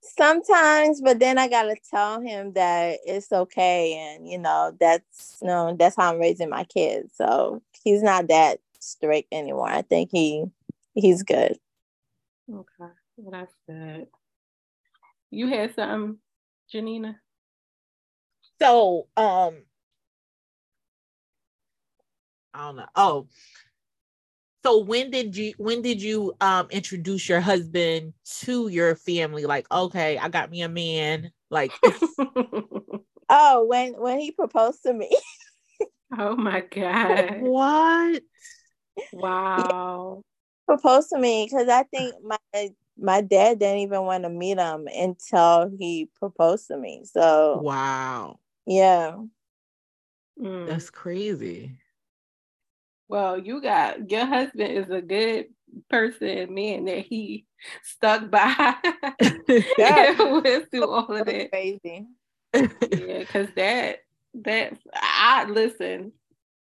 Sometimes, 0.00 1.00
but 1.00 1.18
then 1.18 1.38
I 1.38 1.48
gotta 1.48 1.76
tell 1.90 2.20
him 2.20 2.52
that 2.54 2.98
it's 3.04 3.30
okay, 3.30 3.94
and 3.94 4.28
you 4.28 4.38
know 4.38 4.74
that's 4.78 5.38
you 5.42 5.48
know 5.48 5.76
that's 5.78 5.96
how 5.96 6.12
I'm 6.12 6.20
raising 6.20 6.48
my 6.48 6.64
kids. 6.64 7.12
So 7.16 7.62
he's 7.82 8.02
not 8.02 8.28
that 8.28 8.60
strict 8.80 9.32
anymore. 9.32 9.68
I 9.68 9.82
think 9.82 10.10
he 10.12 10.44
he's 10.94 11.22
good. 11.22 11.58
Okay, 12.50 12.92
well, 13.16 13.30
that's 13.30 13.54
good. 13.68 14.06
You 15.30 15.48
had 15.48 15.74
something, 15.74 16.18
Janina. 16.70 17.20
So, 18.60 19.08
um, 19.16 19.62
I 22.58 22.62
don't 22.62 22.76
know. 22.76 22.86
Oh, 22.96 23.26
so 24.64 24.80
when 24.80 25.12
did 25.12 25.36
you 25.36 25.54
when 25.58 25.80
did 25.80 26.02
you 26.02 26.34
um 26.40 26.66
introduce 26.70 27.28
your 27.28 27.40
husband 27.40 28.14
to 28.40 28.66
your 28.66 28.96
family? 28.96 29.46
Like, 29.46 29.70
okay, 29.70 30.18
I 30.18 30.28
got 30.28 30.50
me 30.50 30.62
a 30.62 30.68
man. 30.68 31.30
Like, 31.50 31.70
oh, 33.30 33.64
when 33.68 33.92
when 33.92 34.18
he 34.18 34.32
proposed 34.32 34.82
to 34.82 34.92
me. 34.92 35.16
oh 36.18 36.34
my 36.34 36.60
god! 36.74 37.36
What? 37.42 38.22
Wow. 39.12 40.22
He 40.66 40.74
proposed 40.74 41.10
to 41.10 41.18
me 41.20 41.46
because 41.48 41.68
I 41.68 41.84
think 41.84 42.16
my 42.24 42.70
my 42.98 43.20
dad 43.20 43.60
didn't 43.60 43.78
even 43.78 44.02
want 44.02 44.24
to 44.24 44.30
meet 44.30 44.58
him 44.58 44.88
until 44.92 45.70
he 45.78 46.10
proposed 46.18 46.66
to 46.68 46.76
me. 46.76 47.04
So 47.04 47.60
wow. 47.62 48.40
Yeah. 48.66 49.16
Mm. 50.40 50.66
That's 50.66 50.90
crazy. 50.90 51.78
Well, 53.08 53.38
you 53.38 53.62
got 53.62 54.10
your 54.10 54.26
husband 54.26 54.72
is 54.72 54.90
a 54.90 55.00
good 55.00 55.46
person, 55.88 56.54
man, 56.54 56.84
that 56.84 57.06
he 57.06 57.46
stuck 57.82 58.30
by 58.30 58.74
yeah. 59.78 60.22
went 60.22 60.70
through 60.70 60.88
all 60.88 61.10
of 61.10 61.26
that. 61.26 61.50
Crazy. 61.50 62.06
yeah, 62.54 62.68
because 63.20 63.48
that 63.56 63.98
that 64.44 64.78
I 64.94 65.44
listen. 65.48 66.12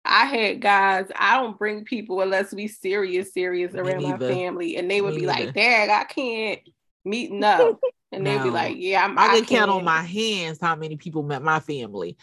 I 0.05 0.25
had 0.25 0.63
guys. 0.63 1.07
I 1.17 1.39
don't 1.39 1.59
bring 1.59 1.85
people 1.85 2.23
unless 2.23 2.55
we 2.55 2.67
serious, 2.67 3.35
serious 3.35 3.75
around 3.75 4.03
my 4.03 4.17
family, 4.17 4.77
and 4.77 4.91
they 4.91 5.03
would 5.03 5.15
Me 5.15 5.21
be 5.21 5.27
like, 5.27 5.53
"Dad, 5.53 5.91
I 5.91 6.05
can't 6.05 6.61
meet 7.05 7.31
no," 7.31 7.79
and 8.13 8.25
no. 8.25 8.39
they'd 8.39 8.45
be 8.45 8.51
like, 8.51 8.77
"Yeah, 8.79 9.05
I'm, 9.05 9.19
I 9.19 9.37
can 9.37 9.45
count 9.45 9.71
on 9.71 9.85
my 9.85 10.03
hands 10.03 10.59
how 10.63 10.77
many 10.77 10.97
people 10.97 11.23
met 11.23 11.43
my 11.43 11.61
family." 11.61 12.17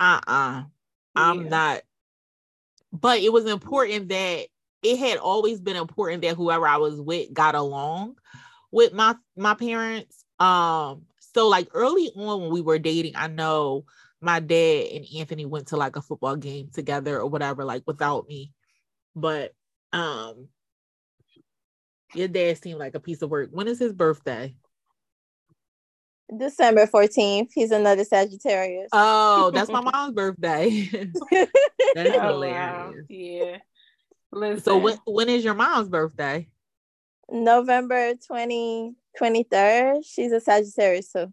Uh 0.00 0.20
uh-uh. 0.26 0.60
uh, 0.60 0.62
i 1.16 1.30
am 1.30 1.48
not 1.48 1.82
but 2.92 3.20
it 3.20 3.32
was 3.32 3.46
important 3.46 4.08
that 4.08 4.46
it 4.82 4.98
had 4.98 5.18
always 5.18 5.60
been 5.60 5.76
important 5.76 6.22
that 6.22 6.36
whoever 6.36 6.66
I 6.66 6.76
was 6.76 7.00
with 7.00 7.32
got 7.32 7.54
along 7.54 8.16
with 8.70 8.92
my 8.92 9.14
my 9.36 9.54
parents. 9.54 10.24
Um, 10.38 11.02
so 11.18 11.48
like 11.48 11.68
early 11.74 12.10
on 12.14 12.42
when 12.42 12.50
we 12.50 12.60
were 12.60 12.78
dating, 12.78 13.14
I 13.16 13.26
know 13.26 13.84
my 14.20 14.40
dad 14.40 14.88
and 14.92 15.06
Anthony 15.16 15.46
went 15.46 15.68
to 15.68 15.76
like 15.76 15.96
a 15.96 16.02
football 16.02 16.36
game 16.36 16.70
together 16.72 17.18
or 17.18 17.26
whatever, 17.26 17.64
like 17.64 17.82
without 17.86 18.26
me. 18.28 18.52
But 19.14 19.54
um 19.92 20.48
your 22.14 22.28
dad 22.28 22.58
seemed 22.58 22.78
like 22.78 22.94
a 22.94 23.00
piece 23.00 23.22
of 23.22 23.30
work. 23.30 23.50
When 23.52 23.68
is 23.68 23.78
his 23.78 23.92
birthday? 23.92 24.54
December 26.36 26.86
14th. 26.86 27.50
He's 27.54 27.70
another 27.70 28.04
Sagittarius. 28.04 28.88
Oh, 28.92 29.50
that's 29.52 29.70
my 29.70 29.80
mom's 29.92 30.14
birthday. 30.14 30.88
that's 31.30 31.50
oh, 31.96 32.20
hilarious. 32.20 32.96
Wow. 32.96 33.04
Yeah. 33.08 33.56
Listen. 34.30 34.62
So 34.62 34.78
when, 34.78 34.98
when 35.06 35.28
is 35.28 35.44
your 35.44 35.54
mom's 35.54 35.88
birthday? 35.88 36.48
November 37.30 38.14
20, 38.26 38.94
23rd. 39.20 40.04
She's 40.04 40.32
a 40.32 40.40
Sagittarius 40.40 41.12
too. 41.12 41.32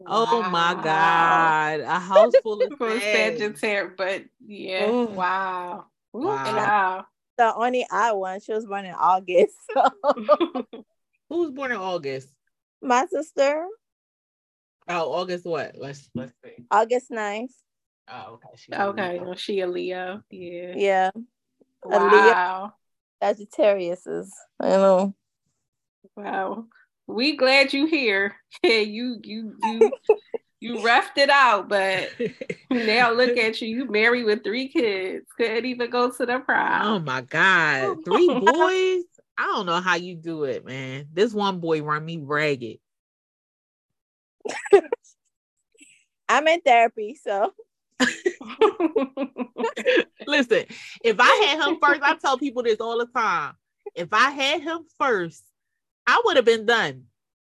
Wow. 0.00 0.26
Oh 0.28 0.42
my 0.50 0.74
God. 0.74 1.80
A 1.80 1.98
house 1.98 2.34
full 2.42 2.62
of 2.62 2.72
Sagittarius, 3.00 3.92
but 3.96 4.24
yeah. 4.46 4.90
Ooh. 4.90 5.06
Wow. 5.06 5.86
Ooh, 6.14 6.20
wow. 6.20 6.44
wow. 6.44 6.98
Uh, 6.98 7.02
the 7.36 7.54
only 7.54 7.86
I 7.90 8.12
one, 8.12 8.40
she 8.40 8.52
was 8.52 8.66
born 8.66 8.84
in 8.84 8.94
August. 8.94 9.54
So. 9.72 10.66
Who 11.30 11.40
was 11.40 11.50
born 11.50 11.72
in 11.72 11.78
August? 11.78 12.28
My 12.82 13.06
sister. 13.06 13.66
Oh, 14.88 15.12
August 15.12 15.44
what? 15.44 15.76
Let's 15.78 16.08
let's 16.14 16.32
see. 16.44 16.64
August 16.70 17.10
9th. 17.10 17.52
Oh, 18.08 18.34
okay. 18.34 18.48
She 18.56 18.72
okay. 18.74 19.20
Well, 19.20 19.34
she 19.34 19.60
a 19.60 19.66
Leo. 19.66 20.22
Yeah. 20.30 20.74
Yeah. 20.76 21.10
Wow. 21.82 22.72
Sagittarius 23.22 24.06
is. 24.06 24.34
I 24.60 24.68
know. 24.68 25.14
Wow. 26.16 26.66
We 27.06 27.36
glad 27.36 27.72
you 27.72 27.86
here. 27.86 28.36
Yeah, 28.62 28.78
you 28.78 29.18
you 29.22 29.56
you 29.62 29.92
you 30.60 30.80
roughed 30.80 31.18
it 31.18 31.28
out, 31.28 31.68
but 31.68 32.12
now 32.70 33.12
look 33.12 33.36
at 33.36 33.60
you. 33.60 33.68
You 33.68 33.90
married 33.90 34.24
with 34.24 34.44
three 34.44 34.68
kids. 34.68 35.26
Couldn't 35.36 35.66
even 35.66 35.90
go 35.90 36.10
to 36.10 36.24
the 36.24 36.38
prom. 36.38 36.86
Oh 36.86 36.98
my 37.00 37.20
God. 37.20 38.04
Three 38.04 38.28
boys? 38.40 39.02
I 39.36 39.46
don't 39.46 39.66
know 39.66 39.80
how 39.80 39.96
you 39.96 40.14
do 40.14 40.44
it, 40.44 40.64
man. 40.64 41.08
This 41.12 41.34
one 41.34 41.58
boy 41.58 41.82
run 41.82 42.04
me 42.04 42.18
ragged. 42.22 42.78
I'm 46.28 46.46
in 46.48 46.60
therapy, 46.62 47.18
so. 47.22 47.52
Listen, 50.26 50.64
if 51.02 51.16
I 51.18 51.44
had 51.46 51.68
him 51.68 51.78
first, 51.82 52.00
I 52.02 52.16
tell 52.16 52.38
people 52.38 52.62
this 52.62 52.80
all 52.80 52.98
the 52.98 53.06
time. 53.06 53.54
If 53.94 54.08
I 54.12 54.30
had 54.30 54.62
him 54.62 54.80
first, 54.98 55.44
I 56.06 56.20
would 56.24 56.36
have 56.36 56.44
been 56.44 56.66
done 56.66 57.04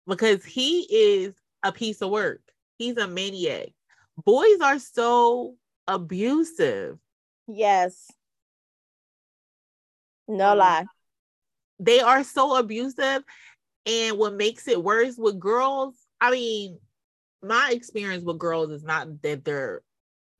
because 0.07 0.43
he 0.43 0.87
is 0.89 1.33
a 1.63 1.71
piece 1.71 2.01
of 2.01 2.09
work. 2.09 2.41
He's 2.77 2.97
a 2.97 3.07
maniac. 3.07 3.69
Boys 4.17 4.59
are 4.61 4.79
so 4.79 5.55
abusive. 5.87 6.97
Yes. 7.47 8.07
No 10.27 10.53
Mm. 10.53 10.57
lie. 10.57 10.85
they 11.79 11.99
are 11.99 12.23
so 12.23 12.55
abusive 12.55 13.23
and 13.85 14.17
what 14.17 14.33
makes 14.33 14.67
it 14.67 14.81
worse 14.83 15.17
with 15.17 15.39
girls 15.39 15.95
i 16.21 16.31
mean 16.31 16.79
my 17.43 17.71
experience 17.73 18.23
with 18.23 18.37
girls 18.37 18.71
is 18.71 18.83
not 18.83 19.21
that 19.23 19.43
they're 19.43 19.81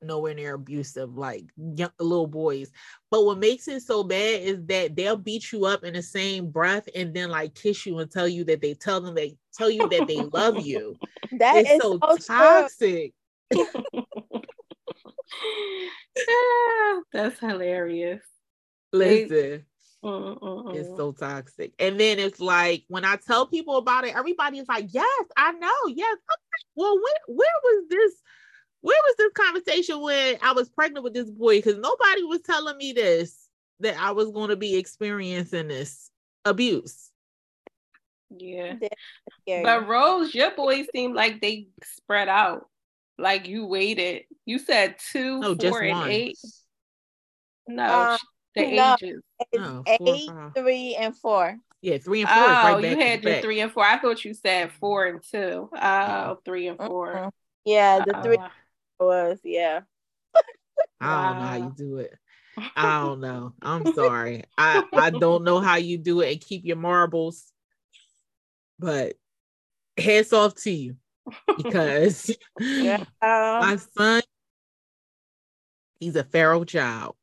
nowhere 0.02 0.34
near 0.34 0.54
abusive 0.54 1.16
like 1.16 1.44
young, 1.56 1.90
little 1.98 2.26
boys. 2.26 2.70
But 3.10 3.24
what 3.24 3.38
makes 3.38 3.68
it 3.68 3.82
so 3.82 4.02
bad 4.02 4.42
is 4.42 4.64
that 4.66 4.96
they'll 4.96 5.16
beat 5.16 5.52
you 5.52 5.64
up 5.64 5.84
in 5.84 5.94
the 5.94 6.02
same 6.02 6.50
breath 6.50 6.88
and 6.94 7.14
then 7.14 7.30
like 7.30 7.54
kiss 7.54 7.86
you 7.86 7.98
and 7.98 8.10
tell 8.10 8.28
you 8.28 8.44
that 8.44 8.60
they 8.60 8.74
tell 8.74 9.00
them 9.00 9.14
they 9.14 9.36
tell 9.54 9.70
you 9.70 9.88
that 9.88 10.06
they 10.06 10.24
love 10.32 10.60
you. 10.60 10.96
That 11.38 11.56
is 11.56 11.70
it's 11.70 11.82
so, 11.82 11.98
so, 12.18 12.18
toxic. 12.26 13.14
Ah, 16.28 17.00
That's 17.10 17.38
hilarious. 17.38 18.20
listen 18.92 19.64
Mm-mm-mm. 20.04 20.74
It's 20.74 20.88
so 20.96 21.12
toxic. 21.12 21.72
And 21.78 21.98
then 21.98 22.18
it's 22.18 22.40
like 22.40 22.84
when 22.88 23.04
I 23.04 23.16
tell 23.16 23.46
people 23.46 23.76
about 23.76 24.04
it, 24.04 24.16
everybody's 24.16 24.66
like, 24.68 24.86
Yes, 24.90 25.24
I 25.36 25.52
know. 25.52 25.86
Yes. 25.88 26.16
I'm 26.30 26.38
like, 26.52 26.66
Well, 26.74 26.94
where 26.96 27.36
where 27.36 27.48
was 27.62 27.84
this? 27.88 28.14
Where 28.80 28.98
was 29.06 29.14
this 29.16 29.32
conversation 29.34 30.00
when 30.00 30.38
I 30.42 30.52
was 30.52 30.68
pregnant 30.68 31.04
with 31.04 31.14
this 31.14 31.30
boy? 31.30 31.58
Because 31.58 31.78
nobody 31.78 32.24
was 32.24 32.40
telling 32.42 32.76
me 32.76 32.92
this 32.92 33.48
that 33.78 33.96
I 33.96 34.10
was 34.10 34.30
going 34.30 34.50
to 34.50 34.56
be 34.56 34.76
experiencing 34.76 35.68
this 35.68 36.10
abuse. 36.44 37.10
yeah. 38.30 38.74
But 39.62 39.86
Rose, 39.86 40.34
your 40.34 40.50
boys 40.52 40.86
seem 40.92 41.14
like 41.14 41.40
they 41.40 41.68
spread 41.84 42.28
out. 42.28 42.66
Like 43.18 43.46
you 43.46 43.66
waited. 43.66 44.24
You 44.46 44.58
said 44.58 44.96
two, 45.12 45.38
No, 45.40 45.54
just 45.54 45.72
four, 45.72 45.82
and 45.82 45.98
one. 45.98 46.10
eight. 46.10 46.38
No, 47.68 47.84
Um, 47.84 48.18
sh- 48.18 48.24
the 48.54 48.62
no. 48.62 48.96
ages. 48.96 49.22
It's 49.52 49.64
No, 49.64 49.86
four, 49.96 50.14
eight, 50.14 50.26
five. 50.26 50.52
three, 50.54 50.96
and 50.96 51.16
four. 51.16 51.58
Yeah, 51.80 51.98
three 51.98 52.22
and 52.22 52.30
four. 52.30 52.50
is 52.52 52.62
Oh, 52.62 52.62
right 52.62 52.80
you 52.80 52.80
back 52.80 53.00
to 53.00 53.10
had 53.10 53.24
your 53.24 53.34
back. 53.34 53.42
three 53.42 53.60
and 53.60 53.72
four. 53.72 53.84
I 53.84 53.98
thought 53.98 54.24
you 54.24 54.34
said 54.34 54.72
four 54.72 55.06
and 55.06 55.22
two. 55.22 55.68
Oh, 55.74 56.38
three 56.44 56.68
and 56.68 56.78
4 56.78 57.24
Mhm. 57.26 57.32
Yeah, 57.64 58.00
the 58.00 58.14
three 58.14 58.38
Uh, 58.38 58.48
was 59.00 59.40
yeah. 59.44 59.82
I 61.00 61.26
don't 61.26 61.38
know 61.38 61.46
how 61.46 61.56
you 61.56 61.70
do 61.70 61.98
it. 61.98 62.12
I 62.76 63.02
don't 63.02 63.20
know. 63.20 63.54
I'm 63.62 63.86
sorry. 63.86 64.44
I 64.58 64.84
I 64.94 65.10
don't 65.10 65.44
know 65.44 65.60
how 65.60 65.76
you 65.76 65.98
do 65.98 66.20
it 66.20 66.32
and 66.32 66.40
keep 66.40 66.64
your 66.64 66.76
marbles, 66.76 67.52
but 68.78 69.14
heads 69.98 70.32
off 70.32 70.54
to 70.56 70.70
you 70.70 70.96
because 71.56 72.30
Yeah. 72.76 73.04
my 73.58 73.76
Um, 73.76 73.78
son, 73.96 74.22
he's 76.00 76.16
a 76.16 76.24
feral 76.24 76.64
child, 76.66 77.16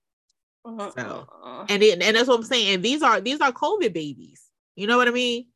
uh-uh. 0.65 1.65
and 1.69 1.81
it, 1.83 2.01
and 2.01 2.15
that's 2.15 2.27
what 2.27 2.39
I'm 2.39 2.43
saying. 2.43 2.75
And 2.75 2.83
these 2.83 3.01
are 3.01 3.21
these 3.21 3.41
are 3.41 3.51
COVID 3.51 3.93
babies. 3.93 4.43
You 4.75 4.87
know 4.87 4.97
what 4.97 5.07
I 5.07 5.11
mean? 5.11 5.47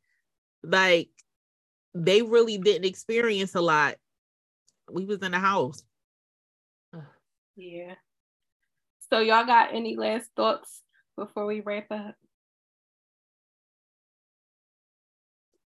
Like 0.62 1.08
they 1.94 2.22
really 2.22 2.58
didn't 2.58 2.86
experience 2.86 3.54
a 3.54 3.60
lot. 3.60 3.96
We 4.90 5.04
was 5.04 5.22
in 5.22 5.32
the 5.32 5.38
house. 5.38 5.82
Yeah. 7.56 7.94
So 9.10 9.20
y'all 9.20 9.46
got 9.46 9.74
any 9.74 9.96
last 9.96 10.30
thoughts 10.36 10.82
before 11.16 11.46
we 11.46 11.60
wrap 11.60 11.86
up? 11.90 12.16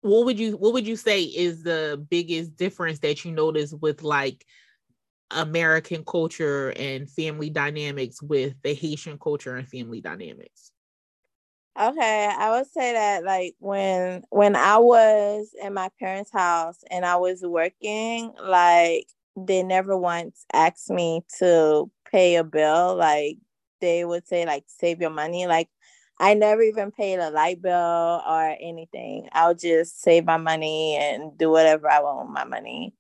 what 0.03 0.25
would 0.25 0.39
you 0.39 0.57
what 0.57 0.73
would 0.73 0.87
you 0.87 0.97
say 0.97 1.23
is 1.23 1.63
the 1.63 2.05
biggest 2.09 2.57
difference 2.57 3.01
that 3.01 3.25
you 3.25 3.33
notice 3.33 3.73
with 3.73 4.03
like 4.03 4.47
American 5.33 6.05
culture 6.05 6.71
and 6.77 7.11
family 7.11 7.51
dynamics 7.51 8.23
with 8.23 8.61
the 8.63 8.75
Haitian 8.75 9.19
culture 9.19 9.57
and 9.57 9.69
family 9.69 10.01
dynamics? 10.01 10.73
Okay, 11.79 12.27
I 12.37 12.51
would 12.51 12.67
say 12.67 12.93
that 12.93 13.25
like 13.25 13.55
when 13.59 14.25
when 14.31 14.57
I 14.57 14.79
was 14.79 15.55
in 15.63 15.73
my 15.75 15.89
parents' 15.99 16.33
house 16.33 16.83
and 16.91 17.07
I 17.07 17.17
was 17.17 17.43
working, 17.43 18.35
like 18.43 19.07
they 19.37 19.63
never 19.63 19.97
once 19.97 20.45
asked 20.53 20.91
me 20.91 21.23
to 21.39 21.91
pay 22.11 22.37
a 22.37 22.45
bill. 22.45 22.97
Like 22.97 23.39
they 23.81 24.05
would 24.05 24.27
say 24.27 24.45
like 24.47 24.65
save 24.67 25.01
your 25.01 25.11
money. 25.11 25.47
Like 25.47 25.71
I 26.19 26.35
never 26.35 26.61
even 26.63 26.91
paid 26.91 27.19
a 27.21 27.31
light 27.31 27.63
bill 27.63 27.73
or 27.73 28.57
anything. 28.61 29.29
I'll 29.33 29.55
just 29.55 30.01
save 30.03 30.25
my 30.27 30.37
money 30.37 30.97
and 30.97 31.39
do 31.39 31.51
whatever 31.51 31.89
I 31.91 32.01
want 32.01 32.27
with 32.27 32.35
my 32.35 32.45
money. 32.45 32.95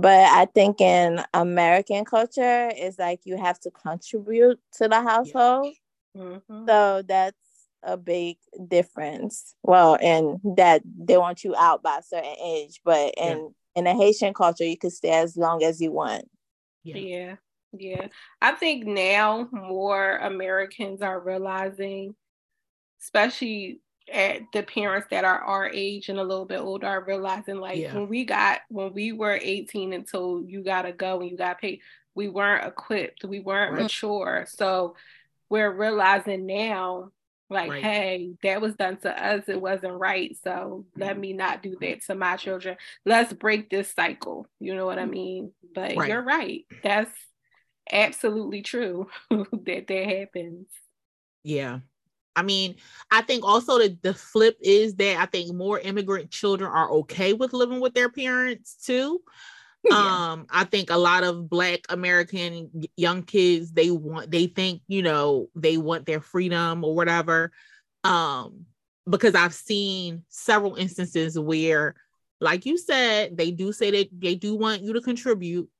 But 0.00 0.28
I 0.30 0.44
think 0.46 0.80
in 0.80 1.24
American 1.34 2.04
culture, 2.04 2.70
it's 2.72 3.00
like 3.00 3.20
you 3.24 3.36
have 3.36 3.58
to 3.60 3.70
contribute 3.72 4.60
to 4.74 4.86
the 4.86 5.02
household. 5.02 5.74
Mhm. 6.16 6.68
So 6.68 7.02
that's 7.02 7.36
a 7.82 7.96
big 7.96 8.36
difference. 8.68 9.56
Well, 9.64 9.98
and 10.00 10.38
that 10.56 10.82
they 10.84 11.18
want 11.18 11.42
you 11.42 11.56
out 11.56 11.82
by 11.82 11.98
a 11.98 12.02
certain 12.02 12.36
age, 12.40 12.80
but 12.84 13.14
Yeah. 13.16 13.32
in 13.32 13.54
in 13.74 13.84
the 13.84 13.94
Haitian 13.94 14.34
culture, 14.34 14.64
you 14.64 14.76
could 14.76 14.92
stay 14.92 15.10
as 15.10 15.36
long 15.36 15.62
as 15.62 15.80
you 15.80 15.92
want. 15.92 16.28
Yeah. 16.84 17.36
Yeah. 17.72 18.08
I 18.40 18.52
think 18.52 18.86
now 18.86 19.48
more 19.52 20.16
Americans 20.16 21.02
are 21.02 21.20
realizing, 21.20 22.16
especially 23.00 23.80
at 24.12 24.42
the 24.52 24.62
parents 24.62 25.08
that 25.10 25.24
are 25.24 25.40
our 25.40 25.68
age 25.68 26.08
and 26.08 26.18
a 26.18 26.24
little 26.24 26.44
bit 26.44 26.60
older, 26.60 26.86
are 26.86 27.04
realizing 27.04 27.56
like 27.56 27.78
Yeah. 27.78 27.94
when 27.94 28.08
we 28.08 28.24
got 28.24 28.60
when 28.68 28.92
we 28.92 29.12
were 29.12 29.38
18 29.40 29.92
until 29.92 30.42
you 30.46 30.62
gotta 30.62 30.92
go 30.92 31.20
and 31.20 31.30
you 31.30 31.36
got 31.36 31.60
paid 31.60 31.80
we 32.18 32.28
weren't 32.28 32.66
equipped, 32.66 33.24
we 33.24 33.38
weren't 33.38 33.74
Right. 33.74 33.82
mature. 33.82 34.44
So 34.48 34.96
we're 35.48 35.70
realizing 35.70 36.46
now, 36.46 37.12
like, 37.48 37.70
Right. 37.70 37.82
hey, 37.82 38.34
that 38.42 38.60
was 38.60 38.74
done 38.74 38.96
to 38.98 39.24
us, 39.24 39.48
it 39.48 39.60
wasn't 39.60 39.94
right. 39.94 40.36
So 40.42 40.84
let 40.96 41.12
mm-hmm. 41.12 41.20
me 41.20 41.32
not 41.34 41.62
do 41.62 41.76
that 41.80 42.02
to 42.06 42.16
my 42.16 42.36
children. 42.36 42.76
Let's 43.06 43.32
break 43.32 43.70
this 43.70 43.92
cycle. 43.94 44.48
You 44.58 44.74
know 44.74 44.84
what 44.84 44.98
I 44.98 45.02
mm-hmm. 45.02 45.10
mean? 45.12 45.52
But 45.74 45.96
Right. 45.96 46.08
you're 46.08 46.22
right. 46.22 46.66
That's 46.82 47.12
absolutely 47.90 48.62
true 48.62 49.08
that 49.30 49.86
that 49.86 50.06
happens. 50.06 50.66
Yeah. 51.44 51.78
I 52.38 52.42
mean, 52.42 52.76
I 53.10 53.22
think 53.22 53.44
also 53.44 53.78
that 53.78 54.00
the 54.00 54.14
flip 54.14 54.56
is 54.60 54.94
that 54.94 55.18
I 55.18 55.26
think 55.26 55.52
more 55.52 55.80
immigrant 55.80 56.30
children 56.30 56.70
are 56.70 56.88
okay 56.98 57.32
with 57.32 57.52
living 57.52 57.80
with 57.80 57.94
their 57.94 58.08
parents 58.08 58.76
too. 58.84 59.20
Yeah. 59.84 60.32
Um, 60.32 60.46
I 60.50 60.64
think 60.64 60.90
a 60.90 60.98
lot 60.98 61.22
of 61.22 61.48
black 61.48 61.82
American 61.88 62.82
young 62.96 63.22
kids, 63.22 63.70
they 63.70 63.92
want 63.92 64.28
they 64.28 64.48
think, 64.48 64.82
you 64.88 65.02
know, 65.02 65.50
they 65.54 65.76
want 65.76 66.04
their 66.04 66.20
freedom 66.20 66.82
or 66.82 66.96
whatever. 66.96 67.52
Um, 68.02 68.66
because 69.08 69.36
I've 69.36 69.54
seen 69.54 70.24
several 70.28 70.74
instances 70.74 71.38
where, 71.38 71.94
like 72.40 72.66
you 72.66 72.76
said, 72.76 73.36
they 73.36 73.52
do 73.52 73.72
say 73.72 73.92
that 73.92 74.08
they 74.12 74.34
do 74.34 74.56
want 74.56 74.82
you 74.82 74.94
to 74.94 75.00
contribute. 75.00 75.70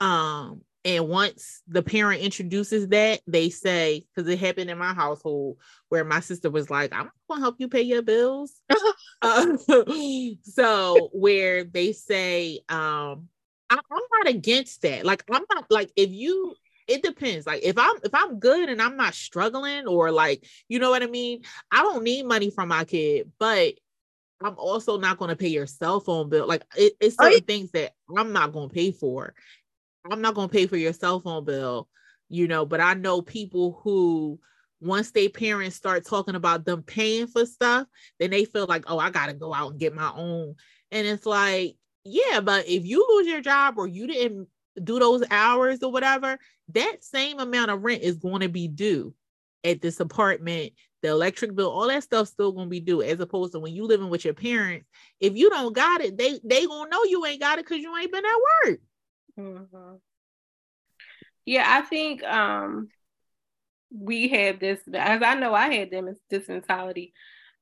Um, 0.00 0.60
and 0.84 1.08
once 1.08 1.62
the 1.68 1.82
parent 1.82 2.22
introduces 2.22 2.88
that, 2.88 3.20
they 3.26 3.50
say, 3.50 4.06
because 4.14 4.30
it 4.30 4.38
happened 4.38 4.70
in 4.70 4.78
my 4.78 4.94
household 4.94 5.58
where 5.88 6.04
my 6.04 6.20
sister 6.20 6.50
was 6.50 6.70
like, 6.70 6.92
I'm 6.92 7.10
gonna 7.28 7.40
help 7.40 7.56
you 7.58 7.68
pay 7.68 7.82
your 7.82 8.02
bills. 8.02 8.52
Uh, 9.20 9.56
so 10.42 11.10
where 11.12 11.64
they 11.64 11.92
say, 11.92 12.60
um, 12.68 13.28
I, 13.68 13.78
I'm 13.78 14.02
not 14.12 14.28
against 14.28 14.82
that. 14.82 15.04
Like, 15.04 15.24
I'm 15.30 15.44
not 15.52 15.66
like 15.70 15.90
if 15.96 16.10
you 16.10 16.54
it 16.88 17.02
depends. 17.04 17.46
Like 17.46 17.62
if 17.62 17.78
I'm 17.78 17.96
if 18.02 18.14
I'm 18.14 18.40
good 18.40 18.68
and 18.68 18.82
I'm 18.82 18.96
not 18.96 19.14
struggling 19.14 19.86
or 19.86 20.10
like, 20.10 20.44
you 20.68 20.78
know 20.78 20.90
what 20.90 21.02
I 21.02 21.06
mean? 21.06 21.42
I 21.70 21.82
don't 21.82 22.02
need 22.02 22.24
money 22.26 22.50
from 22.50 22.68
my 22.68 22.84
kid, 22.84 23.30
but 23.38 23.74
I'm 24.42 24.56
also 24.56 24.98
not 24.98 25.18
going 25.18 25.28
to 25.28 25.36
pay 25.36 25.48
your 25.48 25.66
cell 25.66 26.00
phone 26.00 26.30
bill. 26.30 26.46
Like 26.48 26.62
it, 26.76 26.94
it's 27.00 27.16
Oh, 27.18 27.26
yeah. 27.26 27.38
certain 27.38 27.44
things 27.44 27.70
that 27.72 27.92
I'm 28.16 28.32
not 28.32 28.52
going 28.52 28.70
to 28.70 28.74
pay 28.74 28.90
for. 28.90 29.34
I'm 30.08 30.20
not 30.20 30.34
going 30.34 30.48
to 30.48 30.52
pay 30.52 30.66
for 30.66 30.76
your 30.76 30.92
cell 30.92 31.20
phone 31.20 31.44
bill, 31.44 31.88
you 32.28 32.48
know, 32.48 32.64
but 32.64 32.80
I 32.80 32.94
know 32.94 33.22
people 33.22 33.80
who 33.82 34.38
once 34.80 35.10
their 35.10 35.28
parents 35.28 35.76
start 35.76 36.06
talking 36.06 36.34
about 36.34 36.64
them 36.64 36.82
paying 36.82 37.26
for 37.26 37.44
stuff, 37.44 37.86
then 38.18 38.30
they 38.30 38.44
feel 38.44 38.66
like, 38.66 38.84
oh, 38.86 38.98
I 38.98 39.10
got 39.10 39.26
to 39.26 39.34
go 39.34 39.52
out 39.52 39.72
and 39.72 39.80
get 39.80 39.94
my 39.94 40.10
own. 40.14 40.54
And 40.90 41.06
it's 41.06 41.26
like, 41.26 41.76
yeah, 42.04 42.40
but 42.40 42.66
if 42.66 42.86
you 42.86 43.06
lose 43.10 43.26
your 43.26 43.42
job 43.42 43.74
or 43.76 43.86
you 43.86 44.06
didn't 44.06 44.48
do 44.82 44.98
those 44.98 45.22
hours 45.30 45.82
or 45.82 45.92
whatever, 45.92 46.38
that 46.72 47.04
same 47.04 47.38
amount 47.38 47.70
of 47.70 47.82
rent 47.82 48.02
is 48.02 48.16
going 48.16 48.40
to 48.40 48.48
be 48.48 48.68
due 48.68 49.14
at 49.64 49.82
this 49.82 50.00
apartment. 50.00 50.72
The 51.02 51.08
electric 51.08 51.54
bill, 51.54 51.70
all 51.70 51.88
that 51.88 52.02
stuff's 52.02 52.30
still 52.30 52.52
gonna 52.52 52.68
be 52.68 52.80
due, 52.80 53.00
as 53.00 53.20
opposed 53.20 53.52
to 53.52 53.58
when 53.58 53.74
you 53.74 53.84
living 53.86 54.10
with 54.10 54.24
your 54.24 54.34
parents. 54.34 54.86
If 55.18 55.34
you 55.34 55.48
don't 55.48 55.74
got 55.74 56.02
it, 56.02 56.18
they 56.18 56.38
they 56.44 56.66
gonna 56.66 56.90
know 56.90 57.04
you 57.04 57.24
ain't 57.24 57.40
got 57.40 57.58
it 57.58 57.64
because 57.64 57.78
you 57.78 57.96
ain't 57.96 58.12
been 58.12 58.24
at 58.24 58.68
work. 58.68 58.80
Mhm. 59.40 60.00
Yeah, 61.46 61.64
I 61.66 61.82
think 61.82 62.22
um 62.24 62.90
we 63.90 64.28
had 64.28 64.60
this 64.60 64.80
as 64.94 65.22
I 65.22 65.34
know 65.34 65.54
I 65.54 65.72
had 65.74 65.90
them 65.90 66.14
this 66.30 66.48
mentality. 66.48 67.12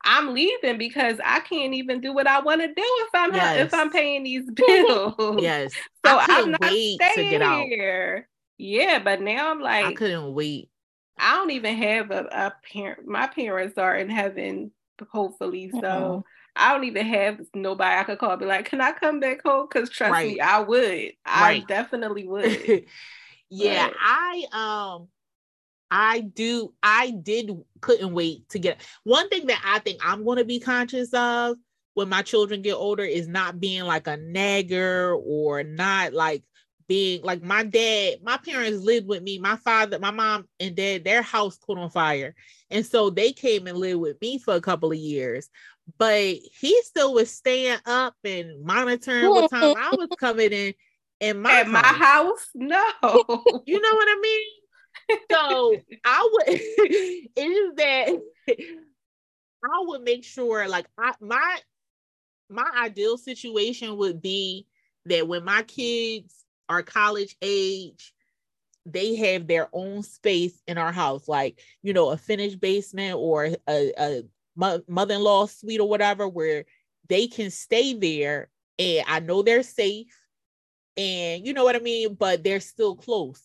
I'm 0.05 0.33
leaving 0.35 0.79
because 0.79 1.19
I 1.25 1.41
can't 1.41 1.75
even 1.75 2.01
do 2.01 2.13
what 2.13 2.27
I 2.29 2.41
want 2.41 2.61
to 2.61 2.69
do 2.69 2.75
if 2.77 3.09
I'm 3.15 3.33
ha- 3.33 3.53
if 3.57 3.75
I'm 3.75 3.91
paying 3.91 4.23
these 4.25 4.49
bills. 4.55 5.43
Yes, 5.43 5.75
So 6.07 6.19
I 6.19 6.25
I'm 6.25 6.27
couldn't 6.27 6.53
not 6.53 6.61
wait 6.61 7.01
to 7.01 7.05
staying 7.11 7.31
get 7.31 7.43
out. 7.43 7.65
here. 7.67 8.29
Yeah, 8.59 9.01
but 9.03 9.21
now 9.21 9.51
I'm 9.51 9.61
like 9.61 9.87
I 9.87 9.93
couldn't 9.93 10.35
wait 10.35 10.71
I 11.19 11.35
don't 11.37 11.51
even 11.51 11.77
have 11.77 12.11
a, 12.11 12.25
a 12.31 12.53
parent. 12.73 13.07
My 13.07 13.27
parents 13.27 13.77
are 13.79 13.97
in 13.97 14.09
heaven, 14.09 14.71
hopefully. 15.11 15.71
So 15.71 15.79
mm-hmm. 15.81 16.21
I 16.59 16.73
don't 16.73 16.85
even 16.85 17.07
have 17.07 17.41
nobody 17.55 17.97
I 17.97 18.05
could 18.05 18.19
call. 18.19 18.37
Be 18.37 18.45
like, 18.45 18.67
can 18.67 18.81
I 18.81 18.93
come 18.93 19.21
back 19.21 19.43
home? 19.45 19.69
Because 19.71 19.89
trust 19.91 20.13
right. 20.13 20.35
me, 20.35 20.41
I 20.41 20.61
would. 20.61 21.13
I 21.25 21.65
definitely 21.67 22.25
would. 22.29 22.85
yeah, 23.49 23.89
but... 23.89 23.97
I 24.01 24.47
um 24.53 25.09
I 25.91 26.21
do 26.21 26.75
I 26.83 27.11
did 27.11 27.51
couldn't 27.81 28.13
wait 28.13 28.49
to 28.51 28.59
get 28.59 28.81
one 29.05 29.29
thing 29.29 29.47
that 29.47 29.63
I 29.65 29.79
think 29.79 30.01
I'm 30.05 30.25
gonna 30.25 30.45
be 30.45 30.61
conscious 30.61 31.15
of 31.15 31.57
when 31.95 32.09
my 32.09 32.23
children 32.23 32.63
get 32.63 32.75
older 32.75 33.05
is 33.05 33.27
not 33.27 33.59
being 33.59 33.85
like 33.85 34.07
a 34.07 34.17
nagger 34.17 35.15
or 35.15 35.63
not 35.63 36.13
like 36.13 36.43
being 36.89 37.23
like 37.23 37.43
my 37.43 37.63
dad, 37.63 38.17
my 38.23 38.39
parents 38.39 38.83
lived 38.83 39.07
with 39.07 39.23
me. 39.23 39.39
My 39.39 39.57
father, 39.57 39.99
my 39.99 40.11
mom, 40.11 40.49
and 40.59 40.75
dad, 40.75 41.05
their 41.05 41.23
house 41.23 41.59
caught 41.59 41.79
on 41.79 41.91
fire. 41.91 42.35
And 42.71 42.85
so 42.85 43.11
they 43.11 43.33
came 43.33 43.67
and 43.67 43.77
lived 43.77 44.01
with 44.01 44.21
me 44.21 44.39
for 44.39 44.55
a 44.55 44.61
couple 44.61 44.91
of 44.91 44.97
years. 44.97 45.51
But 45.97 46.37
he 46.61 46.83
still 46.83 47.15
was 47.15 47.31
staying 47.31 47.79
up 47.87 48.15
and 48.25 48.63
monitoring 48.63 49.31
what 49.31 49.51
time 49.51 49.75
I 49.77 49.95
was 49.97 50.09
coming 50.19 50.53
in 50.53 50.75
in 51.21 51.41
my 51.41 51.61
At 51.61 51.67
house. 51.67 51.73
my 51.73 51.89
house. 51.89 52.49
No. 52.55 53.63
you 53.67 53.81
know 53.81 53.95
what 53.95 54.09
I 54.09 54.19
mean? 54.21 55.19
So 55.31 55.77
I 56.05 56.29
would 56.33 56.45
it 56.49 57.31
is 57.39 57.75
that 57.77 58.09
I 59.65 59.83
would 59.87 60.03
make 60.03 60.25
sure 60.25 60.69
like 60.69 60.87
I 60.99 61.15
my 61.21 61.59
my 62.51 62.69
ideal 62.79 63.17
situation 63.17 63.97
would 63.97 64.21
be 64.21 64.67
that 65.07 65.27
when 65.27 65.45
my 65.45 65.63
kids 65.63 66.45
are 66.69 66.83
college 66.83 67.37
age, 67.41 68.13
they 68.85 69.17
have 69.17 69.47
their 69.47 69.69
own 69.73 70.03
space 70.03 70.61
in 70.67 70.77
our 70.77 70.93
house, 70.93 71.27
like 71.29 71.61
you 71.83 71.93
know, 71.95 72.11
a 72.11 72.17
finished 72.19 72.61
basement 72.61 73.17
or 73.17 73.45
a, 73.67 73.93
a 73.99 74.23
mother-in-law 74.59 75.47
suite 75.47 75.81
or 75.81 75.89
whatever, 75.89 76.29
where 76.29 76.65
they 77.09 77.27
can 77.27 77.51
stay 77.51 77.95
there 77.95 78.51
and 78.79 79.05
I 79.09 79.21
know 79.21 79.43
they're 79.43 79.63
safe, 79.63 80.15
and 80.97 81.47
you 81.47 81.53
know 81.53 81.65
what 81.65 81.77
I 81.77 81.81
mean, 81.81 82.15
but 82.15 82.45
they're 82.45 82.61
still 82.61 82.97
close. 82.97 83.43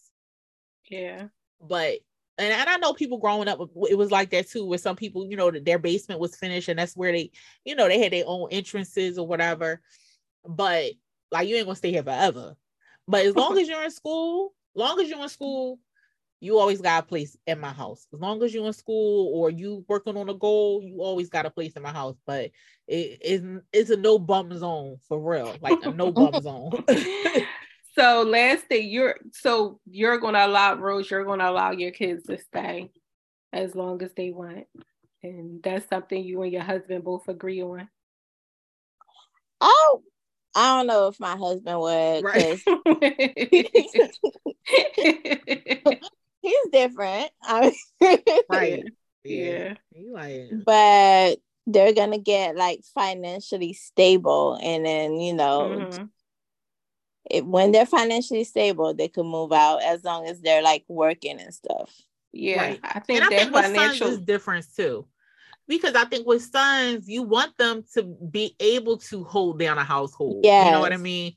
Yeah. 0.89 1.27
But 1.61 1.99
and, 2.37 2.51
and 2.51 2.69
I 2.69 2.77
know 2.77 2.93
people 2.93 3.19
growing 3.19 3.47
up, 3.47 3.59
it 3.89 3.97
was 3.97 4.11
like 4.11 4.31
that 4.31 4.49
too, 4.49 4.65
where 4.65 4.79
some 4.79 4.95
people, 4.95 5.27
you 5.29 5.37
know, 5.37 5.51
their 5.51 5.79
basement 5.79 6.19
was 6.19 6.35
finished 6.35 6.67
and 6.67 6.79
that's 6.79 6.97
where 6.97 7.11
they, 7.11 7.31
you 7.63 7.75
know, 7.75 7.87
they 7.87 7.99
had 7.99 8.11
their 8.11 8.23
own 8.25 8.47
entrances 8.51 9.17
or 9.19 9.27
whatever. 9.27 9.81
But 10.43 10.93
like 11.31 11.47
you 11.47 11.55
ain't 11.55 11.65
gonna 11.65 11.75
stay 11.75 11.91
here 11.91 12.03
forever. 12.03 12.55
But 13.07 13.25
as 13.25 13.35
long 13.35 13.57
as 13.59 13.67
you're 13.67 13.83
in 13.83 13.91
school, 13.91 14.53
long 14.75 14.99
as 14.99 15.09
you're 15.09 15.21
in 15.21 15.29
school, 15.29 15.79
you 16.43 16.59
always 16.59 16.81
got 16.81 17.03
a 17.03 17.07
place 17.07 17.37
in 17.47 17.57
my 17.61 17.71
house. 17.71 18.05
As 18.13 18.19
long 18.19 18.43
as 18.43 18.53
you're 18.53 18.67
in 18.67 18.73
school 18.73 19.31
or 19.33 19.49
you 19.49 19.85
working 19.87 20.17
on 20.17 20.27
a 20.27 20.33
goal, 20.33 20.81
you 20.83 21.01
always 21.01 21.29
got 21.29 21.45
a 21.45 21.49
place 21.49 21.71
in 21.77 21.83
my 21.83 21.93
house. 21.93 22.17
But 22.25 22.51
it 22.85 23.21
is 23.21 23.61
it's 23.71 23.89
a 23.89 23.95
no 23.95 24.19
bum 24.19 24.55
zone 24.57 24.97
for 25.07 25.17
real, 25.17 25.57
like 25.61 25.81
a 25.81 25.91
no 25.91 26.11
bum 26.11 26.33
zone. 26.41 26.71
so 27.95 28.23
last 28.23 28.65
thing, 28.65 28.89
you're 28.89 29.15
so 29.31 29.79
you're 29.89 30.17
gonna 30.17 30.45
allow 30.45 30.75
Rose, 30.75 31.09
you're 31.09 31.23
gonna 31.23 31.49
allow 31.49 31.71
your 31.71 31.91
kids 31.91 32.23
to 32.23 32.37
stay 32.37 32.91
as 33.53 33.73
long 33.73 34.03
as 34.03 34.11
they 34.17 34.31
want, 34.31 34.65
and 35.23 35.63
that's 35.63 35.87
something 35.87 36.21
you 36.21 36.41
and 36.41 36.51
your 36.51 36.63
husband 36.63 37.05
both 37.05 37.29
agree 37.29 37.63
on. 37.63 37.87
Oh, 39.61 40.03
I 40.53 40.77
don't 40.77 40.87
know 40.87 41.07
if 41.07 41.21
my 41.21 41.37
husband 41.37 41.79
would. 41.79 42.25
Right. 42.25 42.59
he's 46.43 46.69
different. 46.71 47.31
right. 48.49 48.83
Yeah. 49.23 49.73
yeah. 49.95 50.45
But 50.65 51.37
they're 51.65 51.93
gonna 51.93 52.19
get 52.19 52.55
like 52.55 52.81
financially 52.93 53.73
stable, 53.73 54.59
and 54.61 54.85
then 54.85 55.19
you 55.19 55.33
know, 55.33 55.77
mm-hmm. 55.79 56.03
it, 57.31 57.45
when 57.45 57.71
they're 57.71 57.85
financially 57.85 58.43
stable, 58.43 58.93
they 58.93 59.07
can 59.07 59.25
move 59.25 59.53
out 59.53 59.81
as 59.81 60.03
long 60.03 60.27
as 60.27 60.41
they're 60.41 60.61
like 60.61 60.83
working 60.87 61.39
and 61.39 61.53
stuff. 61.53 61.89
Yeah, 62.33 62.61
right. 62.61 62.79
I 62.83 62.99
think 62.99 63.23
and 63.23 63.33
I 63.33 63.37
think 63.37 63.53
financial 63.53 64.09
is 64.09 64.19
different 64.19 64.65
too 64.75 65.07
because 65.67 65.95
I 65.95 66.05
think 66.05 66.27
with 66.27 66.41
sons, 66.41 67.07
you 67.07 67.23
want 67.23 67.57
them 67.57 67.83
to 67.93 68.03
be 68.03 68.55
able 68.59 68.97
to 68.97 69.23
hold 69.23 69.59
down 69.59 69.77
a 69.77 69.83
household. 69.83 70.41
Yeah, 70.43 70.65
you 70.65 70.71
know 70.71 70.81
what 70.81 70.93
I 70.93 70.97
mean? 70.97 71.35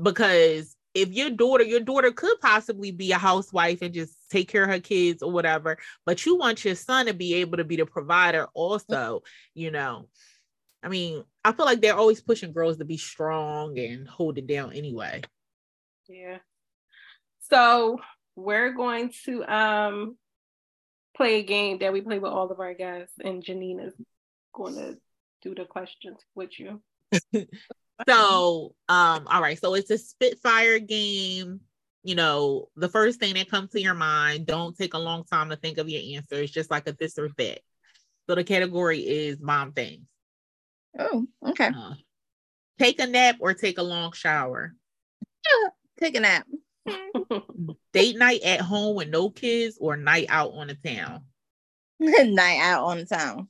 Because 0.00 0.76
if 0.94 1.10
your 1.10 1.30
daughter, 1.30 1.64
your 1.64 1.80
daughter 1.80 2.12
could 2.12 2.40
possibly 2.40 2.92
be 2.92 3.12
a 3.12 3.18
housewife 3.18 3.82
and 3.82 3.92
just 3.92 4.14
take 4.30 4.48
care 4.48 4.64
of 4.64 4.70
her 4.70 4.80
kids 4.80 5.22
or 5.22 5.30
whatever, 5.30 5.76
but 6.06 6.24
you 6.24 6.36
want 6.36 6.64
your 6.64 6.76
son 6.76 7.06
to 7.06 7.14
be 7.14 7.34
able 7.34 7.58
to 7.58 7.64
be 7.64 7.76
the 7.76 7.86
provider 7.86 8.46
also, 8.54 9.22
you 9.54 9.70
know. 9.70 10.08
I 10.82 10.88
mean, 10.88 11.24
I 11.44 11.52
feel 11.52 11.66
like 11.66 11.80
they're 11.80 11.96
always 11.96 12.20
pushing 12.20 12.52
girls 12.52 12.76
to 12.76 12.84
be 12.84 12.96
strong 12.96 13.78
and 13.78 14.06
hold 14.06 14.38
it 14.38 14.46
down 14.46 14.72
anyway. 14.72 15.22
Yeah. 16.08 16.38
So 17.50 18.00
we're 18.36 18.72
going 18.72 19.12
to 19.24 19.44
um 19.44 20.16
play 21.16 21.36
a 21.36 21.42
game 21.42 21.78
that 21.78 21.92
we 21.92 22.00
play 22.00 22.18
with 22.18 22.32
all 22.32 22.50
of 22.50 22.60
our 22.60 22.74
guests, 22.74 23.14
and 23.22 23.42
Janina's 23.42 23.94
going 24.52 24.74
to 24.74 24.98
do 25.42 25.54
the 25.54 25.64
questions 25.64 26.18
with 26.34 26.58
you. 26.58 26.82
so, 28.08 28.74
um, 28.88 29.26
all 29.26 29.40
right. 29.40 29.58
So 29.58 29.74
it's 29.74 29.90
a 29.90 29.98
Spitfire 29.98 30.78
game. 30.78 31.60
You 32.02 32.14
know, 32.14 32.68
the 32.76 32.88
first 32.88 33.18
thing 33.18 33.34
that 33.34 33.50
comes 33.50 33.70
to 33.70 33.80
your 33.80 33.94
mind, 33.94 34.46
don't 34.46 34.76
take 34.76 34.94
a 34.94 34.98
long 34.98 35.24
time 35.24 35.50
to 35.50 35.56
think 35.56 35.78
of 35.78 35.88
your 35.88 36.16
answer. 36.16 36.36
It's 36.42 36.52
just 36.52 36.70
like 36.70 36.86
a 36.86 36.92
this 36.92 37.18
or 37.18 37.30
that. 37.38 37.60
So 38.28 38.34
the 38.34 38.44
category 38.44 39.00
is 39.00 39.40
mom 39.40 39.72
things. 39.72 40.06
Oh, 40.98 41.26
okay. 41.48 41.68
Uh, 41.68 41.94
take 42.78 43.00
a 43.00 43.06
nap 43.06 43.36
or 43.40 43.54
take 43.54 43.78
a 43.78 43.82
long 43.82 44.12
shower. 44.12 44.74
Yeah, 45.44 45.70
take 45.98 46.16
a 46.16 46.20
nap. 46.20 46.46
Date 47.92 48.18
night 48.18 48.42
at 48.42 48.60
home 48.60 48.96
with 48.96 49.08
no 49.08 49.30
kids 49.30 49.78
or 49.80 49.96
night 49.96 50.26
out 50.28 50.52
on 50.54 50.66
the 50.66 50.74
town? 50.74 51.22
night 52.00 52.58
out 52.60 52.84
on 52.84 52.98
the 52.98 53.06
town. 53.06 53.48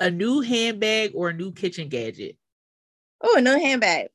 A 0.00 0.10
new 0.10 0.40
handbag 0.42 1.12
or 1.14 1.30
a 1.30 1.34
new 1.34 1.52
kitchen 1.52 1.88
gadget? 1.88 2.36
Oh, 3.20 3.36
a 3.36 3.40
new 3.40 3.58
handbag. 3.58 4.08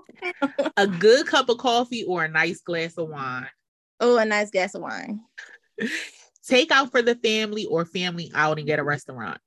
a 0.76 0.86
good 0.86 1.26
cup 1.26 1.48
of 1.48 1.58
coffee 1.58 2.04
or 2.04 2.24
a 2.24 2.28
nice 2.28 2.60
glass 2.60 2.96
of 2.96 3.08
wine? 3.08 3.48
Oh, 4.00 4.18
a 4.18 4.24
nice 4.24 4.50
glass 4.50 4.74
of 4.74 4.82
wine. 4.82 5.20
Take 6.46 6.72
out 6.72 6.90
for 6.90 7.02
the 7.02 7.14
family 7.16 7.66
or 7.66 7.84
family 7.84 8.30
outing 8.34 8.70
at 8.70 8.78
a 8.78 8.84
restaurant? 8.84 9.38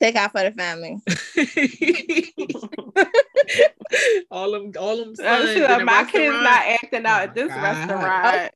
Take 0.00 0.16
out 0.16 0.32
for 0.32 0.42
the 0.42 0.52
family. 0.52 0.96
all 4.30 4.52
them, 4.52 4.72
all 4.78 4.96
them. 4.96 5.14
Oh, 5.20 5.54
sure, 5.54 5.84
my 5.84 6.04
kids 6.04 6.34
not 6.34 6.66
acting 6.66 7.04
oh 7.04 7.08
out 7.08 7.20
oh 7.20 7.24
at 7.24 7.34
this 7.34 7.48
god. 7.48 7.62
restaurant. 7.62 8.52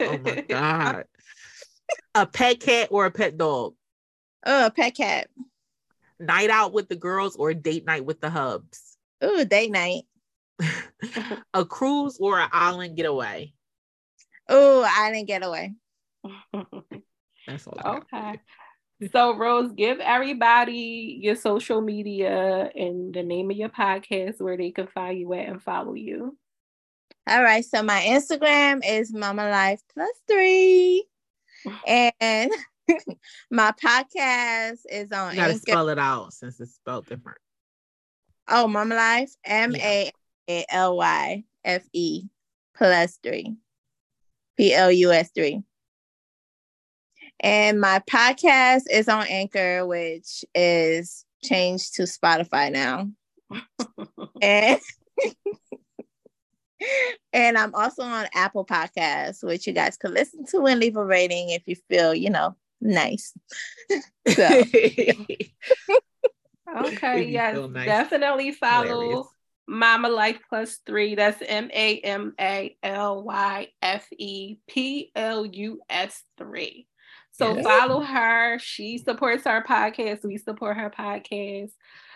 oh 0.00 0.18
my 0.24 0.40
god! 0.48 1.04
A 2.14 2.26
pet 2.26 2.60
cat 2.60 2.88
or 2.90 3.06
a 3.06 3.10
pet 3.10 3.36
dog? 3.36 3.74
Oh, 4.44 4.66
a 4.66 4.70
pet 4.70 4.94
cat. 4.94 5.28
Night 6.18 6.48
out 6.48 6.72
with 6.72 6.88
the 6.88 6.96
girls 6.96 7.36
or 7.36 7.52
date 7.52 7.84
night 7.84 8.04
with 8.04 8.20
the 8.20 8.30
hubs? 8.30 8.95
Oh, 9.20 9.44
date 9.44 9.70
night. 9.70 10.02
a 11.54 11.64
cruise 11.64 12.18
or 12.20 12.38
an 12.38 12.48
island 12.52 12.96
getaway? 12.96 13.52
Oh, 14.48 14.86
island 14.88 15.26
getaway. 15.26 15.72
That's 17.46 17.66
all. 17.66 17.96
Okay. 17.96 18.40
So, 19.12 19.36
Rose, 19.36 19.72
give 19.72 20.00
everybody 20.00 21.18
your 21.20 21.36
social 21.36 21.80
media 21.80 22.70
and 22.74 23.12
the 23.12 23.22
name 23.22 23.50
of 23.50 23.56
your 23.56 23.68
podcast 23.68 24.40
where 24.40 24.56
they 24.56 24.70
can 24.70 24.86
find 24.86 25.18
you 25.18 25.32
at 25.34 25.48
and 25.48 25.62
follow 25.62 25.94
you. 25.94 26.36
All 27.28 27.42
right. 27.42 27.64
So, 27.64 27.82
my 27.82 28.00
Instagram 28.00 28.80
is 28.86 29.12
Mamalyfe 29.12 29.80
Plus 29.92 30.16
Three. 30.28 31.04
And 31.86 32.52
my 33.50 33.72
podcast 33.72 34.78
is 34.88 35.10
on. 35.10 35.32
You 35.32 35.36
gotta 35.36 35.54
Anchor. 35.54 35.58
spell 35.58 35.88
it 35.88 35.98
out 35.98 36.32
since 36.32 36.60
it's 36.60 36.76
spelled 36.76 37.06
different. 37.06 37.38
Oh, 38.48 38.66
Mamalyfe, 38.68 39.30
M 39.44 39.74
A 39.76 40.10
L 40.68 40.96
Y 40.96 41.44
F 41.64 41.82
E 41.92 42.24
plus 42.76 43.18
three, 43.22 43.56
P 44.56 44.74
L 44.74 44.90
U 44.90 45.12
S 45.12 45.30
three. 45.34 45.62
And 47.40 47.80
my 47.80 48.02
podcast 48.10 48.84
is 48.90 49.08
on 49.08 49.26
Anchor, 49.28 49.86
which 49.86 50.44
is 50.54 51.24
changed 51.42 51.94
to 51.94 52.02
Spotify 52.02 52.72
now. 52.72 53.08
and 54.42 54.80
and 57.32 57.58
I'm 57.58 57.74
also 57.74 58.02
on 58.02 58.26
Apple 58.34 58.64
Podcasts, 58.64 59.42
which 59.42 59.66
you 59.66 59.72
guys 59.72 59.96
can 59.96 60.14
listen 60.14 60.46
to 60.46 60.66
and 60.66 60.80
leave 60.80 60.96
a 60.96 61.04
rating 61.04 61.50
if 61.50 61.62
you 61.66 61.76
feel, 61.88 62.14
you 62.14 62.30
know, 62.30 62.56
nice. 62.80 63.32
so. 64.28 64.62
Okay, 66.68 67.24
yes, 67.24 67.56
nice. 67.70 67.86
definitely 67.86 68.52
follow 68.52 69.00
Hilarious. 69.00 69.26
Mamalyfe 69.68 70.38
Plus 70.48 70.78
Three. 70.86 71.14
That's 71.14 71.42
M 71.46 71.70
A 71.72 71.98
M 71.98 72.34
A 72.40 72.76
L 72.82 73.22
Y 73.22 73.68
F 73.82 74.06
E 74.16 74.58
P 74.68 75.10
L 75.14 75.46
U 75.46 75.80
S 75.88 76.22
three. 76.38 76.86
So 77.32 77.54
yes. 77.54 77.64
follow 77.64 78.00
her. 78.00 78.58
She 78.58 78.98
supports 78.98 79.46
our 79.46 79.62
podcast. 79.64 80.24
We 80.24 80.38
support 80.38 80.76
her 80.76 80.90
podcast. 80.90 81.72